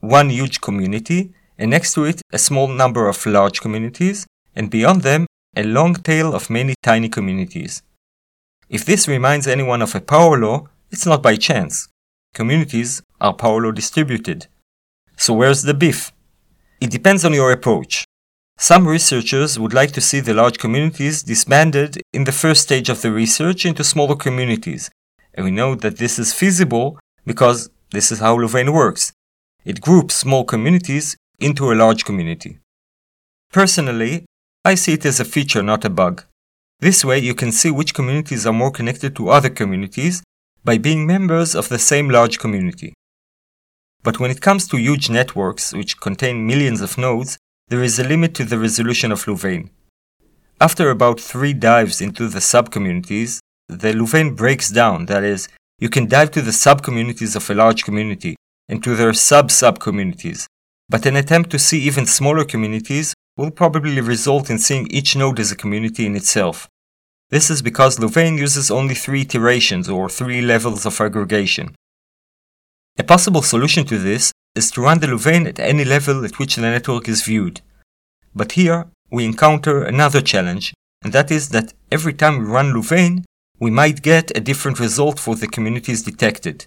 One 0.00 0.30
huge 0.30 0.60
community, 0.60 1.32
and 1.56 1.70
next 1.70 1.94
to 1.94 2.04
it 2.04 2.20
a 2.32 2.38
small 2.38 2.68
number 2.68 3.08
of 3.08 3.24
large 3.24 3.60
communities, 3.60 4.26
and 4.54 4.68
beyond 4.68 5.02
them 5.02 5.26
a 5.56 5.62
long 5.62 5.94
tail 5.94 6.34
of 6.34 6.50
many 6.50 6.74
tiny 6.82 7.08
communities. 7.08 7.82
If 8.68 8.84
this 8.84 9.06
reminds 9.06 9.46
anyone 9.46 9.82
of 9.82 9.94
a 9.94 10.00
power 10.00 10.38
law, 10.38 10.66
It's 10.92 11.06
not 11.06 11.22
by 11.22 11.36
chance. 11.36 11.88
Communities 12.34 13.02
are 13.18 13.32
power 13.32 13.62
law 13.62 13.70
distributed. 13.70 14.46
So 15.16 15.32
where's 15.32 15.62
the 15.62 15.72
beef? 15.72 16.12
It 16.82 16.90
depends 16.90 17.24
on 17.24 17.32
your 17.32 17.52
approach. 17.52 18.04
Some 18.58 18.88
researchers 18.88 19.56
would 19.56 19.72
like 19.72 19.92
to 19.92 20.00
see 20.00 20.18
the 20.18 20.34
large 20.34 20.58
communities 20.58 21.22
disbanded 21.22 22.02
in 22.12 22.24
the 22.24 22.32
first 22.32 22.62
stage 22.62 22.88
of 22.88 23.02
the 23.02 23.12
research 23.12 23.64
into 23.64 23.84
smaller 23.84 24.16
communities, 24.16 24.90
and 25.32 25.44
we 25.44 25.52
know 25.52 25.76
that 25.76 25.98
this 25.98 26.18
is 26.18 26.34
feasible 26.34 26.98
because 27.24 27.70
this 27.92 28.10
is 28.10 28.18
how 28.18 28.36
Louvain 28.36 28.72
works. 28.72 29.12
It 29.64 29.80
groups 29.80 30.16
small 30.16 30.42
communities 30.42 31.16
into 31.38 31.70
a 31.70 31.78
large 31.82 32.04
community. 32.04 32.58
Personally, 33.52 34.24
I 34.64 34.74
see 34.74 34.94
it 34.94 35.06
as 35.06 35.20
a 35.20 35.24
feature, 35.24 35.62
not 35.62 35.84
a 35.84 35.90
bug. 35.90 36.24
This 36.80 37.04
way, 37.04 37.20
you 37.20 37.36
can 37.36 37.52
see 37.52 37.70
which 37.70 37.94
communities 37.94 38.44
are 38.44 38.52
more 38.52 38.72
connected 38.72 39.14
to 39.14 39.30
other 39.30 39.50
communities 39.50 40.24
by 40.64 40.78
being 40.78 41.06
members 41.06 41.54
of 41.54 41.68
the 41.68 41.78
same 41.78 42.10
large 42.10 42.40
community. 42.40 42.92
But 44.02 44.18
when 44.18 44.30
it 44.30 44.40
comes 44.40 44.66
to 44.68 44.76
huge 44.76 45.10
networks, 45.10 45.72
which 45.72 46.00
contain 46.00 46.46
millions 46.46 46.80
of 46.80 46.98
nodes, 46.98 47.38
there 47.68 47.82
is 47.82 47.98
a 47.98 48.04
limit 48.04 48.34
to 48.34 48.44
the 48.44 48.58
resolution 48.58 49.12
of 49.12 49.26
Louvain. 49.26 49.70
After 50.60 50.90
about 50.90 51.20
three 51.20 51.52
dives 51.52 52.00
into 52.00 52.28
the 52.28 52.40
subcommunities, 52.40 53.38
the 53.68 53.92
Louvain 53.92 54.34
breaks 54.34 54.70
down, 54.70 55.06
that 55.06 55.24
is, 55.24 55.48
you 55.78 55.88
can 55.88 56.06
dive 56.06 56.30
to 56.32 56.42
the 56.42 56.50
subcommunities 56.50 57.34
of 57.34 57.48
a 57.48 57.54
large 57.54 57.84
community 57.84 58.36
and 58.68 58.82
to 58.84 58.94
their 58.94 59.12
sub-subcommunities, 59.12 60.46
but 60.88 61.06
an 61.06 61.16
attempt 61.16 61.50
to 61.50 61.58
see 61.58 61.80
even 61.80 62.06
smaller 62.06 62.44
communities 62.44 63.14
will 63.36 63.50
probably 63.50 64.00
result 64.00 64.50
in 64.50 64.58
seeing 64.58 64.86
each 64.88 65.16
node 65.16 65.40
as 65.40 65.50
a 65.50 65.56
community 65.56 66.06
in 66.06 66.14
itself. 66.14 66.68
This 67.30 67.50
is 67.50 67.62
because 67.62 67.98
Louvain 67.98 68.36
uses 68.36 68.70
only 68.70 68.94
three 68.94 69.22
iterations 69.22 69.88
or 69.88 70.08
three 70.08 70.42
levels 70.42 70.84
of 70.84 71.00
aggregation. 71.00 71.74
A 72.98 73.04
possible 73.04 73.40
solution 73.40 73.86
to 73.86 73.98
this 73.98 74.32
is 74.54 74.70
to 74.70 74.82
run 74.82 75.00
the 75.00 75.06
Louvain 75.06 75.46
at 75.46 75.58
any 75.58 75.84
level 75.84 76.24
at 76.24 76.38
which 76.38 76.56
the 76.56 76.62
network 76.62 77.08
is 77.08 77.22
viewed. 77.22 77.62
But 78.34 78.52
here 78.52 78.86
we 79.10 79.24
encounter 79.24 79.82
another 79.82 80.20
challenge, 80.20 80.74
and 81.02 81.12
that 81.14 81.30
is 81.30 81.48
that 81.50 81.72
every 81.90 82.12
time 82.12 82.38
we 82.38 82.44
run 82.44 82.74
Louvain, 82.74 83.24
we 83.58 83.70
might 83.70 84.02
get 84.02 84.36
a 84.36 84.40
different 84.40 84.78
result 84.78 85.18
for 85.18 85.36
the 85.36 85.46
communities 85.46 86.02
detected. 86.02 86.66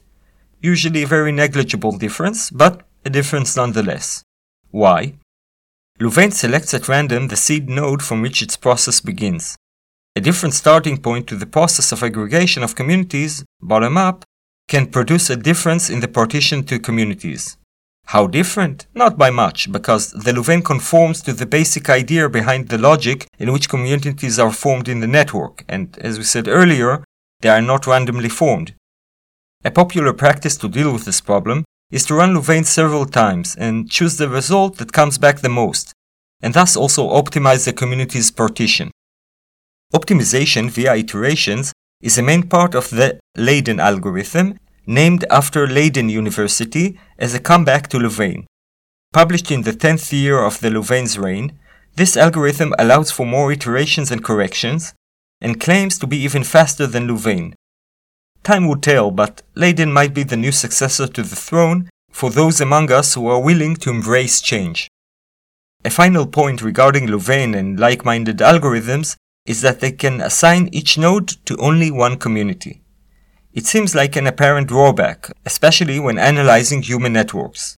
Usually 0.61 1.03
a 1.03 1.07
very 1.07 1.31
negligible 1.31 1.97
difference, 1.97 2.49
but 2.49 2.81
a 3.03 3.09
difference 3.11 3.55
nonetheless. 3.55 4.23
Why? 4.71 5.15
Louvain 5.99 6.31
selects 6.31 6.73
at 6.73 6.87
random 6.87 7.27
the 7.27 7.35
seed 7.35 7.69
node 7.69 8.01
from 8.01 8.21
which 8.21 8.41
its 8.41 8.57
process 8.57 8.99
begins. 8.99 9.55
A 10.15 10.21
different 10.21 10.55
starting 10.55 10.97
point 10.97 11.27
to 11.27 11.35
the 11.35 11.45
process 11.45 11.91
of 11.91 12.01
aggregation 12.01 12.63
of 12.63 12.75
communities, 12.75 13.45
bottom 13.61 13.95
up, 13.95 14.25
can 14.67 14.87
produce 14.87 15.29
a 15.29 15.35
difference 15.35 15.89
in 15.89 15.99
the 15.99 16.07
partition 16.07 16.63
to 16.63 16.79
communities. 16.79 17.57
How 18.07 18.27
different? 18.27 18.85
Not 18.93 19.17
by 19.17 19.29
much, 19.29 19.71
because 19.71 20.11
the 20.11 20.33
Louvain 20.33 20.61
conforms 20.61 21.21
to 21.23 21.33
the 21.33 21.45
basic 21.45 21.89
idea 21.89 22.29
behind 22.29 22.69
the 22.69 22.77
logic 22.77 23.27
in 23.39 23.51
which 23.51 23.69
communities 23.69 24.37
are 24.37 24.51
formed 24.51 24.87
in 24.87 24.99
the 24.99 25.07
network, 25.07 25.63
and 25.67 25.97
as 25.99 26.17
we 26.17 26.23
said 26.23 26.47
earlier, 26.47 27.03
they 27.41 27.49
are 27.49 27.61
not 27.61 27.87
randomly 27.87 28.29
formed. 28.29 28.73
A 29.63 29.71
popular 29.71 30.13
practice 30.13 30.55
to 30.57 30.69
deal 30.69 30.93
with 30.93 31.05
this 31.05 31.21
problem 31.21 31.65
is 31.91 32.05
to 32.05 32.13
run 32.13 32.33
Louvain 32.33 32.63
several 32.63 33.05
times 33.05 33.55
and 33.55 33.89
choose 33.89 34.17
the 34.17 34.29
result 34.29 34.77
that 34.77 34.93
comes 34.93 35.17
back 35.17 35.39
the 35.39 35.49
most, 35.49 35.91
and 36.41 36.53
thus 36.53 36.75
also 36.75 37.09
optimize 37.09 37.65
the 37.65 37.73
community's 37.73 38.29
partition. 38.29 38.91
Optimization 39.93 40.69
via 40.69 40.95
iterations 40.95 41.73
is 42.05 42.19
a 42.19 42.27
main 42.31 42.43
part 42.43 42.75
of 42.75 42.91
the 42.91 43.19
Leiden 43.35 43.79
algorithm, 43.79 44.59
named 44.85 45.25
after 45.31 45.67
Leiden 45.67 46.07
University 46.07 46.99
as 47.17 47.33
a 47.33 47.39
comeback 47.39 47.87
to 47.87 47.97
Louvain. 47.97 48.45
Published 49.11 49.49
in 49.49 49.63
the 49.63 49.73
10th 49.73 50.13
year 50.13 50.37
of 50.43 50.59
the 50.59 50.69
Louvain's 50.69 51.17
reign, 51.17 51.57
this 51.95 52.15
algorithm 52.15 52.75
allows 52.77 53.09
for 53.09 53.25
more 53.25 53.51
iterations 53.51 54.11
and 54.11 54.23
corrections, 54.23 54.93
and 55.41 55.59
claims 55.59 55.97
to 55.97 56.05
be 56.05 56.17
even 56.17 56.43
faster 56.43 56.85
than 56.85 57.07
Louvain. 57.07 57.55
Time 58.43 58.67
will 58.67 58.79
tell, 58.79 59.09
but 59.09 59.41
Leiden 59.55 59.91
might 59.91 60.13
be 60.13 60.23
the 60.23 60.37
new 60.37 60.51
successor 60.51 61.07
to 61.07 61.23
the 61.23 61.35
throne 61.47 61.89
for 62.11 62.29
those 62.29 62.61
among 62.61 62.91
us 62.91 63.15
who 63.15 63.25
are 63.25 63.41
willing 63.41 63.75
to 63.77 63.89
embrace 63.89 64.41
change. 64.41 64.87
A 65.83 65.89
final 65.89 66.27
point 66.27 66.61
regarding 66.61 67.07
Louvain 67.07 67.55
and 67.55 67.79
like 67.79 68.05
minded 68.05 68.37
algorithms 68.37 69.15
is 69.45 69.61
that 69.61 69.79
they 69.79 69.91
can 69.91 70.21
assign 70.21 70.69
each 70.71 70.97
node 70.97 71.27
to 71.45 71.57
only 71.57 71.91
one 71.91 72.17
community. 72.17 72.81
It 73.53 73.65
seems 73.65 73.95
like 73.95 74.15
an 74.15 74.27
apparent 74.27 74.67
drawback, 74.67 75.31
especially 75.45 75.99
when 75.99 76.17
analyzing 76.17 76.81
human 76.81 77.13
networks. 77.13 77.75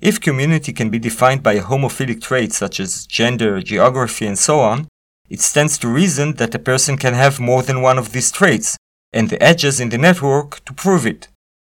If 0.00 0.20
community 0.20 0.72
can 0.72 0.90
be 0.90 0.98
defined 0.98 1.42
by 1.42 1.54
a 1.54 1.62
homophilic 1.62 2.22
trait 2.22 2.52
such 2.52 2.80
as 2.80 3.04
gender, 3.04 3.60
geography, 3.60 4.26
and 4.26 4.38
so 4.38 4.60
on, 4.60 4.88
it 5.28 5.40
stands 5.40 5.76
to 5.78 5.88
reason 5.88 6.36
that 6.36 6.54
a 6.54 6.58
person 6.58 6.96
can 6.96 7.14
have 7.14 7.38
more 7.38 7.62
than 7.62 7.82
one 7.82 7.98
of 7.98 8.12
these 8.12 8.30
traits, 8.30 8.78
and 9.12 9.28
the 9.28 9.42
edges 9.42 9.80
in 9.80 9.90
the 9.90 9.98
network 9.98 10.64
to 10.64 10.72
prove 10.72 11.06
it. 11.06 11.28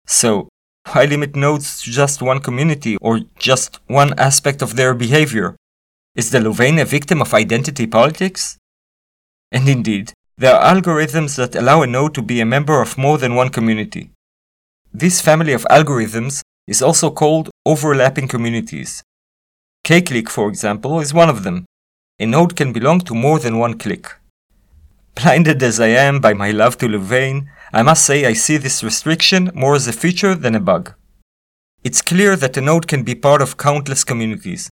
So, 0.06 0.50
why 0.92 1.06
limit 1.06 1.36
nodes 1.36 1.82
to 1.84 1.92
just 1.92 2.22
one 2.22 2.42
community 2.42 2.98
or 2.98 3.22
just 3.40 3.80
one 3.88 4.14
aspect 4.20 4.62
of 4.62 4.76
their 4.76 4.94
behavior? 4.94 5.56
Is 6.16 6.30
the 6.30 6.40
Louvain 6.40 6.78
a 6.78 6.86
victim 6.86 7.22
of 7.22 7.34
identity 7.34 7.88
politics? 7.88 8.59
And 9.52 9.68
indeed, 9.68 10.14
there 10.38 10.56
are 10.56 10.76
algorithms 10.76 11.36
that 11.38 11.56
allow 11.56 11.82
a 11.82 11.88
node 11.88 12.14
to 12.16 12.22
be 12.22 12.40
a 12.40 12.46
member 12.46 12.82
of 12.82 12.98
more 12.98 13.18
than 13.18 13.36
one 13.36 13.50
community. 13.50 14.12
This 14.94 15.22
family 15.22 15.54
of 15.54 15.66
algorithms 15.70 16.42
is 16.68 16.82
also 16.82 17.12
called 17.12 17.50
overlapping 17.66 18.28
communities. 18.28 19.04
K-clique, 19.84 20.30
for 20.30 20.48
example, 20.50 21.00
is 21.00 21.14
one 21.14 21.30
of 21.30 21.44
them. 21.44 21.66
A 22.20 22.26
node 22.26 22.56
can 22.56 22.74
belong 22.74 23.00
to 23.02 23.16
more 23.16 23.40
than 23.40 23.58
one 23.58 23.78
click. 23.78 24.16
Blinded 25.16 25.62
as 25.64 25.80
I 25.80 25.88
am 25.88 26.22
by 26.22 26.34
my 26.34 26.52
love 26.52 26.78
to 26.78 26.88
Louvain, 26.88 27.50
I 27.74 27.82
must 27.82 28.06
say 28.06 28.26
I 28.26 28.34
see 28.34 28.58
this 28.58 28.84
restriction 28.84 29.52
more 29.54 29.76
as 29.76 29.88
a 29.88 29.94
feature 29.94 30.36
than 30.36 30.56
a 30.56 30.60
bug. 30.60 30.94
It's 31.84 32.02
clear 32.02 32.36
that 32.36 32.58
a 32.58 32.62
node 32.62 32.88
can 32.88 33.04
be 33.04 33.16
part 33.16 33.42
of 33.42 33.58
countless 33.58 34.04
communities, 34.04 34.70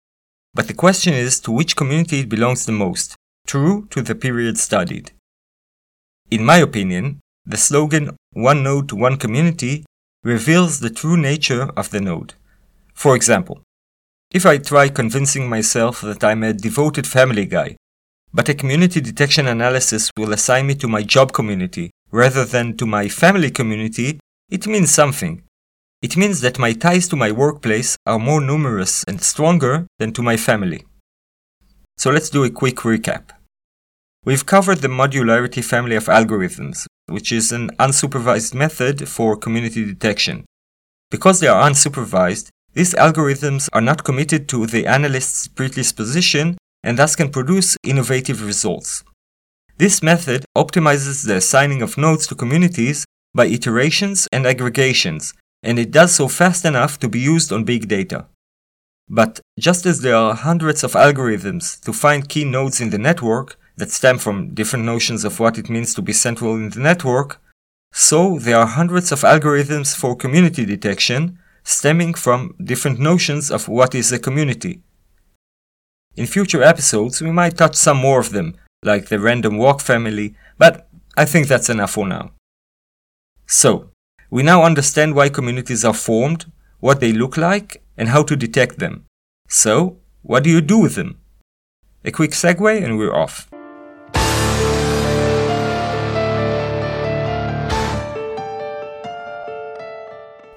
but 0.53 0.67
the 0.67 0.73
question 0.73 1.13
is 1.13 1.39
to 1.41 1.51
which 1.51 1.75
community 1.75 2.21
it 2.21 2.29
belongs 2.29 2.65
the 2.65 2.71
most, 2.71 3.15
true 3.47 3.87
to 3.91 4.01
the 4.01 4.15
period 4.15 4.57
studied. 4.57 5.11
In 6.29 6.45
my 6.45 6.57
opinion, 6.57 7.19
the 7.45 7.57
slogan 7.57 8.15
one 8.33 8.63
node 8.63 8.89
to 8.89 8.95
one 8.95 9.17
community 9.17 9.83
reveals 10.23 10.79
the 10.79 10.89
true 10.89 11.17
nature 11.17 11.69
of 11.75 11.89
the 11.89 11.99
node. 11.99 12.35
For 12.93 13.15
example, 13.15 13.61
if 14.31 14.45
I 14.45 14.57
try 14.57 14.87
convincing 14.87 15.49
myself 15.49 16.01
that 16.01 16.23
I'm 16.23 16.43
a 16.43 16.53
devoted 16.53 17.05
family 17.05 17.45
guy, 17.45 17.75
but 18.33 18.47
a 18.47 18.53
community 18.53 19.01
detection 19.01 19.47
analysis 19.47 20.09
will 20.17 20.31
assign 20.31 20.67
me 20.67 20.75
to 20.75 20.87
my 20.87 21.03
job 21.03 21.33
community 21.33 21.91
rather 22.11 22.45
than 22.45 22.77
to 22.77 22.85
my 22.85 23.09
family 23.09 23.51
community, 23.51 24.19
it 24.49 24.67
means 24.67 24.91
something. 24.91 25.43
It 26.01 26.15
means 26.15 26.41
that 26.41 26.59
my 26.59 26.73
ties 26.73 27.07
to 27.09 27.15
my 27.15 27.31
workplace 27.31 27.97
are 28.05 28.19
more 28.19 28.41
numerous 28.41 29.03
and 29.07 29.21
stronger 29.21 29.87
than 29.99 30.13
to 30.13 30.23
my 30.23 30.37
family. 30.37 30.85
So 32.01 32.09
let's 32.09 32.31
do 32.31 32.43
a 32.43 32.49
quick 32.49 32.77
recap. 32.77 33.29
We've 34.25 34.43
covered 34.43 34.79
the 34.79 34.87
modularity 34.87 35.63
family 35.63 35.95
of 35.95 36.05
algorithms, 36.05 36.87
which 37.05 37.31
is 37.31 37.51
an 37.51 37.69
unsupervised 37.77 38.55
method 38.55 39.07
for 39.07 39.37
community 39.37 39.85
detection. 39.85 40.45
Because 41.11 41.39
they 41.39 41.47
are 41.47 41.69
unsupervised, 41.69 42.49
these 42.73 42.95
algorithms 42.95 43.69
are 43.71 43.81
not 43.81 44.03
committed 44.03 44.49
to 44.49 44.65
the 44.65 44.87
analyst's 44.87 45.47
predisposition 45.47 46.57
and 46.83 46.97
thus 46.97 47.15
can 47.15 47.29
produce 47.29 47.77
innovative 47.83 48.43
results. 48.43 49.03
This 49.77 50.01
method 50.01 50.43
optimizes 50.57 51.27
the 51.27 51.35
assigning 51.35 51.83
of 51.83 51.99
nodes 51.99 52.25
to 52.27 52.33
communities 52.33 53.05
by 53.35 53.45
iterations 53.45 54.27
and 54.31 54.47
aggregations, 54.47 55.35
and 55.61 55.77
it 55.77 55.91
does 55.91 56.15
so 56.15 56.27
fast 56.27 56.65
enough 56.65 56.97
to 57.01 57.07
be 57.07 57.19
used 57.19 57.53
on 57.53 57.63
big 57.63 57.87
data. 57.87 58.25
But 59.07 59.40
just 59.59 59.85
as 59.85 60.01
there 60.01 60.15
are 60.15 60.35
hundreds 60.35 60.83
of 60.83 60.93
algorithms 60.93 61.79
to 61.81 61.93
find 61.93 62.29
key 62.29 62.45
nodes 62.45 62.81
in 62.81 62.89
the 62.89 62.97
network 62.97 63.57
that 63.77 63.91
stem 63.91 64.17
from 64.17 64.53
different 64.53 64.85
notions 64.85 65.25
of 65.25 65.39
what 65.39 65.57
it 65.57 65.69
means 65.69 65.93
to 65.93 66.01
be 66.01 66.13
central 66.13 66.55
in 66.55 66.69
the 66.69 66.79
network, 66.79 67.41
so 67.93 68.39
there 68.39 68.57
are 68.57 68.65
hundreds 68.65 69.11
of 69.11 69.21
algorithms 69.21 69.95
for 69.95 70.15
community 70.15 70.65
detection 70.65 71.37
stemming 71.63 72.13
from 72.13 72.55
different 72.63 72.99
notions 72.99 73.51
of 73.51 73.67
what 73.67 73.93
is 73.93 74.11
a 74.11 74.19
community. 74.19 74.81
In 76.15 76.25
future 76.25 76.63
episodes, 76.63 77.21
we 77.21 77.31
might 77.31 77.57
touch 77.57 77.75
some 77.75 77.97
more 77.97 78.19
of 78.19 78.31
them, 78.31 78.55
like 78.83 79.07
the 79.07 79.19
random 79.19 79.57
walk 79.57 79.81
family, 79.81 80.35
but 80.57 80.87
I 81.15 81.25
think 81.25 81.47
that's 81.47 81.69
enough 81.69 81.91
for 81.91 82.07
now. 82.07 82.31
So, 83.47 83.91
we 84.29 84.43
now 84.43 84.63
understand 84.63 85.13
why 85.13 85.29
communities 85.29 85.83
are 85.85 85.93
formed, 85.93 86.51
what 86.79 86.99
they 86.99 87.11
look 87.11 87.37
like, 87.37 87.83
and 87.97 88.09
how 88.09 88.23
to 88.23 88.35
detect 88.35 88.79
them. 88.79 89.05
So, 89.53 89.97
what 90.21 90.45
do 90.45 90.49
you 90.49 90.61
do 90.61 90.77
with 90.77 90.95
them? 90.95 91.19
A 92.05 92.11
quick 92.11 92.31
segue 92.31 92.81
and 92.81 92.97
we're 92.97 93.13
off. 93.13 93.49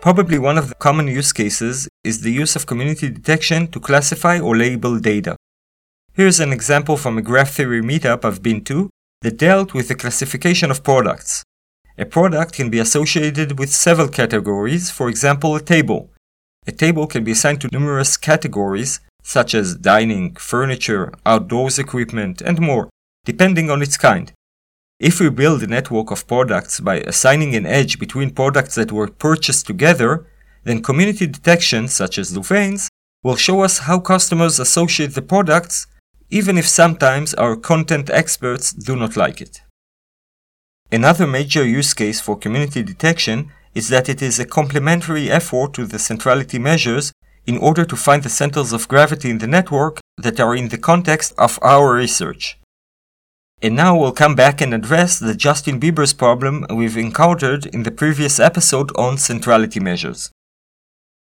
Probably 0.01 0.39
one 0.39 0.57
of 0.59 0.69
the 0.69 0.77
common 0.77 1.09
use 1.09 1.33
cases 1.33 1.89
is 2.05 2.21
the 2.21 2.31
use 2.31 2.55
of 2.55 2.67
community 2.67 3.11
detection 3.11 3.67
to 3.73 3.81
classify 3.81 4.39
or 4.39 4.57
label 4.57 5.01
data. 5.01 5.35
Here's 6.13 6.39
an 6.39 6.53
example 6.53 6.97
from 6.97 7.19
a 7.19 7.23
graph 7.23 7.51
theory 7.51 7.83
meetup 7.83 8.25
I've 8.25 8.45
been 8.45 8.63
to 8.67 8.91
that 9.23 9.39
dealt 9.39 9.75
with 9.75 9.89
the 9.89 9.97
classification 9.97 10.71
of 10.71 10.85
products. 10.85 11.43
A 11.99 12.05
product 12.05 12.53
can 12.53 12.71
be 12.71 12.79
associated 12.79 13.59
with 13.59 13.71
several 13.71 14.07
categories, 14.07 14.93
for 14.93 15.09
example, 15.09 15.57
a 15.57 15.61
table. 15.61 16.14
A 16.67 16.73
table 16.73 17.07
can 17.07 17.25
be 17.25 17.33
assigned 17.33 17.61
to 17.61 17.69
numerous 17.73 18.17
categories, 18.17 19.01
such 19.23 19.55
as 19.55 19.75
dining, 19.75 20.35
furniture, 20.37 21.12
outdoors 21.27 21.79
equipment, 21.79 22.41
and 22.41 22.61
more, 22.61 22.89
depending 23.25 23.71
on 23.71 23.83
its 23.83 23.97
kind. 23.97 24.33
If 24.99 25.21
we 25.21 25.29
build 25.29 25.62
a 25.62 25.67
network 25.67 26.11
of 26.11 26.27
products 26.27 26.81
by 26.81 27.01
assigning 27.01 27.55
an 27.55 27.67
edge 27.67 27.99
between 27.99 28.31
products 28.31 28.77
that 28.77 28.93
were 28.93 29.09
purchased 29.09 29.67
together, 29.67 30.27
then 30.62 30.83
community 30.83 31.27
detection, 31.27 31.89
such 31.89 32.17
as 32.17 32.35
Louvain's, 32.35 32.89
will 33.23 33.37
show 33.37 33.62
us 33.62 33.81
how 33.81 33.99
customers 33.99 34.59
associate 34.59 35.15
the 35.15 35.23
products, 35.23 35.87
even 36.31 36.57
if 36.57 36.67
sometimes 36.67 37.35
our 37.35 37.57
content 37.57 38.09
experts 38.11 38.73
do 38.73 38.97
not 38.97 39.17
like 39.17 39.41
it. 39.41 39.61
Another 40.91 41.27
major 41.27 41.65
use 41.65 41.93
case 41.93 42.21
for 42.21 42.39
community 42.39 42.83
detection 42.83 43.51
is 43.75 43.89
that 43.89 44.09
it 44.09 44.22
is 44.22 44.39
a 44.39 44.45
complementary 44.45 45.31
effort 45.31 45.75
to 45.75 45.87
the 45.87 45.99
centrality 45.99 46.59
measures 46.59 47.12
in 47.47 47.59
order 47.59 47.85
to 47.85 47.97
find 47.97 48.22
the 48.22 48.29
centers 48.29 48.72
of 48.72 48.89
gravity 48.89 49.31
in 49.31 49.39
the 49.39 49.47
network 49.47 50.01
that 50.16 50.41
are 50.41 50.55
in 50.55 50.68
the 50.68 50.79
context 50.79 51.35
of 51.37 51.59
our 51.62 51.95
research. 51.95 52.59
And 53.62 53.77
now 53.77 53.97
we'll 53.97 54.12
come 54.12 54.35
back 54.35 54.61
and 54.61 54.75
address 54.75 55.18
the 55.18 55.35
Justin 55.35 55.81
Bieber's 55.81 56.12
problem 56.12 56.66
we've 56.70 56.97
encountered 56.97 57.66
in 57.66 57.83
the 57.83 57.91
previous 57.91 58.39
episode 58.39 58.91
on 58.97 59.18
centrality 59.18 59.81
measures. 59.81 60.31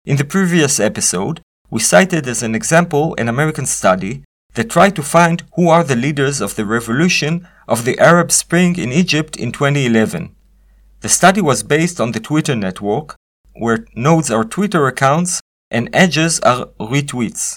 In 0.05 0.16
the 0.16 0.24
previous 0.24 0.78
episode, 0.80 1.41
we 1.70 1.80
cited 1.80 2.26
as 2.26 2.43
an 2.43 2.55
example 2.55 3.14
an 3.18 3.28
American 3.28 3.66
study 3.66 4.24
that 4.55 4.70
tried 4.70 4.97
to 4.97 5.03
find 5.03 5.43
who 5.55 5.68
are 5.68 5.84
the 5.84 5.97
leaders 5.97 6.41
of 6.41 6.57
the 6.57 6.64
revolution 6.64 7.47
of 7.66 7.84
the 7.84 7.99
Arab 7.99 8.32
Spring 8.32 8.76
in 8.76 8.93
Egypt 8.93 9.36
in 9.36 9.53
2011. 9.53 10.34
The 11.01 11.09
study 11.09 11.40
was 11.40 11.62
based 11.62 12.01
on 12.01 12.12
the 12.12 12.20
Twitter 12.20 12.57
network, 12.57 13.14
where 13.55 13.86
nodes 13.94 14.30
are 14.30 14.44
Twitter 14.44 14.86
accounts 14.86 15.40
and 15.70 15.88
edges 15.92 16.40
are 16.40 16.66
retweets. 16.80 17.57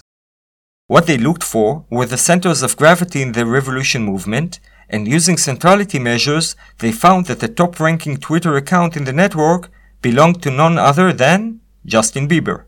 What 0.88 1.08
they 1.08 1.18
looked 1.18 1.44
for 1.44 1.86
were 1.90 2.06
the 2.06 2.18
centers 2.18 2.62
of 2.62 2.78
gravity 2.78 3.22
in 3.22 3.32
the 3.32 3.46
revolution 3.46 4.04
movement, 4.04 4.60
and 4.90 5.08
using 5.08 5.38
centrality 5.38 5.98
measures, 5.98 6.56
they 6.80 6.92
found 6.92 7.28
that 7.28 7.40
the 7.40 7.48
top 7.48 7.80
ranking 7.80 8.18
Twitter 8.18 8.56
account 8.58 8.98
in 8.98 9.06
the 9.06 9.14
network 9.14 9.72
belonged 10.02 10.44
to 10.44 10.52
none 10.52 10.78
other 10.78 11.14
than 11.14 11.62
Justin 11.86 12.28
Bieber. 12.28 12.66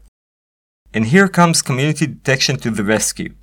And 0.93 1.07
here 1.07 1.27
comes 1.27 1.61
community 1.61 2.07
detection 2.07 2.57
to 2.57 2.71
the 2.71 2.83
rescue. 2.83 3.35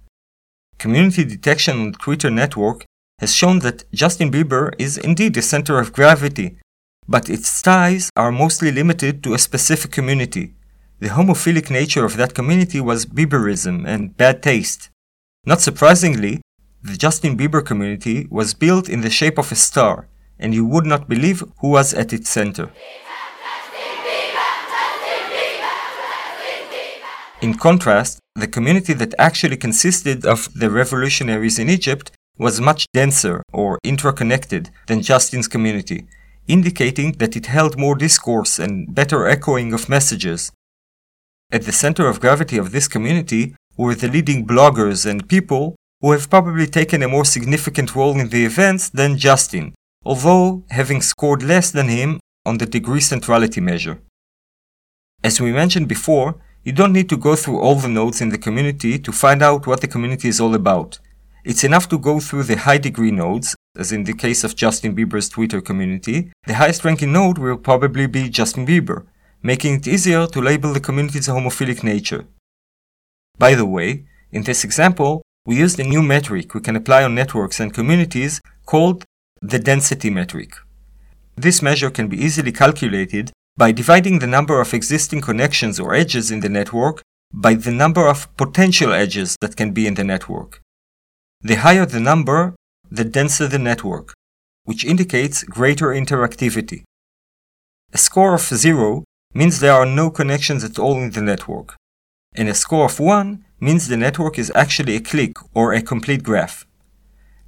Community 0.78 1.24
detection 1.24 1.78
on 1.78 1.92
the 1.92 1.98
Twitter 1.98 2.30
network 2.30 2.86
has 3.18 3.34
shown 3.34 3.58
that 3.58 3.84
Justin 3.92 4.32
Bieber 4.32 4.72
is 4.78 4.96
indeed 4.96 5.34
the 5.34 5.42
center 5.42 5.78
of 5.78 5.92
gravity, 5.92 6.56
but 7.08 7.28
its 7.28 7.62
ties 7.62 8.10
are 8.16 8.32
mostly 8.32 8.70
limited 8.70 9.22
to 9.22 9.34
a 9.34 9.38
specific 9.38 9.90
community, 9.90 10.54
the 11.00 11.08
homophilic 11.08 11.70
nature 11.70 12.04
of 12.04 12.18
that 12.18 12.34
community 12.34 12.78
was 12.78 13.06
Bieberism 13.06 13.86
and 13.86 14.14
bad 14.18 14.42
taste. 14.42 14.90
Not 15.46 15.62
surprisingly, 15.62 16.42
the 16.82 16.96
Justin 16.96 17.38
Bieber 17.38 17.64
community 17.64 18.26
was 18.30 18.52
built 18.52 18.86
in 18.86 19.00
the 19.00 19.08
shape 19.08 19.38
of 19.38 19.50
a 19.50 19.54
star, 19.54 20.08
and 20.38 20.54
you 20.54 20.66
would 20.66 20.84
not 20.84 21.08
believe 21.08 21.42
who 21.60 21.68
was 21.70 21.94
at 21.94 22.12
its 22.12 22.28
center. 22.28 22.70
In 27.40 27.54
contrast, 27.54 28.18
the 28.34 28.46
community 28.46 28.92
that 28.92 29.14
actually 29.18 29.56
consisted 29.56 30.26
of 30.26 30.52
the 30.54 30.68
revolutionaries 30.68 31.58
in 31.58 31.70
Egypt 31.70 32.12
was 32.36 32.60
much 32.60 32.84
denser 32.92 33.42
or 33.54 33.78
interconnected 33.82 34.68
than 34.86 35.00
Justin's 35.00 35.48
community, 35.48 36.06
indicating 36.52 37.12
that 37.12 37.36
it 37.36 37.46
held 37.46 37.78
more 37.78 37.94
discourse 37.94 38.58
and 38.58 38.94
better 38.94 39.26
echoing 39.26 39.72
of 39.72 39.88
messages, 39.88 40.50
at 41.52 41.62
the 41.62 41.72
center 41.72 42.06
of 42.08 42.20
gravity 42.20 42.56
of 42.58 42.70
this 42.70 42.86
community 42.86 43.56
were 43.76 43.96
the 43.96 44.08
leading 44.08 44.46
bloggers 44.46 45.04
and 45.04 45.28
people 45.28 45.74
who 46.00 46.12
have 46.12 46.30
probably 46.30 46.66
taken 46.66 47.02
a 47.02 47.08
more 47.08 47.24
significant 47.24 47.96
role 47.96 48.18
in 48.20 48.28
the 48.28 48.44
events 48.44 48.88
than 48.88 49.18
Justin, 49.18 49.74
although 50.04 50.64
having 50.70 51.02
scored 51.02 51.42
less 51.42 51.72
than 51.72 51.88
him 51.88 52.20
on 52.46 52.58
the 52.58 52.66
degree 52.66 53.00
centrality 53.00 53.60
measure. 53.60 54.00
As 55.24 55.40
we 55.40 55.52
mentioned 55.52 55.88
before, 55.88 56.40
you 56.62 56.72
don't 56.72 56.92
need 56.92 57.08
to 57.08 57.16
go 57.16 57.34
through 57.34 57.58
all 57.58 57.74
the 57.74 57.88
nodes 57.88 58.20
in 58.20 58.28
the 58.28 58.38
community 58.38 58.98
to 58.98 59.12
find 59.12 59.42
out 59.42 59.66
what 59.66 59.80
the 59.80 59.88
community 59.88 60.28
is 60.28 60.40
all 60.40 60.54
about. 60.54 61.00
It's 61.42 61.64
enough 61.64 61.88
to 61.88 61.98
go 61.98 62.20
through 62.20 62.44
the 62.44 62.56
high 62.56 62.78
degree 62.78 63.10
nodes, 63.10 63.56
as 63.76 63.92
in 63.92 64.04
the 64.04 64.12
case 64.12 64.44
of 64.44 64.56
Justin 64.56 64.94
Bieber's 64.94 65.28
Twitter 65.28 65.60
community. 65.60 66.32
The 66.46 66.54
highest 66.54 66.84
ranking 66.84 67.12
node 67.12 67.38
will 67.38 67.56
probably 67.56 68.06
be 68.06 68.28
Justin 68.28 68.66
Bieber, 68.66 69.06
making 69.42 69.76
it 69.76 69.88
easier 69.88 70.26
to 70.26 70.40
label 70.40 70.72
the 70.72 70.80
community's 70.80 71.28
homophilic 71.28 71.82
nature. 71.82 72.26
By 73.38 73.54
the 73.54 73.64
way, 73.64 74.04
in 74.30 74.42
this 74.42 74.64
example, 74.64 75.22
we 75.46 75.56
used 75.56 75.80
a 75.80 75.84
new 75.84 76.02
metric 76.02 76.54
we 76.54 76.60
can 76.60 76.76
apply 76.76 77.04
on 77.04 77.14
networks 77.14 77.58
and 77.58 77.72
communities 77.72 78.40
called 78.66 79.04
the 79.40 79.58
density 79.58 80.10
metric. 80.10 80.52
This 81.36 81.62
measure 81.62 81.90
can 81.90 82.08
be 82.08 82.22
easily 82.22 82.52
calculated 82.52 83.32
by 83.56 83.72
dividing 83.72 84.18
the 84.18 84.26
number 84.26 84.60
of 84.60 84.74
existing 84.74 85.22
connections 85.22 85.80
or 85.80 85.94
edges 85.94 86.30
in 86.30 86.40
the 86.40 86.50
network 86.50 87.00
by 87.32 87.54
the 87.54 87.70
number 87.70 88.06
of 88.06 88.34
potential 88.36 88.92
edges 88.92 89.36
that 89.40 89.56
can 89.56 89.72
be 89.72 89.86
in 89.86 89.94
the 89.94 90.04
network. 90.04 90.60
The 91.42 91.54
higher 91.54 91.86
the 91.86 92.00
number, 92.00 92.54
the 92.90 93.02
denser 93.02 93.48
the 93.48 93.58
network, 93.58 94.12
which 94.64 94.84
indicates 94.84 95.42
greater 95.42 95.86
interactivity. 95.86 96.82
A 97.94 97.98
score 97.98 98.34
of 98.34 98.42
0 98.42 99.04
means 99.32 99.58
there 99.58 99.72
are 99.72 99.86
no 99.86 100.10
connections 100.10 100.64
at 100.64 100.78
all 100.78 100.98
in 100.98 101.12
the 101.12 101.22
network. 101.22 101.76
And 102.34 102.46
a 102.46 102.54
score 102.54 102.84
of 102.84 103.00
1 103.00 103.42
means 103.58 103.88
the 103.88 103.96
network 103.96 104.38
is 104.38 104.52
actually 104.54 104.96
a 104.96 105.00
clique 105.00 105.38
or 105.54 105.72
a 105.72 105.80
complete 105.80 106.22
graph. 106.22 106.66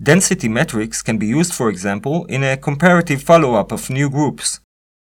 Density 0.02 0.48
metrics 0.48 1.02
can 1.02 1.18
be 1.18 1.26
used, 1.26 1.52
for 1.52 1.68
example, 1.68 2.24
in 2.30 2.42
a 2.42 2.56
comparative 2.56 3.22
follow-up 3.22 3.72
of 3.72 3.90
new 3.90 4.08
groups. 4.08 4.60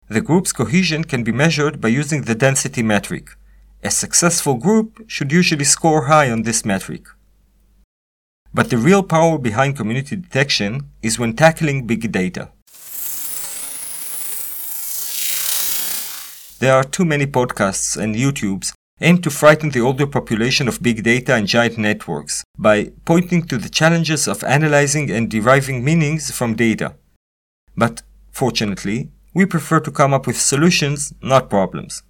The 0.09 0.20
group's 0.20 0.53
cohesion 0.53 1.05
can 1.05 1.24
be 1.24 1.32
measured 1.32 1.80
by 1.80 1.89
using 1.89 2.22
the 2.22 2.35
density 2.35 2.82
metric. 2.82 3.30
A 3.82 3.91
successful 3.91 4.57
group 4.57 5.05
should 5.07 5.32
usually 5.32 5.64
score 5.64 6.05
high 6.05 6.30
on 6.30 6.43
this 6.43 6.66
metric. 6.66 7.07
But 8.55 8.70
the 8.70 8.78
real 8.78 9.02
power 9.02 9.36
behind 9.36 9.76
community 9.76 10.14
detection 10.14 10.88
is 11.02 11.18
when 11.18 11.34
tackling 11.34 11.88
big 11.88 12.12
data. 12.12 12.50
There 16.61 16.72
are 16.72 16.84
too 16.84 17.05
many 17.05 17.26
podcasts 17.26 17.96
and 17.96 18.14
YouTubes 18.14 18.72
aimed 19.00 19.24
to 19.24 19.30
frighten 19.30 19.70
the 19.70 19.80
older 19.80 20.07
population 20.07 20.68
of 20.68 20.80
big 20.80 21.02
data 21.02 21.34
and 21.34 21.48
giant 21.48 21.78
networks 21.78 22.44
by 22.57 22.92
pointing 23.05 23.42
to 23.48 23.59
the 23.59 23.68
challenges 23.68 24.28
of 24.28 24.44
analyzing 24.44 25.11
and 25.11 25.28
deriving 25.28 25.84
meanings 25.84 26.30
from 26.30 26.55
data. 26.55 26.94
But 27.76 28.02
fortunately, 28.30 29.11
we 29.34 29.46
prefer 29.46 29.80
to 29.80 29.90
come 29.90 30.14
up 30.14 30.28
with 30.28 30.40
solutions, 30.40 31.12
not 31.20 31.50
problems. 31.50 32.05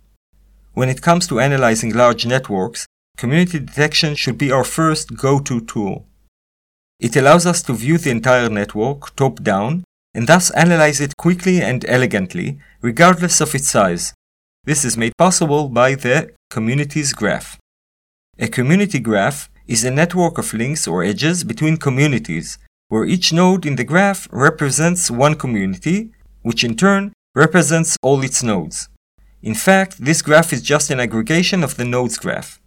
When 0.74 0.90
it 0.90 1.00
comes 1.00 1.26
to 1.28 1.40
analyzing 1.40 1.94
large 1.94 2.26
networks, 2.26 2.86
community 3.16 3.60
detection 3.60 4.14
should 4.14 4.36
be 4.36 4.52
our 4.52 4.64
first 4.64 5.16
go-to 5.16 5.62
tool. 5.62 6.06
It 7.04 7.16
allows 7.16 7.44
us 7.44 7.60
to 7.64 7.74
view 7.74 7.98
the 7.98 8.08
entire 8.08 8.48
network 8.48 9.14
top 9.14 9.42
down 9.42 9.84
and 10.14 10.26
thus 10.26 10.50
analyze 10.52 11.02
it 11.02 11.18
quickly 11.18 11.60
and 11.60 11.84
elegantly, 11.86 12.58
regardless 12.80 13.42
of 13.42 13.54
its 13.54 13.68
size. 13.68 14.14
This 14.64 14.86
is 14.86 14.96
made 14.96 15.12
possible 15.18 15.68
by 15.68 15.96
the 15.96 16.30
Communities 16.48 17.12
Graph. 17.12 17.58
A 18.38 18.48
community 18.48 19.00
graph 19.00 19.50
is 19.66 19.84
a 19.84 19.90
network 19.90 20.38
of 20.38 20.54
links 20.54 20.88
or 20.88 21.04
edges 21.04 21.44
between 21.44 21.76
communities, 21.76 22.56
where 22.88 23.04
each 23.04 23.34
node 23.34 23.66
in 23.66 23.76
the 23.76 23.84
graph 23.84 24.26
represents 24.32 25.10
one 25.10 25.34
community, 25.34 26.10
which 26.40 26.64
in 26.64 26.74
turn 26.74 27.12
represents 27.34 27.98
all 28.02 28.24
its 28.24 28.42
nodes. 28.42 28.88
In 29.42 29.54
fact, 29.54 30.02
this 30.02 30.22
graph 30.22 30.54
is 30.54 30.62
just 30.62 30.90
an 30.90 31.00
aggregation 31.00 31.62
of 31.62 31.76
the 31.76 31.84
nodes 31.84 32.16
graph. 32.16 32.62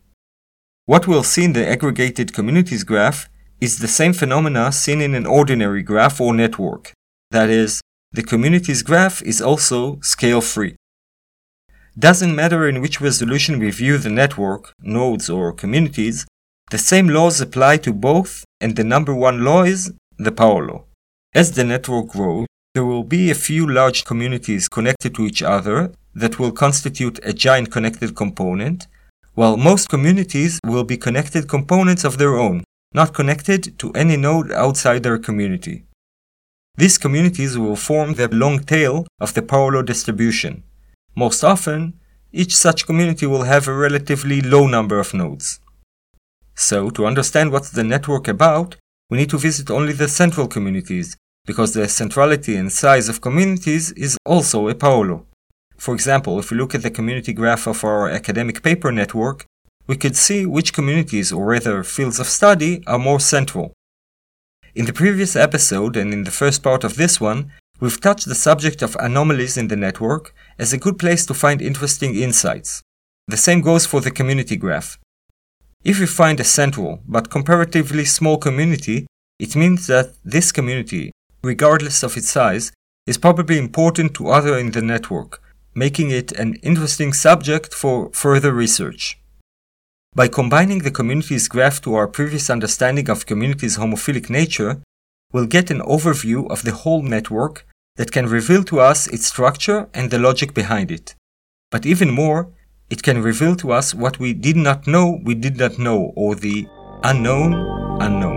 What 0.86 1.08
we'll 1.08 1.24
see 1.24 1.46
in 1.46 1.54
the 1.54 1.68
aggregated 1.68 2.36
communities 2.36 2.84
graph 2.84 3.28
is 3.60 3.80
the 3.80 3.88
same 3.88 4.14
phenomena 4.14 4.72
seen 4.72 5.02
in 5.02 5.16
an 5.16 5.26
ordinary 5.26 5.82
graph 5.82 6.22
or 6.22 6.34
network. 6.34 6.94
That 7.32 7.50
is, 7.50 7.82
the 8.12 8.24
community's 8.24 8.84
graph 8.84 9.22
is 9.24 9.42
also 9.42 10.00
scale 10.02 10.42
free. 10.42 10.76
Doesn't 11.98 12.36
matter 12.36 12.68
in 12.68 12.82
which 12.82 13.02
resolution 13.02 13.60
we 13.60 13.72
view 13.72 13.98
the 13.98 14.12
network, 14.12 14.74
nodes, 14.82 15.30
or 15.30 15.52
communities, 15.52 16.28
the 16.70 16.78
same 16.78 17.08
laws 17.08 17.42
apply 17.42 17.78
to 17.78 17.94
both, 17.94 18.44
and 18.62 18.76
the 18.76 18.84
number 18.84 19.16
one 19.16 19.44
law 19.44 19.64
is 19.64 19.92
the 20.18 20.32
power 20.32 20.68
law. 20.68 20.84
As 21.34 21.54
the 21.54 21.64
network 21.64 22.10
grows, 22.10 22.46
there 22.76 22.86
will 22.86 23.04
be 23.04 23.32
a 23.32 23.36
few 23.36 23.66
large 23.68 24.06
communities 24.06 24.70
connected 24.70 25.16
to 25.16 25.24
each 25.24 25.42
other 25.42 25.92
that 26.14 26.38
will 26.38 26.52
constitute 26.52 27.20
a 27.24 27.34
giant 27.34 27.72
connected 27.72 28.16
component, 28.16 28.88
while 29.34 29.58
most 29.58 29.90
communities 29.90 30.60
will 30.64 30.84
be 30.84 30.98
connected 30.98 31.48
components 31.48 32.04
of 32.04 32.18
their 32.18 32.36
own, 32.36 32.64
not 33.00 33.14
connected 33.20 33.62
to 33.82 33.92
any 34.04 34.18
node 34.28 34.50
outside 34.64 35.02
their 35.04 35.20
community. 35.28 35.78
These 36.82 36.98
communities 37.06 37.54
will 37.64 37.76
form 37.90 38.10
the 38.14 38.28
long 38.44 38.58
tail 38.74 38.96
of 39.26 39.34
the 39.36 39.44
law 39.74 39.84
distribution. 39.92 40.54
Most 41.24 41.42
often, 41.54 41.82
each 42.42 42.54
such 42.66 42.88
community 42.90 43.26
will 43.26 43.46
have 43.54 43.66
a 43.68 43.80
relatively 43.88 44.40
low 44.54 44.66
number 44.76 44.98
of 45.00 45.14
nodes. 45.14 45.48
So, 46.70 46.78
to 46.96 47.08
understand 47.10 47.52
what's 47.52 47.72
the 47.72 47.90
network 47.94 48.26
about, 48.28 48.70
we 49.10 49.18
need 49.18 49.32
to 49.32 49.46
visit 49.50 49.68
only 49.78 49.94
the 49.94 50.10
central 50.22 50.48
communities, 50.56 51.08
because 51.50 51.72
the 51.74 51.88
centrality 51.88 52.56
and 52.56 52.72
size 52.72 53.08
of 53.10 53.22
communities 53.28 53.86
is 54.08 54.18
also 54.26 54.68
a 54.68 54.76
law. 55.10 55.22
For 55.86 55.94
example, 55.98 56.34
if 56.40 56.50
we 56.50 56.58
look 56.58 56.74
at 56.76 56.84
the 56.84 56.98
community 56.98 57.34
graph 57.40 57.68
of 57.68 57.84
our 57.84 58.10
academic 58.20 58.58
paper 58.68 58.92
network, 58.92 59.46
we 59.88 59.96
could 59.96 60.16
see 60.16 60.46
which 60.46 60.74
communities, 60.74 61.32
or 61.32 61.46
rather 61.46 61.84
fields 61.84 62.20
of 62.20 62.28
study, 62.28 62.84
are 62.86 63.00
more 63.00 63.20
central. 63.20 63.74
In 64.76 64.86
the 64.86 64.94
previous 64.94 65.36
episode 65.36 65.96
and 65.98 66.14
in 66.14 66.24
the 66.24 66.32
first 66.32 66.62
part 66.62 66.84
of 66.84 66.98
this 66.98 67.20
one, 67.20 67.52
we've 67.80 68.02
touched 68.02 68.28
the 68.28 68.36
subject 68.36 68.82
of 68.82 68.96
anomalies 69.00 69.58
in 69.58 69.70
the 69.70 69.76
network 69.76 70.34
as 70.60 70.74
a 70.74 70.78
good 70.78 71.00
place 71.00 71.26
to 71.26 71.34
find 71.34 71.62
interesting 71.62 72.16
insights. 72.16 72.82
The 73.28 73.38
same 73.38 73.62
goes 73.62 73.86
for 73.86 74.02
the 74.02 74.12
community 74.12 74.56
graph. 74.56 75.00
If 75.84 76.00
we 76.00 76.06
find 76.06 76.40
a 76.40 76.44
central 76.44 77.02
but 77.08 77.30
comparatively 77.30 78.06
small 78.06 78.38
community, 78.38 79.08
it 79.40 79.56
means 79.56 79.88
that 79.88 80.14
this 80.24 80.52
community, 80.52 81.12
regardless 81.44 82.04
of 82.04 82.18
its 82.18 82.30
size, 82.30 82.72
is 83.06 83.18
probably 83.18 83.58
important 83.58 84.14
to 84.16 84.30
others 84.30 84.60
in 84.60 84.72
the 84.72 84.82
network, 84.82 85.42
making 85.74 86.12
it 86.12 86.32
an 86.34 86.56
interesting 86.56 87.14
subject 87.14 87.74
for 87.74 88.12
further 88.12 88.52
research. 88.52 89.18
By 90.18 90.28
combining 90.28 90.80
the 90.80 90.90
community's 90.90 91.48
graph 91.48 91.80
to 91.82 91.94
our 91.94 92.08
previous 92.08 92.50
understanding 92.50 93.08
of 93.08 93.28
community's 93.28 93.78
homophilic 93.78 94.32
nature, 94.32 94.82
we'll 95.32 95.46
get 95.46 95.70
an 95.70 95.82
overview 95.82 96.50
of 96.50 96.64
the 96.64 96.72
whole 96.72 97.04
network 97.04 97.68
that 97.98 98.12
can 98.12 98.26
reveal 98.26 98.64
to 98.64 98.80
us 98.80 99.06
its 99.06 99.28
structure 99.28 99.88
and 99.94 100.10
the 100.10 100.18
logic 100.18 100.56
behind 100.56 100.90
it. 100.90 101.14
But 101.70 101.86
even 101.86 102.10
more, 102.10 102.52
it 102.90 103.04
can 103.04 103.22
reveal 103.22 103.56
to 103.58 103.72
us 103.72 103.94
what 103.94 104.18
we 104.18 104.34
did 104.34 104.58
not 104.58 104.88
know 104.88 105.20
we 105.24 105.36
did 105.36 105.58
not 105.58 105.78
know, 105.78 106.14
or 106.16 106.34
the 106.34 106.66
unknown 107.04 107.54
unknown. 108.02 108.37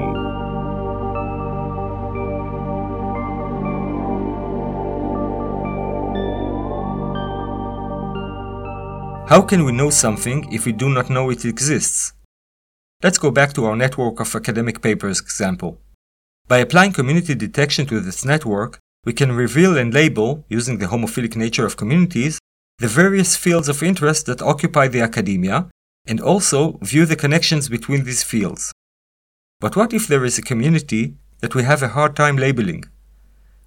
How 9.31 9.43
can 9.43 9.65
we 9.65 9.71
know 9.71 9.91
something 9.91 10.53
if 10.53 10.67
we 10.67 10.73
do 10.73 10.89
not 10.89 11.09
know 11.09 11.31
it 11.31 11.45
exists? 11.45 12.15
Let's 13.01 13.17
go 13.17 13.31
back 13.31 13.53
to 13.53 13.65
our 13.65 13.77
network 13.77 14.19
of 14.19 14.35
academic 14.35 14.83
papers 14.83 15.21
example. 15.21 15.79
By 16.49 16.59
applying 16.59 16.95
community 16.95 17.37
detection 17.37 17.87
to 17.87 18.01
this 18.01 18.25
network, 18.25 18.81
we 19.05 19.13
can 19.13 19.31
reveal 19.31 19.79
and 19.79 19.95
label, 19.95 20.45
using 20.49 20.79
the 20.79 20.87
homophilic 20.87 21.37
nature 21.37 21.65
of 21.65 21.77
communities, 21.77 22.41
the 22.81 22.89
various 22.89 23.37
fields 23.37 23.69
of 23.69 23.85
interest 23.85 24.27
that 24.27 24.43
occupy 24.43 24.89
the 24.89 25.01
academia, 25.01 25.69
and 26.09 26.21
also 26.21 26.79
view 26.83 27.07
the 27.07 27.15
connections 27.15 27.69
between 27.69 28.03
these 28.03 28.25
fields. 28.25 28.73
But 29.61 29.77
what 29.77 29.93
if 29.93 30.09
there 30.09 30.25
is 30.25 30.39
a 30.39 30.49
community 30.51 31.15
that 31.39 31.55
we 31.55 31.63
have 31.63 31.85
a 31.85 31.95
hard 31.95 32.17
time 32.17 32.37
labeling? 32.37 32.83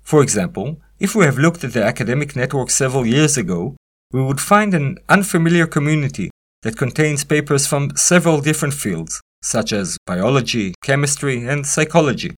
For 0.01 0.21
example, 0.21 0.81
if 0.99 1.15
we 1.15 1.23
have 1.23 1.37
looked 1.37 1.63
at 1.63 1.71
the 1.71 1.85
academic 1.85 2.35
network 2.35 2.69
several 2.69 3.05
years 3.05 3.37
ago, 3.37 3.77
we 4.13 4.21
would 4.21 4.39
find 4.39 4.73
an 4.73 4.99
unfamiliar 5.09 5.65
community 5.65 6.29
that 6.61 6.77
contains 6.77 7.25
papers 7.25 7.65
from 7.67 7.95
several 7.97 8.39
different 8.39 8.73
fields, 8.73 9.19
such 9.41 9.73
as 9.73 9.97
biology, 10.05 10.73
chemistry, 10.83 11.45
and 11.45 11.65
psychology. 11.65 12.35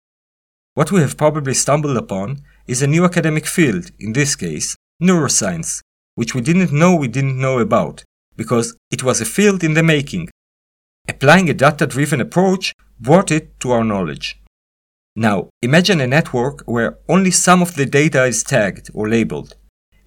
What 0.73 0.91
we 0.91 1.01
have 1.01 1.17
probably 1.17 1.53
stumbled 1.53 1.97
upon 1.97 2.41
is 2.65 2.81
a 2.81 2.87
new 2.87 3.05
academic 3.05 3.45
field, 3.45 3.91
in 3.99 4.13
this 4.13 4.35
case, 4.35 4.75
neuroscience, 5.03 5.81
which 6.15 6.33
we 6.33 6.41
didn't 6.41 6.71
know 6.71 6.95
we 6.95 7.09
didn't 7.09 7.39
know 7.39 7.59
about, 7.59 8.03
because 8.35 8.75
it 8.89 9.03
was 9.03 9.21
a 9.21 9.25
field 9.25 9.63
in 9.63 9.73
the 9.73 9.83
making. 9.83 10.29
Applying 11.07 11.49
a 11.49 11.53
data 11.53 11.85
driven 11.85 12.21
approach 12.21 12.73
brought 12.99 13.31
it 13.31 13.59
to 13.59 13.71
our 13.71 13.83
knowledge. 13.83 14.41
Now, 15.15 15.49
imagine 15.61 16.01
a 16.01 16.07
network 16.07 16.63
where 16.65 16.97
only 17.07 17.31
some 17.31 17.61
of 17.61 17.75
the 17.75 17.85
data 17.85 18.23
is 18.23 18.43
tagged 18.43 18.89
or 18.93 19.07
labeled. 19.07 19.55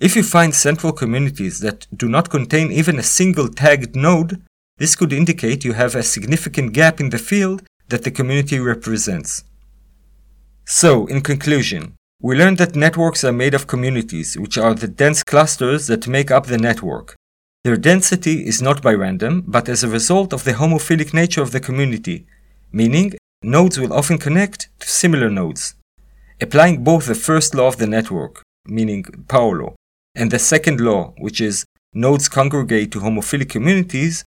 If 0.00 0.14
you 0.14 0.22
find 0.22 0.54
central 0.54 0.92
communities 0.92 1.58
that 1.60 1.88
do 1.96 2.08
not 2.08 2.30
contain 2.30 2.70
even 2.70 2.98
a 2.98 3.02
single 3.02 3.48
tagged 3.48 3.96
node, 3.96 4.40
this 4.78 4.94
could 4.94 5.12
indicate 5.12 5.64
you 5.64 5.72
have 5.72 5.96
a 5.96 6.04
significant 6.04 6.72
gap 6.72 7.00
in 7.00 7.10
the 7.10 7.18
field 7.18 7.62
that 7.88 8.04
the 8.04 8.12
community 8.12 8.60
represents. 8.60 9.42
So, 10.64 11.06
in 11.06 11.22
conclusion, 11.22 11.94
we 12.22 12.36
learned 12.36 12.58
that 12.58 12.76
networks 12.76 13.24
are 13.24 13.32
made 13.32 13.54
of 13.54 13.66
communities, 13.66 14.38
which 14.38 14.56
are 14.56 14.74
the 14.74 14.86
dense 14.86 15.24
clusters 15.24 15.88
that 15.88 16.06
make 16.06 16.30
up 16.30 16.46
the 16.46 16.58
network. 16.58 17.16
Their 17.64 17.76
density 17.76 18.46
is 18.46 18.62
not 18.62 18.82
by 18.82 18.92
random, 18.92 19.42
but 19.48 19.68
as 19.68 19.82
a 19.82 19.88
result 19.88 20.32
of 20.32 20.44
the 20.44 20.52
homophilic 20.52 21.12
nature 21.12 21.42
of 21.42 21.50
the 21.50 21.60
community, 21.60 22.26
meaning 22.70 23.14
nodes 23.42 23.80
will 23.80 23.92
often 23.92 24.18
connect 24.18 24.68
to 24.78 24.88
similar 24.88 25.28
nodes. 25.28 25.74
Applying 26.40 26.84
both 26.84 27.06
the 27.06 27.16
first 27.16 27.52
law 27.52 27.66
of 27.66 27.78
the 27.78 27.86
network, 27.86 28.42
meaning 28.64 29.04
power 29.26 29.62
law, 29.62 29.74
and 30.18 30.32
the 30.32 30.38
second 30.38 30.80
law, 30.80 31.14
which 31.18 31.40
is 31.40 31.64
nodes 31.94 32.28
congregate 32.28 32.90
to 32.92 32.98
homophilic 32.98 33.48
communities, 33.48 34.24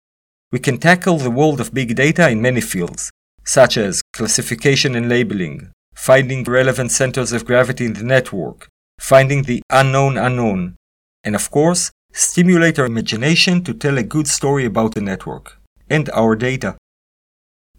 we 0.53 0.61
can 0.61 0.79
tackle 0.79 1.19
the 1.19 1.31
world 1.31 1.61
of 1.61 1.75
big 1.75 1.97
data 1.97 2.31
in 2.31 2.41
many 2.41 2.61
fields, 2.61 3.11
such 3.45 3.77
as 3.77 4.03
classification 4.13 4.95
and 4.95 5.09
labeling, 5.09 5.73
finding 5.95 6.45
relevant 6.45 6.93
centers 6.93 7.33
of 7.33 7.45
gravity 7.45 7.85
in 7.87 7.95
the 7.95 8.05
network, 8.05 8.69
finding 9.01 9.43
the 9.43 9.63
unknown 9.71 10.17
unknown, 10.17 10.77
and 11.25 11.35
of 11.35 11.51
course, 11.51 11.91
stimulate 12.13 12.79
our 12.79 12.87
imagination 12.87 13.63
to 13.65 13.75
tell 13.75 13.99
a 13.99 14.03
good 14.15 14.29
story 14.29 14.65
about 14.65 14.95
the 14.95 15.01
network 15.01 15.59
and 15.89 16.09
our 16.11 16.37
data. 16.37 16.77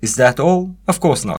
Is 0.01 0.16
that 0.16 0.39
all? 0.39 0.76
Of 0.88 0.99
course 0.99 1.24
not. 1.24 1.39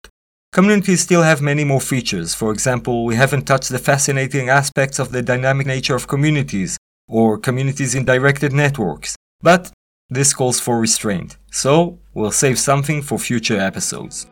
Communities 0.53 0.99
still 0.99 1.23
have 1.23 1.41
many 1.41 1.63
more 1.63 1.79
features. 1.79 2.35
For 2.35 2.51
example, 2.51 3.05
we 3.05 3.15
haven't 3.15 3.45
touched 3.45 3.69
the 3.69 3.79
fascinating 3.79 4.49
aspects 4.49 4.99
of 4.99 5.13
the 5.13 5.21
dynamic 5.21 5.65
nature 5.65 5.95
of 5.95 6.09
communities, 6.09 6.77
or 7.07 7.37
communities 7.37 7.95
in 7.95 8.03
directed 8.03 8.51
networks. 8.51 9.15
But 9.41 9.71
this 10.09 10.33
calls 10.33 10.59
for 10.59 10.77
restraint, 10.77 11.37
so 11.51 11.99
we'll 12.13 12.33
save 12.33 12.59
something 12.59 13.01
for 13.01 13.17
future 13.17 13.57
episodes. 13.57 14.27